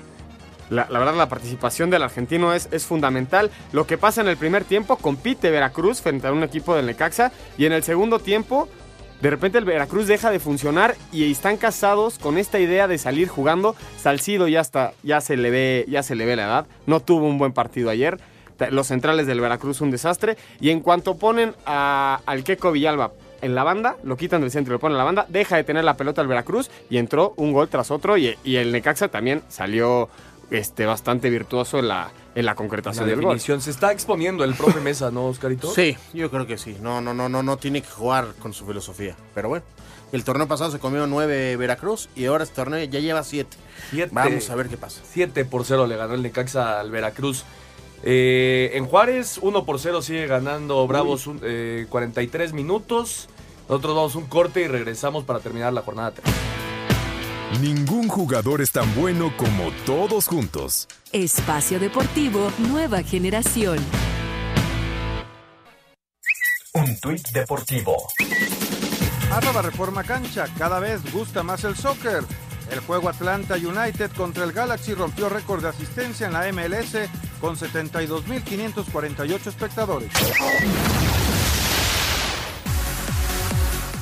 La, 0.69 0.89
la, 0.91 0.99
verdad, 0.99 1.15
la 1.15 1.29
participación 1.29 1.91
del 1.91 2.03
argentino 2.03 2.53
es, 2.53 2.69
es, 2.73 2.85
fundamental. 2.85 3.53
Lo 3.73 3.87
que 3.87 3.99
pasa 3.99 4.21
en 4.21 4.27
el 4.27 4.37
primer 4.37 4.65
tiempo, 4.65 4.97
compite 4.97 5.51
Veracruz 5.51 6.01
frente 6.01 6.27
a 6.27 6.33
un 6.33 6.43
equipo 6.43 6.75
del 6.75 6.87
Necaxa. 6.87 7.31
Y 7.57 7.67
en 7.67 7.73
el 7.73 7.85
segundo 7.85 8.19
tiempo, 8.19 8.69
de 9.21 9.31
repente 9.31 9.57
el 9.59 9.65
Veracruz 9.65 10.07
deja 10.07 10.31
de 10.31 10.39
funcionar 10.39 10.95
y 11.11 11.31
están 11.31 11.57
casados 11.57 12.19
con 12.19 12.37
esta 12.37 12.59
idea 12.59 12.87
de 12.87 12.99
salir 12.99 13.29
jugando. 13.29 13.75
Salcido 13.99 14.47
ya, 14.47 14.61
está, 14.61 14.93
ya, 15.03 15.21
se, 15.21 15.37
le 15.37 15.51
ve, 15.51 15.87
ya 15.89 16.03
se 16.03 16.15
le 16.15 16.27
ve 16.27 16.37
la 16.37 16.45
edad. 16.45 16.67
No 16.87 17.01
tuvo 17.01 17.27
un 17.27 17.39
buen 17.39 17.53
partido 17.53 17.89
ayer. 17.89 18.19
Los 18.71 18.89
centrales 18.89 19.27
del 19.27 19.41
Veracruz 19.41 19.81
un 19.81 19.91
desastre. 19.91 20.37
Y 20.61 20.71
en 20.71 20.81
cuanto 20.81 21.17
ponen 21.17 21.55
al 21.65 22.45
Queco 22.45 22.73
Villalba 22.73 23.13
en 23.41 23.55
la 23.55 23.65
banda, 23.65 23.97
lo 24.03 24.17
quitan 24.17 24.43
del 24.43 24.51
centro 24.51 24.73
y 24.73 24.75
lo 24.75 24.81
ponen 24.81 24.95
en 24.95 24.99
la 24.99 25.05
banda, 25.05 25.27
deja 25.29 25.57
de 25.57 25.65
tener 25.65 25.85
la 25.85 25.97
pelota 25.97 26.23
el 26.23 26.29
Veracruz 26.29 26.71
y 26.89 26.99
entró 26.99 27.35
un 27.37 27.53
gol 27.53 27.69
tras 27.69 27.91
otro. 27.91 28.19
Y 28.19 28.37
el 28.45 28.71
Necaxa 28.71 29.09
también 29.09 29.43
salió 29.49 30.11
este, 30.51 30.87
bastante 30.87 31.31
virtuoso 31.31 31.79
en 31.79 31.89
la, 31.89 32.11
en 32.35 32.47
la 32.47 32.55
concretación 32.55 33.05
la 33.07 33.11
del 33.11 33.21
definición. 33.21 33.61
Se 33.61 33.71
está 33.71 33.93
exponiendo 33.93 34.45
el 34.45 34.55
profe 34.55 34.81
Mesa, 34.81 35.11
¿no, 35.11 35.27
Oscarito? 35.27 35.73
Sí, 35.73 35.97
yo 36.13 36.31
creo 36.31 36.47
que 36.47 36.59
sí. 36.59 36.77
No, 36.81 37.01
no, 37.01 37.15
no, 37.15 37.29
no, 37.29 37.43
no 37.43 37.57
tiene 37.57 37.83
que 37.83 37.91
jugar 37.91 38.35
con 38.39 38.53
su 38.53 38.67
filosofía. 38.67 39.17
Pero 39.35 39.49
bueno, 39.49 39.65
el 40.13 40.25
torneo 40.25 40.47
pasado 40.47 40.71
se 40.71 40.79
comió 40.79 41.07
nueve 41.07 41.57
Veracruz 41.57 42.09
y 42.15 42.27
ahora 42.27 42.45
este 42.45 42.57
torneo 42.57 42.85
ya 42.85 43.01
lleva 43.01 43.25
siete. 43.25 43.57
siete 43.91 44.11
Vamos 44.13 44.49
a 44.51 44.55
ver 44.55 44.69
qué 44.69 44.77
pasa. 44.77 45.03
7 45.13 45.45
por 45.45 45.65
0 45.65 45.87
le 45.87 45.97
ganó 45.97 46.15
el 46.15 46.23
Necaxa 46.23 46.81
al 46.81 46.91
Veracruz. 46.91 47.45
Eh, 48.03 48.71
en 48.75 48.87
Juárez, 48.87 49.39
1 49.43 49.65
por 49.65 49.81
0 49.81 50.03
sigue 50.03 50.27
ganando 50.27 50.87
Bravos 50.87 51.27
un, 51.27 51.41
eh, 51.43 51.87
43 51.89 52.53
minutos. 52.53 53.29
Nosotros 53.69 53.97
vamos 53.97 54.15
un 54.15 54.27
corte 54.27 54.61
y 54.61 54.69
regresamos 54.69 55.25
para 55.25 55.41
terminar 55.41 55.73
la 55.73 55.83
jornada 55.83 56.13
3. 56.13 56.35
Ningún 57.61 58.09
jugador 58.09 58.61
es 58.61 58.71
tan 58.71 58.95
bueno 58.95 59.33
como 59.39 59.71
todos 59.87 60.29
juntos. 60.29 60.89
Espacio 61.11 61.79
Deportivo 61.81 62.53
Nueva 62.59 63.03
Generación. 63.03 63.79
Un 66.75 67.01
tuit 67.01 67.27
deportivo. 67.29 67.97
Arroba 69.33 69.63
Reforma 69.63 70.05
Cancha. 70.05 70.47
Cada 70.59 70.81
vez 70.81 71.01
gusta 71.11 71.43
más 71.43 71.65
el 71.65 71.77
soccer. 71.77 72.25
El 72.71 72.81
juego 72.81 73.09
Atlanta 73.09 73.55
United 73.55 74.11
contra 74.11 74.45
el 74.45 74.53
Galaxy 74.53 74.93
rompió 74.93 75.31
récord 75.31 75.63
de 75.63 75.69
asistencia 75.71 76.27
en 76.27 76.35
la 76.35 76.53
MLS 76.53 77.09
con 77.41 77.57
72.548 77.57 79.47
espectadores. 79.47 80.11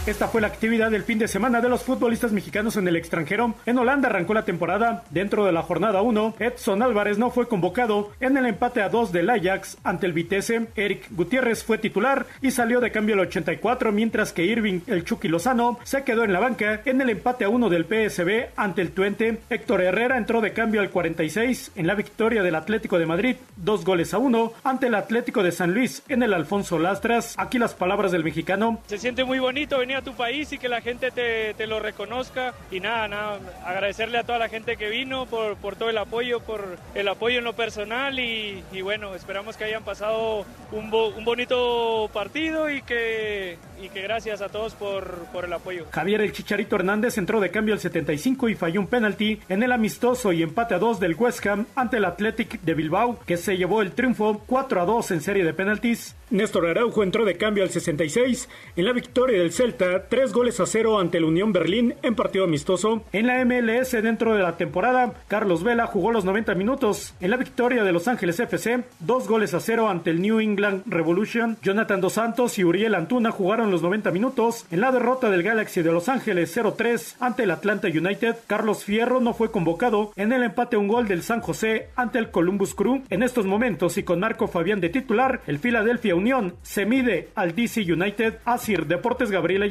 Esta 0.06 0.28
fue 0.28 0.42
la 0.42 0.48
actividad 0.48 0.90
del 0.90 1.02
fin 1.02 1.18
de 1.18 1.28
semana 1.28 1.62
de 1.62 1.70
los 1.70 1.82
futbolistas 1.82 2.30
mexicanos 2.30 2.76
en 2.76 2.86
el 2.86 2.94
extranjero. 2.94 3.54
En 3.64 3.78
Holanda 3.78 4.10
arrancó 4.10 4.34
la 4.34 4.44
temporada. 4.44 5.02
Dentro 5.08 5.46
de 5.46 5.52
la 5.52 5.62
jornada 5.62 6.02
1, 6.02 6.34
Edson 6.40 6.82
Álvarez 6.82 7.16
no 7.16 7.30
fue 7.30 7.48
convocado 7.48 8.12
en 8.20 8.36
el 8.36 8.44
empate 8.44 8.82
a 8.82 8.90
2 8.90 9.12
del 9.12 9.30
Ajax 9.30 9.78
ante 9.82 10.04
el 10.04 10.12
Vitesse. 10.12 10.66
Eric 10.76 11.06
Gutiérrez 11.10 11.64
fue 11.64 11.78
titular 11.78 12.26
y 12.42 12.50
salió 12.50 12.80
de 12.80 12.92
cambio 12.92 13.14
el 13.14 13.22
84, 13.22 13.92
mientras 13.92 14.34
que 14.34 14.44
Irving 14.44 14.80
el 14.88 15.04
Chucky 15.04 15.28
Lozano 15.28 15.78
se 15.84 16.04
quedó 16.04 16.22
en 16.24 16.34
la 16.34 16.40
banca 16.40 16.82
en 16.84 17.00
el 17.00 17.08
empate 17.08 17.46
a 17.46 17.48
1 17.48 17.70
del 17.70 17.86
PSB 17.86 18.50
ante 18.56 18.82
el 18.82 18.90
Twente. 18.90 19.40
Héctor 19.48 19.80
Herrera 19.80 20.18
entró 20.18 20.42
de 20.42 20.52
cambio 20.52 20.82
al 20.82 20.90
46 20.90 21.72
en 21.76 21.86
la 21.86 21.94
victoria 21.94 22.42
del 22.42 22.56
Atlético 22.56 22.98
de 22.98 23.06
Madrid, 23.06 23.36
dos 23.56 23.86
goles 23.86 24.12
a 24.12 24.18
uno 24.18 24.52
ante 24.64 24.88
el 24.88 24.96
Atlético 24.96 25.42
de 25.42 25.52
San 25.52 25.72
Luis 25.72 26.02
en 26.10 26.22
el 26.22 26.34
Alfonso 26.34 26.78
Lastras. 26.78 27.34
Aquí 27.38 27.58
las 27.58 27.72
palabras 27.72 28.12
del 28.12 28.22
mexicano. 28.22 28.80
Se 28.86 28.98
siente 28.98 29.24
muy 29.24 29.38
bonito 29.38 29.78
venir 29.78 29.93
a 29.96 30.02
tu 30.02 30.14
país 30.14 30.52
y 30.52 30.58
que 30.58 30.68
la 30.68 30.80
gente 30.80 31.10
te, 31.10 31.54
te, 31.54 31.66
lo 31.66 31.80
reconozca. 31.80 32.54
Y 32.70 32.80
nada, 32.80 33.08
nada, 33.08 33.38
agradecerle 33.64 34.18
a 34.18 34.24
toda 34.24 34.38
la 34.38 34.48
gente 34.48 34.76
que 34.76 34.88
vino 34.88 35.26
por, 35.26 35.56
por 35.56 35.76
todo 35.76 35.90
el 35.90 35.98
apoyo, 35.98 36.40
por 36.40 36.78
el 36.94 37.08
apoyo 37.08 37.38
en 37.38 37.44
lo 37.44 37.54
personal 37.54 38.18
y, 38.18 38.62
y 38.72 38.80
bueno, 38.82 39.14
esperamos 39.14 39.56
que 39.56 39.64
hayan 39.64 39.84
pasado 39.84 40.44
un, 40.72 40.90
bo, 40.90 41.08
un 41.08 41.24
bonito 41.24 42.10
partido 42.12 42.70
y 42.70 42.82
que, 42.82 43.58
y 43.82 43.88
que 43.88 44.02
gracias 44.02 44.40
a 44.42 44.48
todos 44.48 44.74
por, 44.74 45.26
por 45.32 45.44
el 45.44 45.52
apoyo. 45.52 45.86
Javier 45.90 46.20
El 46.20 46.32
Chicharito 46.32 46.76
Hernández 46.76 47.18
entró 47.18 47.40
de 47.40 47.50
cambio 47.50 47.74
al 47.74 47.80
75 47.80 48.48
y 48.48 48.54
falló 48.54 48.80
un 48.80 48.86
penalti 48.86 49.40
en 49.48 49.62
el 49.62 49.72
amistoso 49.72 50.32
y 50.32 50.42
empate 50.42 50.74
a 50.74 50.78
2 50.78 51.00
del 51.00 51.14
West 51.14 51.44
Ham 51.46 51.66
ante 51.74 51.98
el 51.98 52.04
Athletic 52.04 52.60
de 52.60 52.74
Bilbao, 52.74 53.18
que 53.26 53.36
se 53.36 53.56
llevó 53.56 53.82
el 53.82 53.92
triunfo 53.92 54.42
4 54.46 54.80
a 54.80 54.84
2 54.84 55.10
en 55.12 55.20
serie 55.20 55.44
de 55.44 55.54
penaltis. 55.54 56.16
Néstor 56.30 56.66
Araujo 56.66 57.02
entró 57.02 57.24
de 57.24 57.36
cambio 57.36 57.62
al 57.62 57.70
66 57.70 58.48
en 58.76 58.84
la 58.84 58.92
victoria 58.92 59.38
del 59.38 59.52
Celta, 59.52 59.83
3 60.08 60.32
goles 60.32 60.60
a 60.60 60.66
0 60.66 60.98
ante 60.98 61.18
el 61.18 61.24
Unión 61.24 61.52
Berlín 61.52 61.94
en 62.02 62.14
partido 62.14 62.44
amistoso. 62.44 63.02
En 63.12 63.26
la 63.26 63.44
MLS 63.44 63.92
dentro 63.92 64.34
de 64.34 64.42
la 64.42 64.56
temporada, 64.56 65.12
Carlos 65.28 65.62
Vela 65.62 65.86
jugó 65.86 66.12
los 66.12 66.24
90 66.24 66.54
minutos 66.54 67.14
en 67.20 67.30
la 67.30 67.36
victoria 67.36 67.84
de 67.84 67.92
Los 67.92 68.08
Ángeles 68.08 68.40
FC, 68.40 68.84
2 69.00 69.28
goles 69.28 69.54
a 69.54 69.60
0 69.60 69.88
ante 69.88 70.10
el 70.10 70.22
New 70.22 70.40
England 70.40 70.82
Revolution. 70.86 71.56
Jonathan 71.62 72.00
Dos 72.00 72.14
Santos 72.14 72.58
y 72.58 72.64
Uriel 72.64 72.94
Antuna 72.94 73.30
jugaron 73.30 73.70
los 73.70 73.82
90 73.82 74.10
minutos 74.10 74.66
en 74.70 74.80
la 74.80 74.92
derrota 74.92 75.30
del 75.30 75.42
Galaxy 75.42 75.82
de 75.82 75.92
Los 75.92 76.08
Ángeles 76.08 76.56
0-3 76.56 77.16
ante 77.20 77.42
el 77.42 77.50
Atlanta 77.50 77.88
United. 77.88 78.36
Carlos 78.46 78.84
Fierro 78.84 79.20
no 79.20 79.34
fue 79.34 79.50
convocado 79.50 80.12
en 80.16 80.32
el 80.32 80.42
empate 80.42 80.76
un 80.76 80.88
gol 80.88 81.08
del 81.08 81.22
San 81.22 81.40
José 81.40 81.88
ante 81.96 82.18
el 82.18 82.30
Columbus 82.30 82.74
Crew. 82.74 83.02
En 83.10 83.22
estos 83.22 83.46
momentos 83.46 83.98
y 83.98 84.02
con 84.02 84.20
Marco 84.20 84.48
Fabián 84.48 84.80
de 84.80 84.88
titular, 84.88 85.40
el 85.46 85.58
Philadelphia 85.58 86.14
Unión 86.14 86.54
se 86.62 86.86
mide 86.86 87.28
al 87.34 87.54
DC 87.54 87.80
United. 87.92 88.38
Asir 88.44 88.86
Deportes 88.86 89.30
Gabriel 89.30 89.62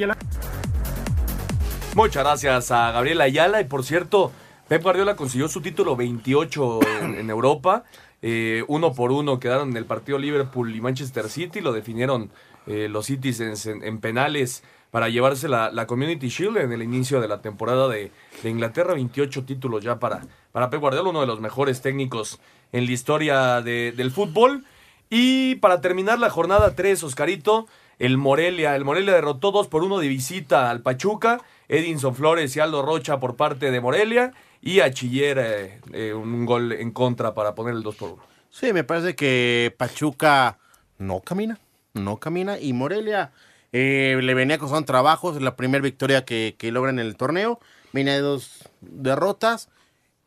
Muchas 1.96 2.24
gracias 2.24 2.72
a 2.72 2.92
Gabriel 2.92 3.22
Ayala 3.22 3.62
y 3.62 3.66
por 3.66 3.84
cierto, 3.84 4.32
Pep 4.68 4.82
Guardiola 4.82 5.16
consiguió 5.16 5.48
su 5.48 5.62
título 5.62 5.96
28 5.96 6.80
en, 7.02 7.30
Europa. 7.30 7.84
Eh, 8.22 8.64
uno 8.68 8.94
por 8.94 9.12
uno 9.12 9.40
quedaron 9.40 9.70
en 9.70 9.78
el 9.78 9.86
partido 9.86 10.18
Liverpool 10.18 10.74
y 10.76 10.82
Manchester 10.82 11.30
City. 11.30 11.62
Lo 11.62 11.72
definieron 11.72 12.32
eh, 12.66 12.88
los 12.90 13.06
Citizens 13.06 13.66
en, 13.68 13.84
en, 13.84 14.00
penales 14.00 14.64
para 14.90 15.10
llevarse 15.10 15.48
la, 15.48 15.86
Community 15.86 16.30
Shield 16.30 16.58
en 16.58 16.72
el 16.72 16.82
inicio 16.82 17.20
de 17.20 17.28
la 17.28 17.42
temporada 17.42 17.88
de, 17.88 18.12
Inglaterra. 18.44 18.94
28 18.94 19.44
títulos 19.44 19.84
ya 19.84 20.00
para, 20.00 20.22
para 20.52 20.70
Pep 20.70 20.80
Guardiola, 20.80 21.10
uno 21.10 21.22
de 21.22 21.28
los 21.28 21.42
mejores 21.42 21.82
técnicos 21.82 22.40
en 22.72 22.86
la 22.86 22.92
historia 22.92 23.62
de, 23.62 23.92
del 23.96 24.12
fútbol. 24.12 24.66
Y 25.10 25.56
para 25.56 25.82
terminar 25.82 26.18
la 26.20 26.30
jornada 26.30 26.76
3, 26.76 27.04
Oscarito, 27.04 27.68
el 28.00 28.18
Morelia. 28.18 28.76
El 28.76 28.86
Morelia 28.86 29.14
derrotó 29.14 29.52
2 29.52 29.68
por 29.68 29.84
1 29.84 30.00
de 30.00 30.08
visita 30.08 30.70
al 30.70 30.82
Pachuca. 30.82 31.42
Edinson 31.68 32.16
Flores 32.16 32.56
y 32.56 32.60
Aldo 32.60 32.82
Rocha 32.82 33.20
por 33.20 33.36
parte 33.36 33.72
de 33.72 33.82
Morelia. 33.82 34.34
Y 34.62 34.80
a 34.80 34.92
Chiller 34.92 35.38
eh, 35.40 35.80
eh, 35.92 36.14
un 36.14 36.46
gol 36.46 36.72
en 36.72 36.92
contra 36.92 37.34
para 37.34 37.56
poner 37.56 37.74
el 37.76 37.84
2 37.84 37.96
por 37.96 38.10
1. 38.14 38.24
Sí, 38.50 38.74
me 38.74 38.84
parece 38.84 39.16
que 39.16 39.74
Pachuca 39.78 40.60
no 40.98 41.22
camina. 41.22 41.60
No 41.94 42.18
camina. 42.18 42.60
Y 42.60 42.74
Morelia 42.74 43.32
eh, 43.72 44.20
le 44.22 44.34
venía 44.34 44.58
costando 44.58 44.86
trabajos. 44.86 45.42
La 45.42 45.56
primera 45.56 45.82
victoria 45.82 46.26
que, 46.26 46.56
que 46.58 46.72
logra 46.72 46.92
en 46.92 47.00
el 47.00 47.16
torneo. 47.16 47.60
Viene 47.92 48.12
de 48.12 48.20
dos 48.20 48.70
derrotas. 48.82 49.70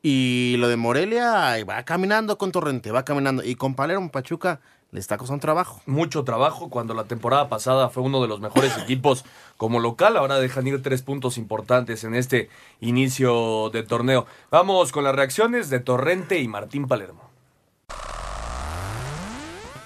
Y 0.02 0.54
lo 0.58 0.68
de 0.68 0.76
Morelia 0.76 1.56
va 1.64 1.82
caminando 1.82 2.38
con 2.38 2.52
Torrente, 2.52 2.92
va 2.92 3.04
caminando. 3.04 3.42
Y 3.42 3.56
con 3.56 3.74
Palermo 3.74 4.10
Pachuca 4.10 4.60
le 4.96 5.00
está 5.00 5.18
costando 5.18 5.42
trabajo. 5.42 5.82
Mucho 5.84 6.24
trabajo 6.24 6.70
cuando 6.70 6.94
la 6.94 7.04
temporada 7.04 7.50
pasada 7.50 7.90
fue 7.90 8.02
uno 8.02 8.22
de 8.22 8.28
los 8.28 8.40
mejores 8.40 8.78
equipos 8.82 9.26
como 9.58 9.78
local. 9.78 10.16
Ahora 10.16 10.38
dejan 10.38 10.66
ir 10.66 10.82
tres 10.82 11.02
puntos 11.02 11.36
importantes 11.36 12.02
en 12.04 12.14
este 12.14 12.48
inicio 12.80 13.68
de 13.74 13.82
torneo. 13.82 14.24
Vamos 14.50 14.92
con 14.92 15.04
las 15.04 15.14
reacciones 15.14 15.68
de 15.68 15.80
Torrente 15.80 16.40
y 16.40 16.48
Martín 16.48 16.88
Palermo. 16.88 17.28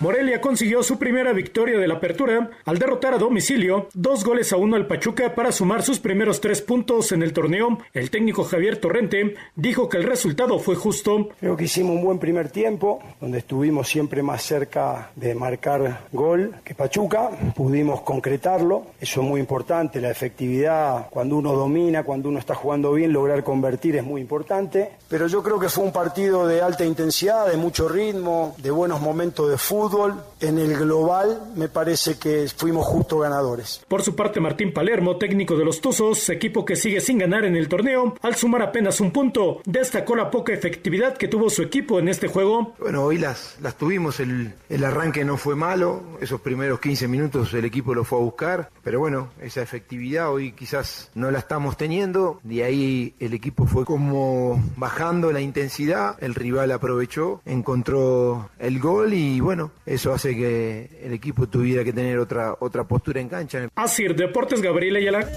Morelia 0.00 0.40
consiguió 0.40 0.82
su 0.82 0.98
primera 0.98 1.34
victoria 1.34 1.78
de 1.78 1.86
la 1.86 1.96
apertura 1.96 2.48
al 2.64 2.78
derrotar 2.78 3.12
a 3.12 3.18
domicilio 3.18 3.88
dos 3.92 4.24
goles 4.24 4.50
a 4.50 4.56
uno 4.56 4.76
al 4.76 4.86
Pachuca 4.86 5.34
para 5.34 5.52
sumar 5.52 5.82
sus 5.82 5.98
primeros 5.98 6.40
tres 6.40 6.62
puntos 6.62 7.12
en 7.12 7.22
el 7.22 7.34
torneo. 7.34 7.76
El 7.92 8.10
técnico 8.10 8.44
Javier 8.44 8.78
Torrente 8.78 9.34
dijo 9.56 9.90
que 9.90 9.98
el 9.98 10.04
resultado 10.04 10.58
fue 10.58 10.74
justo. 10.74 11.28
Creo 11.38 11.54
que 11.54 11.64
hicimos 11.64 11.96
un 11.96 12.04
buen 12.04 12.18
primer 12.18 12.48
tiempo, 12.48 13.02
donde 13.20 13.40
estuvimos 13.40 13.90
siempre 13.90 14.22
más 14.22 14.42
cerca 14.42 15.10
de 15.16 15.34
marcar 15.34 16.06
gol 16.12 16.54
que 16.64 16.74
Pachuca. 16.74 17.28
Pudimos 17.54 18.00
concretarlo, 18.00 18.86
eso 18.98 19.20
es 19.20 19.26
muy 19.26 19.38
importante, 19.38 20.00
la 20.00 20.10
efectividad 20.10 21.10
cuando 21.10 21.36
uno 21.36 21.52
domina, 21.52 22.04
cuando 22.04 22.30
uno 22.30 22.38
está 22.38 22.54
jugando 22.54 22.94
bien, 22.94 23.12
lograr 23.12 23.44
convertir 23.44 23.96
es 23.96 24.04
muy 24.04 24.22
importante. 24.22 24.92
Pero 25.10 25.26
yo 25.26 25.42
creo 25.42 25.58
que 25.58 25.68
fue 25.68 25.84
un 25.84 25.92
partido 25.92 26.46
de 26.46 26.62
alta 26.62 26.86
intensidad, 26.86 27.50
de 27.50 27.58
mucho 27.58 27.86
ritmo, 27.86 28.54
de 28.56 28.70
buenos 28.70 29.02
momentos 29.02 29.50
de 29.50 29.58
fútbol 29.58 29.89
fútbol, 29.90 30.22
en 30.40 30.58
el 30.58 30.76
global, 30.76 31.52
me 31.56 31.68
parece 31.68 32.18
que 32.18 32.46
fuimos 32.56 32.86
justo 32.86 33.18
ganadores. 33.18 33.84
Por 33.88 34.02
su 34.02 34.14
parte, 34.14 34.40
Martín 34.40 34.72
Palermo, 34.72 35.16
técnico 35.16 35.56
de 35.56 35.64
los 35.64 35.80
Tuzos, 35.80 36.28
equipo 36.30 36.64
que 36.64 36.76
sigue 36.76 37.00
sin 37.00 37.18
ganar 37.18 37.44
en 37.44 37.56
el 37.56 37.68
torneo, 37.68 38.14
al 38.22 38.36
sumar 38.36 38.62
apenas 38.62 39.00
un 39.00 39.10
punto, 39.10 39.60
destacó 39.64 40.14
la 40.14 40.30
poca 40.30 40.52
efectividad 40.52 41.16
que 41.16 41.28
tuvo 41.28 41.50
su 41.50 41.62
equipo 41.62 41.98
en 41.98 42.08
este 42.08 42.28
juego. 42.28 42.74
Bueno, 42.78 43.02
hoy 43.02 43.18
las, 43.18 43.56
las 43.60 43.76
tuvimos, 43.76 44.20
el, 44.20 44.54
el 44.68 44.84
arranque 44.84 45.24
no 45.24 45.36
fue 45.36 45.56
malo, 45.56 46.02
esos 46.20 46.40
primeros 46.40 46.80
15 46.80 47.08
minutos 47.08 47.52
el 47.52 47.64
equipo 47.64 47.94
lo 47.94 48.04
fue 48.04 48.18
a 48.18 48.22
buscar, 48.22 48.70
pero 48.84 49.00
bueno, 49.00 49.30
esa 49.42 49.62
efectividad 49.62 50.30
hoy 50.30 50.52
quizás 50.52 51.10
no 51.14 51.30
la 51.30 51.40
estamos 51.40 51.76
teniendo, 51.76 52.38
de 52.44 52.64
ahí 52.64 53.14
el 53.18 53.34
equipo 53.34 53.66
fue 53.66 53.84
como 53.84 54.62
bajando 54.76 55.32
la 55.32 55.40
intensidad, 55.40 56.16
el 56.20 56.34
rival 56.34 56.70
aprovechó, 56.70 57.40
encontró 57.44 58.50
el 58.58 58.78
gol 58.78 59.14
y 59.14 59.40
bueno, 59.40 59.72
eso 59.86 60.12
hace 60.12 60.36
que 60.36 61.00
el 61.02 61.12
equipo 61.12 61.48
tuviera 61.48 61.84
que 61.84 61.92
tener 61.92 62.18
otra, 62.18 62.54
otra 62.60 62.84
postura 62.84 63.20
en 63.20 63.28
cancha. 63.28 63.68
Así, 63.74 64.04
Deportes 64.08 64.60
Gabriel 64.60 64.96
Ayala. 64.96 65.28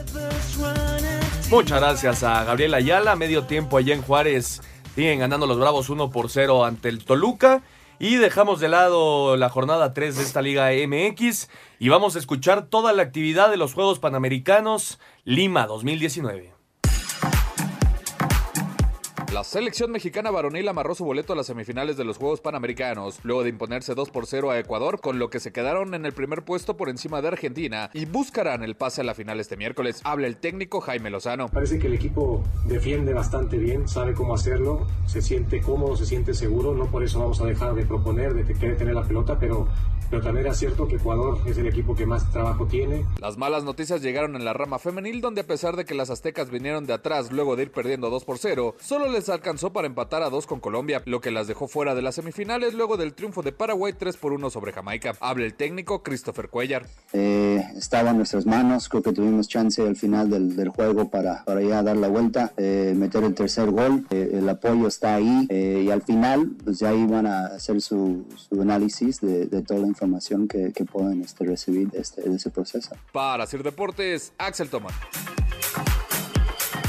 Muchas 1.50 1.80
gracias 1.80 2.24
a 2.24 2.44
Gabriel 2.44 2.74
Ayala, 2.74 3.16
medio 3.16 3.44
tiempo 3.44 3.78
allá 3.78 3.94
en 3.94 4.02
Juárez, 4.02 4.62
siguen 4.96 5.20
ganando 5.20 5.48
los 5.48 5.60
Bravos 5.60 5.90
1 5.90 6.10
por 6.10 6.30
0 6.30 6.66
ante 6.66 6.90
el 6.90 7.04
Toluca. 7.04 7.62
Y 8.00 8.16
dejamos 8.16 8.60
de 8.60 8.70
lado 8.70 9.38
la 9.38 9.50
jornada 9.50 9.94
3 9.94 10.18
de 10.18 10.24
esta 10.24 10.42
Liga 10.42 10.72
MX 10.72 11.48
y 11.80 11.90
vamos 11.90 12.16
a 12.16 12.20
escuchar 12.20 12.66
toda 12.66 12.92
la 12.92 13.04
actividad 13.04 13.50
de 13.50 13.58
los 13.58 13.74
Juegos 13.74 14.00
Panamericanos 14.00 15.00
Lima 15.24 15.68
2019. 15.68 16.53
La 19.34 19.44
selección 19.44 19.90
mexicana 19.90 20.30
varonil 20.30 20.68
amarró 20.68 20.94
su 20.94 21.06
boleto 21.06 21.34
a 21.34 21.36
las 21.36 21.48
semifinales 21.48 21.98
de 21.98 22.04
los 22.04 22.20
Juegos 22.20 22.40
Panamericanos, 22.40 23.20
luego 23.24 23.42
de 23.42 23.50
imponerse 23.50 23.96
2 23.96 24.12
por 24.12 24.28
0 24.28 24.52
a 24.52 24.60
Ecuador, 24.60 25.02
con 25.02 25.18
lo 25.18 25.32
que 25.32 25.40
se 25.40 25.52
quedaron 25.52 25.96
en 25.96 26.06
el 26.06 26.14
primer 26.14 26.46
puesto 26.46 26.78
por 26.78 26.88
encima 26.88 27.20
de 27.20 27.30
Argentina 27.30 27.90
y 27.96 28.06
buscarán 28.06 28.64
el 28.64 28.76
pase 28.76 29.02
a 29.02 29.04
la 29.04 29.16
final 29.16 29.40
este 29.40 29.58
miércoles. 29.58 30.02
Habla 30.04 30.28
el 30.28 30.38
técnico 30.38 30.82
Jaime 30.82 31.10
Lozano. 31.10 31.50
Parece 31.50 31.80
que 31.80 31.88
el 31.88 31.96
equipo 31.96 32.44
defiende 32.68 33.12
bastante 33.16 33.58
bien, 33.58 33.88
sabe 33.88 34.14
cómo 34.14 34.36
hacerlo, 34.36 34.86
se 35.08 35.20
siente 35.20 35.62
cómodo, 35.62 35.96
se 35.96 36.06
siente 36.06 36.36
seguro, 36.36 36.76
no 36.76 36.86
por 36.92 37.04
eso 37.04 37.20
vamos 37.20 37.42
a 37.42 37.48
dejar 37.48 37.74
de 37.74 37.88
proponer, 37.88 38.36
de 38.36 38.54
querer 38.54 38.78
tener 38.78 38.94
la 38.94 39.04
pelota, 39.04 39.40
pero 39.40 39.68
pero 40.14 40.26
también 40.26 40.46
era 40.46 40.54
cierto 40.54 40.88
que 40.88 40.98
Ecuador 40.98 41.40
es 41.48 41.58
el 41.58 41.66
equipo 41.66 41.96
que 41.96 42.06
más 42.06 42.30
trabajo 42.30 42.68
tiene. 42.68 43.04
Las 43.20 43.36
malas 43.36 43.64
noticias 43.64 44.04
llegaron 44.04 44.36
en 44.36 44.46
la 44.46 44.54
rama 44.54 44.78
femenil, 44.78 45.22
donde 45.22 45.42
a 45.42 45.48
pesar 45.48 45.76
de 45.76 45.86
que 45.86 45.96
las 45.96 46.12
aztecas 46.12 46.52
vinieron 46.52 46.86
de 46.86 46.94
atrás 46.94 47.32
luego 47.32 47.56
de 47.56 47.64
ir 47.64 47.72
perdiendo 47.72 48.12
2 48.12 48.24
por 48.24 48.38
0, 48.38 48.76
solo 48.80 49.08
les 49.12 49.28
alcanzó 49.30 49.74
para 49.74 49.88
empatar 49.88 50.22
a 50.22 50.30
2 50.30 50.46
con 50.46 50.60
Colombia, 50.60 51.02
lo 51.06 51.20
que 51.20 51.32
las 51.32 51.48
dejó 51.48 51.68
fuera 51.68 51.96
de 51.96 52.04
las 52.04 52.14
semifinales 52.14 52.76
luego 52.76 52.96
del 52.96 53.16
triunfo 53.16 53.42
de 53.42 53.54
Paraguay 53.54 53.94
3 53.98 54.16
por 54.18 54.34
1 54.34 54.52
sobre 54.52 54.72
Jamaica. 54.72 55.16
Habla 55.20 55.46
el 55.46 55.56
técnico 55.56 56.04
Christopher 56.04 56.48
Cuellar. 56.48 56.86
Eh, 57.14 57.64
estaba 57.76 58.12
en 58.12 58.18
nuestras 58.18 58.46
manos, 58.46 58.90
creo 58.90 59.02
que 59.02 59.14
tuvimos 59.14 59.48
chance 59.48 59.82
al 59.82 59.96
final 59.96 60.30
del, 60.30 60.56
del 60.56 60.70
juego 60.70 61.10
para, 61.10 61.44
para 61.44 61.64
ya 61.64 61.82
dar 61.82 61.98
la 61.98 62.08
vuelta, 62.08 62.54
eh, 62.58 62.94
meter 62.96 63.24
el 63.24 63.34
tercer 63.34 63.72
gol, 63.72 64.06
eh, 64.12 64.30
el 64.34 64.48
apoyo 64.48 64.88
está 64.88 65.16
ahí 65.16 65.48
y 65.50 65.90
al 65.90 66.04
final 66.04 66.52
pues 66.64 66.78
ya 66.78 66.94
iban 66.94 67.26
a 67.26 67.48
hacer 67.48 67.82
su, 67.82 68.28
su 68.36 68.62
análisis 68.62 69.20
de, 69.20 69.48
de 69.48 69.62
toda 69.64 69.80
la 69.80 69.88
información 69.88 70.03
información 70.04 70.48
que, 70.48 70.74
que 70.74 70.84
pueden 70.86 71.22
este, 71.22 71.46
recibir 71.46 71.90
de, 71.90 72.00
este, 72.00 72.22
de 72.22 72.36
ese 72.36 72.50
proceso. 72.50 72.96
Para 73.12 73.46
Sir 73.48 73.64
Deportes, 73.64 74.34
Axel 74.38 74.70
Toman. 74.70 74.94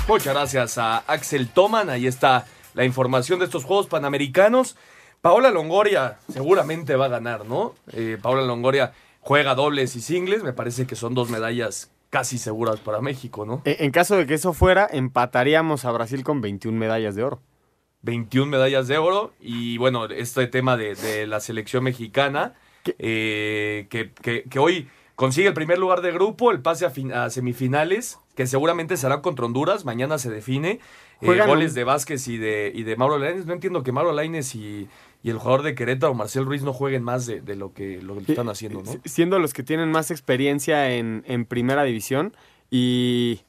Muchas 0.08 0.34
gracias 0.34 0.78
a 0.78 0.98
Axel 0.98 1.48
Toman. 1.48 1.90
Ahí 1.90 2.06
está 2.06 2.46
la 2.74 2.84
información 2.84 3.38
de 3.38 3.44
estos 3.44 3.64
Juegos 3.64 3.86
Panamericanos. 3.86 4.76
Paola 5.20 5.50
Longoria 5.50 6.18
seguramente 6.28 6.96
va 6.96 7.06
a 7.06 7.08
ganar, 7.08 7.46
¿no? 7.46 7.74
Eh, 7.92 8.18
Paola 8.20 8.42
Longoria 8.42 8.92
juega 9.20 9.54
dobles 9.54 9.94
y 9.96 10.00
singles. 10.00 10.42
Me 10.42 10.52
parece 10.52 10.86
que 10.86 10.96
son 10.96 11.14
dos 11.14 11.30
medallas 11.30 11.90
casi 12.10 12.36
seguras 12.36 12.80
para 12.80 13.00
México, 13.00 13.46
¿no? 13.46 13.62
En 13.64 13.90
caso 13.92 14.16
de 14.16 14.26
que 14.26 14.34
eso 14.34 14.52
fuera, 14.52 14.88
empataríamos 14.90 15.84
a 15.84 15.92
Brasil 15.92 16.24
con 16.24 16.40
21 16.40 16.76
medallas 16.76 17.14
de 17.14 17.22
oro. 17.22 17.40
21 18.02 18.50
medallas 18.50 18.88
de 18.88 18.98
oro. 18.98 19.32
Y 19.40 19.78
bueno, 19.78 20.04
este 20.06 20.46
tema 20.46 20.76
de, 20.76 20.94
de 20.94 21.26
la 21.26 21.40
selección 21.40 21.84
mexicana, 21.84 22.54
eh, 22.98 23.86
que, 23.90 24.10
que, 24.10 24.44
que, 24.44 24.58
hoy 24.58 24.88
consigue 25.14 25.48
el 25.48 25.54
primer 25.54 25.78
lugar 25.78 26.00
de 26.00 26.12
grupo, 26.12 26.50
el 26.50 26.60
pase 26.60 26.86
a, 26.86 26.90
fin, 26.90 27.12
a 27.12 27.30
semifinales, 27.30 28.18
que 28.34 28.46
seguramente 28.46 28.96
será 28.96 29.22
contra 29.22 29.46
Honduras, 29.46 29.84
mañana 29.84 30.18
se 30.18 30.30
define. 30.30 30.80
Eh, 31.20 31.40
goles 31.46 31.74
de 31.74 31.84
Vázquez 31.84 32.28
y 32.28 32.36
de, 32.36 32.72
y 32.74 32.82
de 32.82 32.96
Mauro 32.96 33.18
Lainez. 33.18 33.46
No 33.46 33.54
entiendo 33.54 33.82
que 33.82 33.92
Mauro 33.92 34.12
Lainez 34.12 34.54
y, 34.54 34.88
y 35.22 35.30
el 35.30 35.38
jugador 35.38 35.62
de 35.62 35.74
Querétaro, 35.74 36.12
Marcel 36.14 36.44
Ruiz, 36.44 36.62
no 36.62 36.72
jueguen 36.72 37.02
más 37.02 37.24
de, 37.24 37.40
de 37.40 37.56
lo, 37.56 37.72
que, 37.72 38.02
lo 38.02 38.16
que 38.18 38.32
están 38.32 38.48
haciendo, 38.48 38.82
¿no? 38.82 38.92
Siendo 39.04 39.38
los 39.38 39.54
que 39.54 39.62
tienen 39.62 39.90
más 39.90 40.10
experiencia 40.10 40.94
en, 40.94 41.24
en 41.26 41.44
primera 41.44 41.84
división 41.84 42.34
y... 42.70 43.40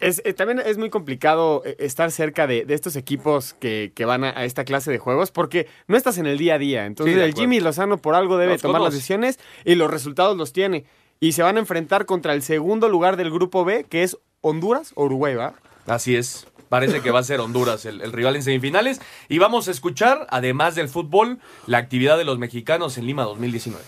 Es, 0.00 0.22
es, 0.24 0.36
también 0.36 0.60
es 0.60 0.78
muy 0.78 0.90
complicado 0.90 1.62
eh, 1.64 1.76
estar 1.80 2.10
cerca 2.12 2.46
de, 2.46 2.64
de 2.64 2.74
estos 2.74 2.94
equipos 2.94 3.54
que, 3.54 3.92
que 3.94 4.04
van 4.04 4.22
a, 4.22 4.30
a, 4.30 4.44
esta 4.44 4.64
clase 4.64 4.92
de 4.92 4.98
juegos 4.98 5.32
porque 5.32 5.66
no 5.88 5.96
estás 5.96 6.18
en 6.18 6.26
el 6.26 6.38
día 6.38 6.54
a 6.54 6.58
día. 6.58 6.86
Entonces, 6.86 7.16
sí, 7.16 7.20
el 7.20 7.34
Jimmy 7.34 7.58
Lozano 7.58 7.98
por 7.98 8.14
algo 8.14 8.38
debe 8.38 8.52
los 8.52 8.62
tomar 8.62 8.80
las 8.80 8.94
decisiones 8.94 9.40
y 9.64 9.74
los 9.74 9.90
resultados 9.90 10.36
los 10.36 10.52
tiene. 10.52 10.84
Y 11.18 11.32
se 11.32 11.42
van 11.42 11.56
a 11.56 11.60
enfrentar 11.60 12.06
contra 12.06 12.32
el 12.34 12.42
segundo 12.42 12.88
lugar 12.88 13.16
del 13.16 13.30
grupo 13.30 13.64
B, 13.64 13.84
que 13.88 14.02
es 14.02 14.18
Honduras 14.40 14.92
o 14.94 15.04
Uruguay, 15.04 15.34
¿va? 15.34 15.54
Así 15.86 16.14
es. 16.14 16.46
Parece 16.68 17.00
que 17.00 17.10
va 17.10 17.20
a 17.20 17.24
ser 17.24 17.40
Honduras 17.40 17.86
el, 17.86 18.00
el, 18.02 18.12
rival 18.12 18.36
en 18.36 18.42
semifinales. 18.42 19.00
Y 19.28 19.38
vamos 19.38 19.68
a 19.68 19.70
escuchar, 19.70 20.26
además 20.30 20.74
del 20.74 20.88
fútbol, 20.88 21.38
la 21.66 21.78
actividad 21.78 22.18
de 22.18 22.24
los 22.24 22.38
mexicanos 22.38 22.98
en 22.98 23.06
Lima 23.06 23.24
2019. 23.24 23.82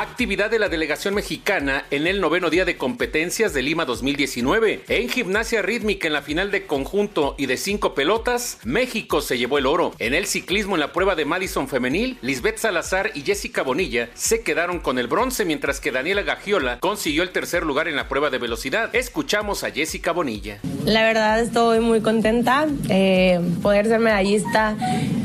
Actividad 0.00 0.48
de 0.48 0.60
la 0.60 0.68
delegación 0.68 1.16
mexicana 1.16 1.84
en 1.90 2.06
el 2.06 2.20
noveno 2.20 2.50
día 2.50 2.64
de 2.64 2.76
competencias 2.76 3.52
de 3.52 3.62
Lima 3.62 3.84
2019. 3.84 4.84
En 4.86 5.08
gimnasia 5.08 5.60
rítmica 5.60 6.06
en 6.06 6.12
la 6.12 6.22
final 6.22 6.52
de 6.52 6.66
conjunto 6.68 7.34
y 7.36 7.46
de 7.46 7.56
cinco 7.56 7.94
pelotas, 7.94 8.58
México 8.62 9.20
se 9.20 9.38
llevó 9.38 9.58
el 9.58 9.66
oro. 9.66 9.92
En 9.98 10.14
el 10.14 10.26
ciclismo 10.26 10.76
en 10.76 10.80
la 10.82 10.92
prueba 10.92 11.16
de 11.16 11.24
Madison 11.24 11.66
femenil, 11.66 12.16
Lisbeth 12.22 12.58
Salazar 12.58 13.10
y 13.16 13.22
Jessica 13.22 13.62
Bonilla 13.62 14.08
se 14.14 14.44
quedaron 14.44 14.78
con 14.78 15.00
el 15.00 15.08
bronce, 15.08 15.44
mientras 15.44 15.80
que 15.80 15.90
Daniela 15.90 16.22
Gagiola 16.22 16.78
consiguió 16.78 17.24
el 17.24 17.30
tercer 17.30 17.64
lugar 17.64 17.88
en 17.88 17.96
la 17.96 18.08
prueba 18.08 18.30
de 18.30 18.38
velocidad. 18.38 18.94
Escuchamos 18.94 19.64
a 19.64 19.72
Jessica 19.72 20.12
Bonilla. 20.12 20.60
La 20.84 21.02
verdad 21.02 21.40
estoy 21.40 21.80
muy 21.80 22.02
contenta 22.02 22.68
eh, 22.88 23.40
poder 23.62 23.86
ser 23.86 23.98
medallista 23.98 24.76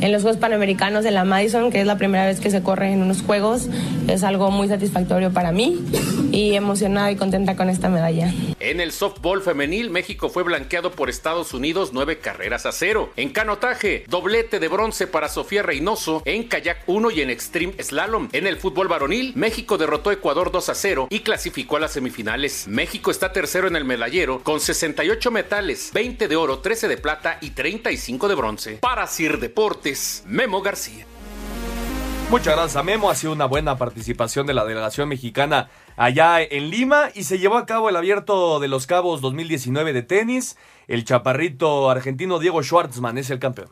en 0.02 0.12
los 0.12 0.24
Juegos 0.24 0.42
Panamericanos 0.42 1.04
de 1.04 1.12
la 1.12 1.26
Madison, 1.26 1.72
que 1.72 1.80
es 1.80 1.86
la 1.86 2.00
primera 2.00 2.26
vez 2.26 2.40
que 2.40 2.50
se 2.50 2.64
corre 2.64 2.92
en 2.92 3.04
unos 3.04 3.22
Juegos. 3.22 3.68
Es 4.08 4.24
algo 4.24 4.50
muy 4.50 4.63
satisfactorio 4.68 5.32
para 5.32 5.52
mí 5.52 5.84
y 6.32 6.54
emocionada 6.54 7.12
y 7.12 7.16
contenta 7.16 7.56
con 7.56 7.70
esta 7.70 7.90
medalla. 7.90 8.34
En 8.60 8.80
el 8.80 8.92
softball 8.92 9.42
femenil, 9.42 9.90
México 9.90 10.30
fue 10.30 10.44
blanqueado 10.44 10.92
por 10.92 11.10
Estados 11.10 11.54
Unidos 11.54 11.92
nueve 11.94 12.20
carreras 12.20 12.66
a 12.66 12.72
cero. 12.72 13.12
En 13.18 13.30
canotaje, 13.30 14.06
doblete 14.08 14.60
de 14.60 14.68
bronce 14.68 15.08
para 15.08 15.30
Sofía 15.30 15.64
Reynoso 15.64 16.22
en 16.26 16.44
kayak 16.44 16.84
1 16.88 17.12
y 17.12 17.22
en 17.22 17.30
extreme 17.30 17.74
slalom. 17.82 18.30
En 18.32 18.48
el 18.48 18.58
fútbol 18.58 18.88
varonil, 18.88 19.34
México 19.36 19.78
derrotó 19.78 20.10
a 20.10 20.14
Ecuador 20.14 20.52
2 20.52 20.70
a 20.70 20.76
0 20.76 21.08
y 21.10 21.20
clasificó 21.20 21.78
a 21.78 21.82
las 21.82 21.92
semifinales. 21.92 22.68
México 22.68 23.12
está 23.12 23.32
tercero 23.32 23.68
en 23.68 23.76
el 23.76 23.86
medallero 23.86 24.42
con 24.44 24.60
68 24.60 25.32
metales, 25.32 25.92
20 25.94 26.28
de 26.28 26.36
oro, 26.36 26.60
13 26.60 26.88
de 26.88 26.98
plata 26.98 27.38
y 27.42 27.52
35 27.52 28.28
de 28.28 28.36
bronce. 28.36 28.72
Para 28.82 29.08
Sir 29.08 29.40
Deportes, 29.40 30.24
Memo 30.26 30.62
García. 30.62 31.06
Muchas 32.34 32.56
gracias 32.56 32.84
Memo, 32.84 33.12
ha 33.12 33.16
sido 33.16 33.32
una 33.32 33.46
buena 33.46 33.78
participación 33.78 34.48
de 34.48 34.56
la 34.56 34.66
delegación 34.66 35.08
mexicana 35.08 35.70
allá 35.96 36.42
en 36.42 36.72
Lima 36.72 37.10
y 37.14 37.26
se 37.26 37.38
llevó 37.38 37.58
a 37.58 37.68
cabo 37.68 37.90
el 37.90 37.96
abierto 37.96 38.60
de 38.60 38.68
los 38.68 38.88
Cabos 38.88 39.22
2019 39.22 39.94
de 39.94 40.02
tenis. 40.02 40.58
El 40.88 41.06
chaparrito 41.06 41.92
argentino 41.92 42.40
Diego 42.40 42.64
Schwartzman 42.64 43.20
es 43.20 43.30
el 43.30 43.38
campeón. 43.38 43.70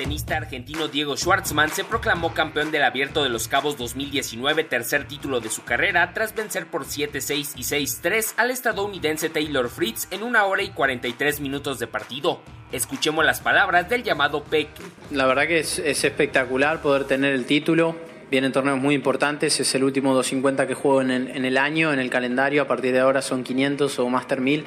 Tenista 0.00 0.38
argentino 0.38 0.88
Diego 0.88 1.14
Schwartzman 1.14 1.68
se 1.68 1.84
proclamó 1.84 2.32
campeón 2.32 2.70
del 2.70 2.84
Abierto 2.84 3.22
de 3.22 3.28
los 3.28 3.48
Cabos 3.48 3.76
2019, 3.76 4.64
tercer 4.64 5.06
título 5.06 5.40
de 5.40 5.50
su 5.50 5.62
carrera, 5.62 6.14
tras 6.14 6.34
vencer 6.34 6.64
por 6.68 6.86
7-6 6.86 7.52
y 7.56 7.64
6-3 7.64 8.32
al 8.38 8.50
estadounidense 8.50 9.28
Taylor 9.28 9.68
Fritz 9.68 10.08
en 10.10 10.22
una 10.22 10.46
hora 10.46 10.62
y 10.62 10.70
43 10.70 11.40
minutos 11.40 11.78
de 11.78 11.86
partido. 11.86 12.40
Escuchemos 12.72 13.26
las 13.26 13.40
palabras 13.40 13.90
del 13.90 14.02
llamado 14.02 14.42
PEC. 14.42 14.68
La 15.10 15.26
verdad 15.26 15.46
que 15.46 15.58
es, 15.58 15.78
es 15.78 16.02
espectacular 16.02 16.80
poder 16.80 17.04
tener 17.04 17.34
el 17.34 17.44
título. 17.44 17.94
Vienen 18.30 18.52
torneos 18.52 18.78
muy 18.78 18.94
importantes, 18.94 19.60
es 19.60 19.74
el 19.74 19.84
último 19.84 20.14
250 20.14 20.66
que 20.66 20.72
juego 20.72 21.02
en 21.02 21.10
el, 21.10 21.28
en 21.28 21.44
el 21.44 21.58
año, 21.58 21.92
en 21.92 21.98
el 21.98 22.08
calendario. 22.08 22.62
A 22.62 22.66
partir 22.66 22.94
de 22.94 23.00
ahora 23.00 23.20
son 23.20 23.44
500 23.44 23.98
o 23.98 24.08
Master 24.08 24.40
1000 24.40 24.64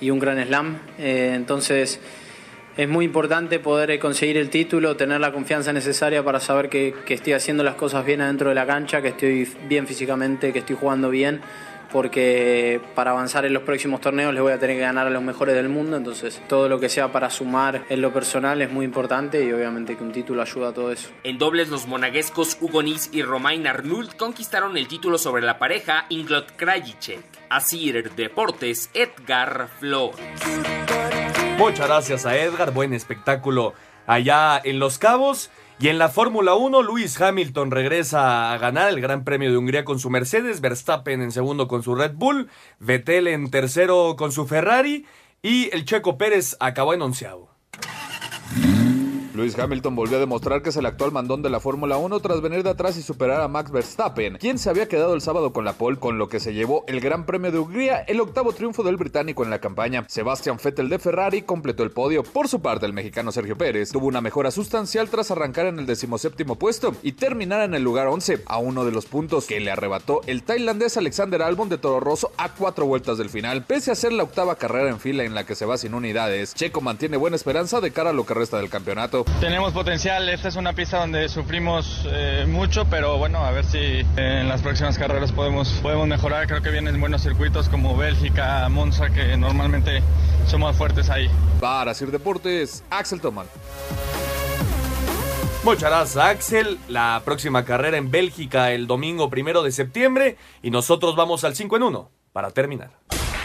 y 0.00 0.10
un 0.10 0.18
Gran 0.18 0.44
Slam. 0.44 0.80
Eh, 0.98 1.34
entonces 1.36 2.00
es 2.76 2.88
muy 2.88 3.04
importante 3.04 3.58
poder 3.58 3.98
conseguir 3.98 4.36
el 4.36 4.50
título, 4.50 4.96
tener 4.96 5.20
la 5.20 5.32
confianza 5.32 5.72
necesaria 5.72 6.24
para 6.24 6.40
saber 6.40 6.68
que, 6.68 6.94
que, 7.04 7.14
estoy 7.14 7.34
haciendo 7.34 7.62
las 7.62 7.74
cosas 7.74 8.04
bien 8.04 8.20
adentro 8.20 8.48
de 8.48 8.54
la 8.54 8.66
cancha, 8.66 9.02
que 9.02 9.08
estoy 9.08 9.48
bien 9.68 9.86
físicamente, 9.86 10.52
que 10.52 10.60
estoy 10.60 10.76
jugando 10.76 11.10
bien, 11.10 11.40
porque 11.92 12.80
para 12.94 13.10
avanzar 13.10 13.44
en 13.44 13.52
los 13.52 13.62
próximos 13.62 14.00
torneos 14.00 14.32
les 14.32 14.42
voy 14.42 14.52
a 14.52 14.58
tener 14.58 14.76
que 14.76 14.82
ganar 14.82 15.06
a 15.06 15.10
los 15.10 15.22
mejores 15.22 15.54
del 15.54 15.68
mundo, 15.68 15.98
entonces 15.98 16.40
todo 16.48 16.68
lo 16.68 16.80
que 16.80 16.88
sea 16.88 17.12
para 17.12 17.28
sumar 17.28 17.84
en 17.90 18.00
lo 18.00 18.12
personal 18.12 18.62
es 18.62 18.70
muy 18.70 18.86
importante 18.86 19.44
y 19.44 19.52
obviamente 19.52 19.96
que 19.96 20.02
un 20.02 20.12
título 20.12 20.40
ayuda 20.42 20.70
a 20.70 20.72
todo 20.72 20.90
eso. 20.90 21.10
En 21.22 21.38
dobles, 21.38 21.68
los 21.68 21.86
monaguescos 21.86 22.56
Hugo 22.60 22.82
Nis 22.82 23.10
y 23.12 23.22
Romain 23.22 23.66
Arnould 23.66 24.12
conquistaron 24.12 24.76
el 24.76 24.88
título 24.88 25.18
sobre 25.18 25.42
la 25.42 25.58
pareja 25.58 26.06
Inglot 26.08 26.56
Krajicek. 26.56 27.20
Asir 27.50 28.10
Deportes, 28.14 28.88
Edgar 28.94 29.68
Flores. 29.78 30.16
Muchas 31.58 31.86
gracias 31.86 32.26
a 32.26 32.36
Edgar, 32.36 32.72
buen 32.72 32.92
espectáculo 32.92 33.74
allá 34.06 34.60
en 34.62 34.78
Los 34.78 34.98
Cabos. 34.98 35.50
Y 35.78 35.88
en 35.88 35.98
la 35.98 36.08
Fórmula 36.08 36.54
1, 36.54 36.82
Lewis 36.82 37.20
Hamilton 37.20 37.70
regresa 37.70 38.52
a 38.52 38.58
ganar 38.58 38.88
el 38.90 39.00
Gran 39.00 39.24
Premio 39.24 39.50
de 39.50 39.56
Hungría 39.56 39.84
con 39.84 39.98
su 39.98 40.10
Mercedes, 40.10 40.60
Verstappen 40.60 41.22
en 41.22 41.32
segundo 41.32 41.66
con 41.66 41.82
su 41.82 41.94
Red 41.94 42.12
Bull, 42.14 42.48
Vettel 42.78 43.26
en 43.26 43.50
tercero 43.50 44.14
con 44.16 44.30
su 44.30 44.46
Ferrari 44.46 45.06
y 45.42 45.74
el 45.74 45.84
Checo 45.84 46.18
Pérez 46.18 46.56
acabó 46.60 46.94
en 46.94 47.02
onceavo. 47.02 47.50
Lewis 49.34 49.58
Hamilton 49.58 49.96
volvió 49.96 50.18
a 50.18 50.20
demostrar 50.20 50.60
que 50.60 50.68
es 50.68 50.76
el 50.76 50.84
actual 50.84 51.10
mandón 51.10 51.40
de 51.40 51.48
la 51.48 51.58
Fórmula 51.58 51.96
1 51.96 52.20
tras 52.20 52.42
venir 52.42 52.62
de 52.62 52.68
atrás 52.68 52.98
y 52.98 53.02
superar 53.02 53.40
a 53.40 53.48
Max 53.48 53.70
Verstappen, 53.70 54.36
quien 54.36 54.58
se 54.58 54.68
había 54.68 54.88
quedado 54.88 55.14
el 55.14 55.22
sábado 55.22 55.54
con 55.54 55.64
la 55.64 55.72
pole, 55.72 55.98
con 55.98 56.18
lo 56.18 56.28
que 56.28 56.38
se 56.38 56.52
llevó 56.52 56.84
el 56.86 57.00
Gran 57.00 57.24
Premio 57.24 57.50
de 57.50 57.58
Hungría, 57.58 58.00
el 58.00 58.20
octavo 58.20 58.52
triunfo 58.52 58.82
del 58.82 58.98
británico 58.98 59.42
en 59.42 59.48
la 59.48 59.58
campaña. 59.58 60.04
Sebastian 60.06 60.58
Vettel 60.62 60.90
de 60.90 60.98
Ferrari 60.98 61.42
completó 61.42 61.82
el 61.82 61.92
podio. 61.92 62.22
Por 62.22 62.48
su 62.48 62.60
parte, 62.60 62.84
el 62.84 62.92
mexicano 62.92 63.32
Sergio 63.32 63.56
Pérez 63.56 63.90
tuvo 63.90 64.06
una 64.06 64.20
mejora 64.20 64.50
sustancial 64.50 65.08
tras 65.08 65.30
arrancar 65.30 65.64
en 65.64 65.78
el 65.78 65.86
decimoséptimo 65.86 66.56
puesto 66.56 66.94
y 67.02 67.12
terminar 67.12 67.62
en 67.62 67.72
el 67.72 67.82
lugar 67.82 68.08
11, 68.08 68.42
a 68.44 68.58
uno 68.58 68.84
de 68.84 68.92
los 68.92 69.06
puntos 69.06 69.46
que 69.46 69.60
le 69.60 69.70
arrebató 69.70 70.20
el 70.26 70.42
tailandés 70.42 70.98
Alexander 70.98 71.40
Albon 71.40 71.70
de 71.70 71.78
Toro 71.78 72.00
Rosso 72.00 72.32
a 72.36 72.50
cuatro 72.50 72.84
vueltas 72.84 73.16
del 73.16 73.30
final. 73.30 73.64
Pese 73.64 73.90
a 73.90 73.94
ser 73.94 74.12
la 74.12 74.24
octava 74.24 74.56
carrera 74.56 74.90
en 74.90 75.00
fila 75.00 75.24
en 75.24 75.34
la 75.34 75.46
que 75.46 75.54
se 75.54 75.64
va 75.64 75.78
sin 75.78 75.94
unidades, 75.94 76.54
Checo 76.54 76.82
mantiene 76.82 77.16
buena 77.16 77.36
esperanza 77.36 77.80
de 77.80 77.92
cara 77.92 78.10
a 78.10 78.12
lo 78.12 78.26
que 78.26 78.34
resta 78.34 78.58
del 78.58 78.68
campeonato. 78.68 79.21
Tenemos 79.40 79.72
potencial, 79.72 80.28
esta 80.28 80.48
es 80.48 80.56
una 80.56 80.72
pista 80.72 80.98
donde 80.98 81.28
sufrimos 81.28 82.02
eh, 82.06 82.44
mucho, 82.48 82.84
pero 82.86 83.18
bueno, 83.18 83.38
a 83.44 83.50
ver 83.50 83.64
si 83.64 83.78
eh, 83.78 84.04
en 84.16 84.48
las 84.48 84.62
próximas 84.62 84.98
carreras 84.98 85.32
podemos, 85.32 85.68
podemos 85.82 86.06
mejorar. 86.06 86.46
Creo 86.46 86.62
que 86.62 86.70
vienen 86.70 87.00
buenos 87.00 87.22
circuitos 87.22 87.68
como 87.68 87.96
Bélgica, 87.96 88.68
Monza, 88.68 89.10
que 89.10 89.36
normalmente 89.36 90.02
somos 90.46 90.76
fuertes 90.76 91.10
ahí. 91.10 91.28
Para 91.60 91.94
Sir 91.94 92.10
Deportes, 92.10 92.84
Axel 92.90 93.20
Toman. 93.20 93.46
Muchas 95.64 95.90
gracias, 95.90 96.16
Axel. 96.16 96.78
La 96.88 97.22
próxima 97.24 97.64
carrera 97.64 97.96
en 97.96 98.10
Bélgica 98.10 98.72
el 98.72 98.86
domingo 98.86 99.30
primero 99.30 99.62
de 99.62 99.70
septiembre 99.70 100.36
y 100.60 100.70
nosotros 100.70 101.14
vamos 101.14 101.44
al 101.44 101.54
5 101.54 101.76
en 101.76 101.82
1 101.84 102.10
para 102.32 102.50
terminar. 102.50 102.90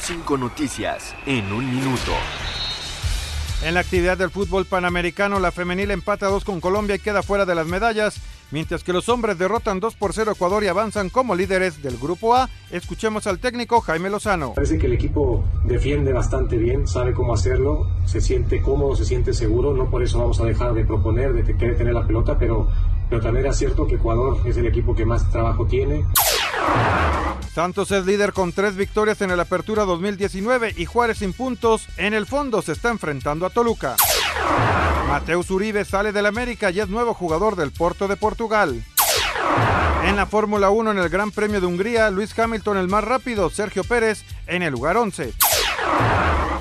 Cinco 0.02 0.38
noticias 0.38 1.14
en 1.26 1.52
un 1.52 1.70
minuto. 1.70 2.14
En 3.64 3.74
la 3.74 3.80
actividad 3.80 4.20
del 4.20 4.30
fútbol 4.30 4.66
panamericano, 4.66 5.40
la 5.40 5.52
femenil 5.52 5.90
empata 5.90 6.28
2 6.28 6.46
con 6.46 6.62
Colombia 6.62 6.96
y 6.96 7.00
queda 7.00 7.24
fuera 7.24 7.44
de 7.44 7.56
las 7.56 7.66
medallas, 7.66 8.22
mientras 8.52 8.84
que 8.84 8.94
los 8.94 9.10
hombres 9.10 9.40
derrotan 9.40 9.80
2 9.80 9.96
por 9.96 10.14
0 10.14 10.30
a 10.30 10.34
Ecuador 10.36 10.64
y 10.64 10.68
avanzan 10.68 11.10
como 11.10 11.34
líderes 11.34 11.82
del 11.82 11.98
Grupo 11.98 12.36
A. 12.36 12.50
Escuchemos 12.70 13.26
al 13.26 13.40
técnico 13.40 13.82
Jaime 13.82 14.12
Lozano. 14.12 14.54
Parece 14.54 14.78
que 14.78 14.86
el 14.86 14.94
equipo 14.94 15.44
defiende 15.66 16.14
bastante 16.14 16.56
bien, 16.56 16.88
sabe 16.88 17.14
cómo 17.14 17.34
hacerlo, 17.34 17.88
se 18.06 18.22
siente 18.22 18.62
cómodo, 18.62 18.96
se 18.96 19.06
siente 19.06 19.34
seguro, 19.34 19.74
no 19.74 19.90
por 19.90 20.04
eso 20.04 20.20
vamos 20.20 20.40
a 20.40 20.46
dejar 20.46 20.76
de 20.76 20.86
proponer, 20.86 21.34
de 21.34 21.58
querer 21.58 21.78
tener 21.78 21.96
la 21.96 22.06
pelota, 22.06 22.38
pero, 22.38 22.70
pero 23.10 23.22
también 23.22 23.46
es 23.46 23.58
cierto 23.58 23.88
que 23.88 23.96
Ecuador 23.96 24.40
es 24.46 24.58
el 24.58 24.68
equipo 24.68 24.96
que 24.96 25.06
más 25.06 25.30
trabajo 25.32 25.66
tiene. 25.66 26.06
Santos 27.54 27.92
es 27.92 28.06
líder 28.06 28.34
con 28.34 28.52
tres 28.52 28.76
victorias 28.76 29.22
en 29.22 29.32
el 29.32 29.40
Apertura 29.40 29.86
2019 29.86 30.76
y 30.78 30.86
Juárez 30.86 31.20
sin 31.20 31.34
puntos 31.34 31.88
en 31.98 32.14
el 32.14 32.26
fondo 32.26 32.62
se 32.62 32.74
está 32.74 32.90
enfrentando 32.90 33.46
a 33.46 33.50
Toluca. 33.50 33.96
Mateus 35.08 35.50
Uribe 35.50 35.86
sale 35.86 36.12
del 36.12 36.26
América 36.26 36.70
y 36.70 36.80
es 36.80 36.90
nuevo 36.90 37.14
jugador 37.14 37.56
del 37.56 37.72
Porto 37.72 38.08
de 38.08 38.18
Portugal. 38.18 38.84
En 40.04 40.16
la 40.16 40.26
Fórmula 40.26 40.70
1 40.70 40.92
en 40.92 41.00
el 41.00 41.10
Gran 41.10 41.32
Premio 41.32 41.60
de 41.60 41.66
Hungría, 41.66 42.12
Luis 42.12 42.38
Hamilton 42.38 42.78
el 42.78 42.88
más 42.88 43.04
rápido, 43.04 43.50
Sergio 43.50 43.84
Pérez 43.84 44.24
en 44.46 44.62
el 44.62 44.74
lugar 44.74 44.98
11. 44.98 45.34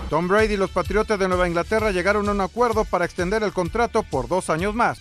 Tom 0.09 0.29
Brady 0.29 0.55
y 0.55 0.57
los 0.57 0.71
Patriotas 0.71 1.19
de 1.19 1.29
Nueva 1.29 1.49
Inglaterra 1.49 1.91
llegaron 1.91 2.29
a 2.29 2.33
un 2.33 2.41
acuerdo 2.41 2.85
para 2.85 3.05
extender 3.05 3.43
el 3.43 3.53
contrato 3.53 4.03
por 4.05 4.29
dos 4.29 4.51
años 4.51 4.75
más. 4.75 4.99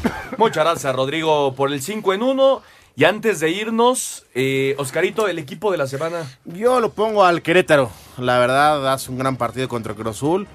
Muchas 0.38 0.64
gracias, 0.64 0.94
Rodrigo, 0.94 1.54
por 1.54 1.72
el 1.72 1.82
5 1.82 2.14
en 2.14 2.22
1. 2.22 2.62
Y 2.98 3.04
antes 3.04 3.40
de 3.40 3.50
irnos, 3.50 4.24
eh, 4.34 4.74
Oscarito, 4.78 5.28
el 5.28 5.38
equipo 5.38 5.70
de 5.70 5.76
la 5.76 5.86
semana. 5.86 6.24
Yo 6.46 6.80
lo 6.80 6.90
pongo 6.92 7.24
al 7.24 7.42
Querétaro. 7.42 7.90
La 8.16 8.38
verdad, 8.38 8.90
hace 8.90 9.10
un 9.10 9.18
gran 9.18 9.36
partido 9.36 9.68
contra 9.68 9.94
Cruz 9.94 10.16
Azul. 10.16 10.46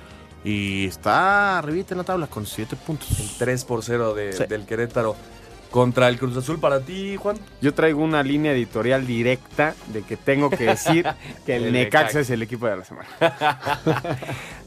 Y 0.43 0.87
está 0.87 1.59
arribita 1.59 1.93
en 1.93 1.99
la 1.99 2.03
tabla 2.03 2.25
con 2.25 2.47
7 2.47 2.75
puntos. 2.75 3.19
El 3.19 3.29
3 3.37 3.65
por 3.65 3.83
0 3.83 4.15
de, 4.15 4.31
del 4.47 4.65
Querétaro. 4.65 5.15
Contra 5.71 6.09
el 6.09 6.19
Cruz 6.19 6.35
Azul 6.35 6.59
para 6.59 6.81
ti, 6.81 7.15
Juan. 7.15 7.37
Yo 7.61 7.73
traigo 7.73 8.03
una 8.03 8.21
línea 8.23 8.51
editorial 8.51 9.07
directa 9.07 9.73
de 9.87 10.03
que 10.03 10.17
tengo 10.17 10.49
que 10.49 10.65
decir 10.65 11.05
que 11.45 11.55
el, 11.55 11.65
El 11.67 11.71
Necaxa 11.73 11.99
Necaxa. 12.03 12.19
es 12.19 12.29
el 12.29 12.41
equipo 12.43 12.67
de 12.67 12.77
la 12.77 12.83
semana. 12.85 13.07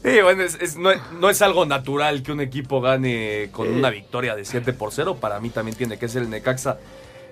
Sí, 0.03 0.21
bueno, 0.21 0.43
es- 0.43 0.55
es- 0.61 0.77
no, 0.77 0.89
no 1.19 1.29
es 1.31 1.41
algo 1.41 1.65
natural 1.65 2.21
que 2.21 2.31
un 2.31 2.39
equipo 2.41 2.79
gane 2.81 3.49
con 3.51 3.67
una 3.67 3.89
victoria 3.89 4.35
de 4.35 4.45
7 4.45 4.73
por 4.73 4.91
0. 4.91 5.17
Para 5.19 5.39
mí 5.39 5.49
también 5.49 5.75
tiene 5.77 5.97
que 5.97 6.07
ser 6.07 6.21
el 6.23 6.29
Necaxa, 6.29 6.77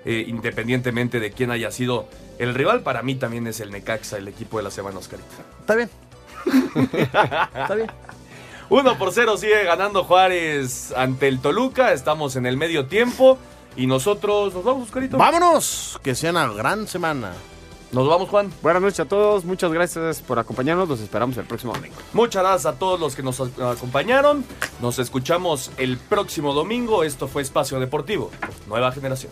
eh, 0.05 0.23
independientemente 0.27 1.19
de 1.19 1.31
quién 1.31 1.51
haya 1.51 1.69
sido 1.71 2.07
el 2.39 2.53
rival. 2.55 2.81
Para 2.81 3.03
mí 3.03 3.13
también 3.15 3.45
es 3.47 3.59
el 3.59 3.69
Necaxa, 3.71 4.17
el 4.17 4.27
equipo 4.27 4.57
de 4.57 4.63
la 4.63 4.71
semana, 4.71 4.97
Oscarito. 4.97 5.29
Está 5.59 5.75
bien. 5.75 5.89
Está 6.91 7.75
bien. 7.75 7.91
1 8.69 8.97
por 8.97 9.11
0 9.11 9.37
sigue 9.37 9.63
ganando 9.65 10.03
Juárez 10.03 10.93
ante 10.97 11.27
el 11.27 11.39
Toluca. 11.39 11.93
Estamos 11.93 12.35
en 12.35 12.45
el 12.47 12.57
medio 12.57 12.87
tiempo. 12.87 13.37
Y 13.75 13.87
nosotros 13.87 14.53
nos 14.53 14.63
vamos, 14.63 14.83
Oscarito. 14.83 15.17
Vámonos, 15.17 15.99
que 16.03 16.15
sea 16.15 16.31
una 16.31 16.51
gran 16.53 16.87
semana. 16.87 17.33
Nos 17.91 18.07
vamos, 18.07 18.29
Juan. 18.29 18.51
Buenas 18.63 18.81
noches 18.81 18.99
a 19.01 19.05
todos, 19.05 19.45
muchas 19.45 19.71
gracias 19.71 20.21
por 20.21 20.39
acompañarnos, 20.39 20.89
los 20.89 20.99
esperamos 20.99 21.37
el 21.37 21.45
próximo 21.45 21.73
domingo. 21.73 21.95
Muchas 22.13 22.41
gracias 22.41 22.73
a 22.73 22.79
todos 22.79 22.99
los 22.99 23.15
que 23.15 23.21
nos 23.21 23.39
acompañaron. 23.39 24.43
Nos 24.81 24.97
escuchamos 24.97 25.69
el 25.77 25.97
próximo 25.97 26.53
domingo. 26.53 27.03
Esto 27.03 27.27
fue 27.27 27.43
Espacio 27.43 27.79
Deportivo, 27.79 28.31
Nueva 28.67 28.91
Generación. 28.91 29.31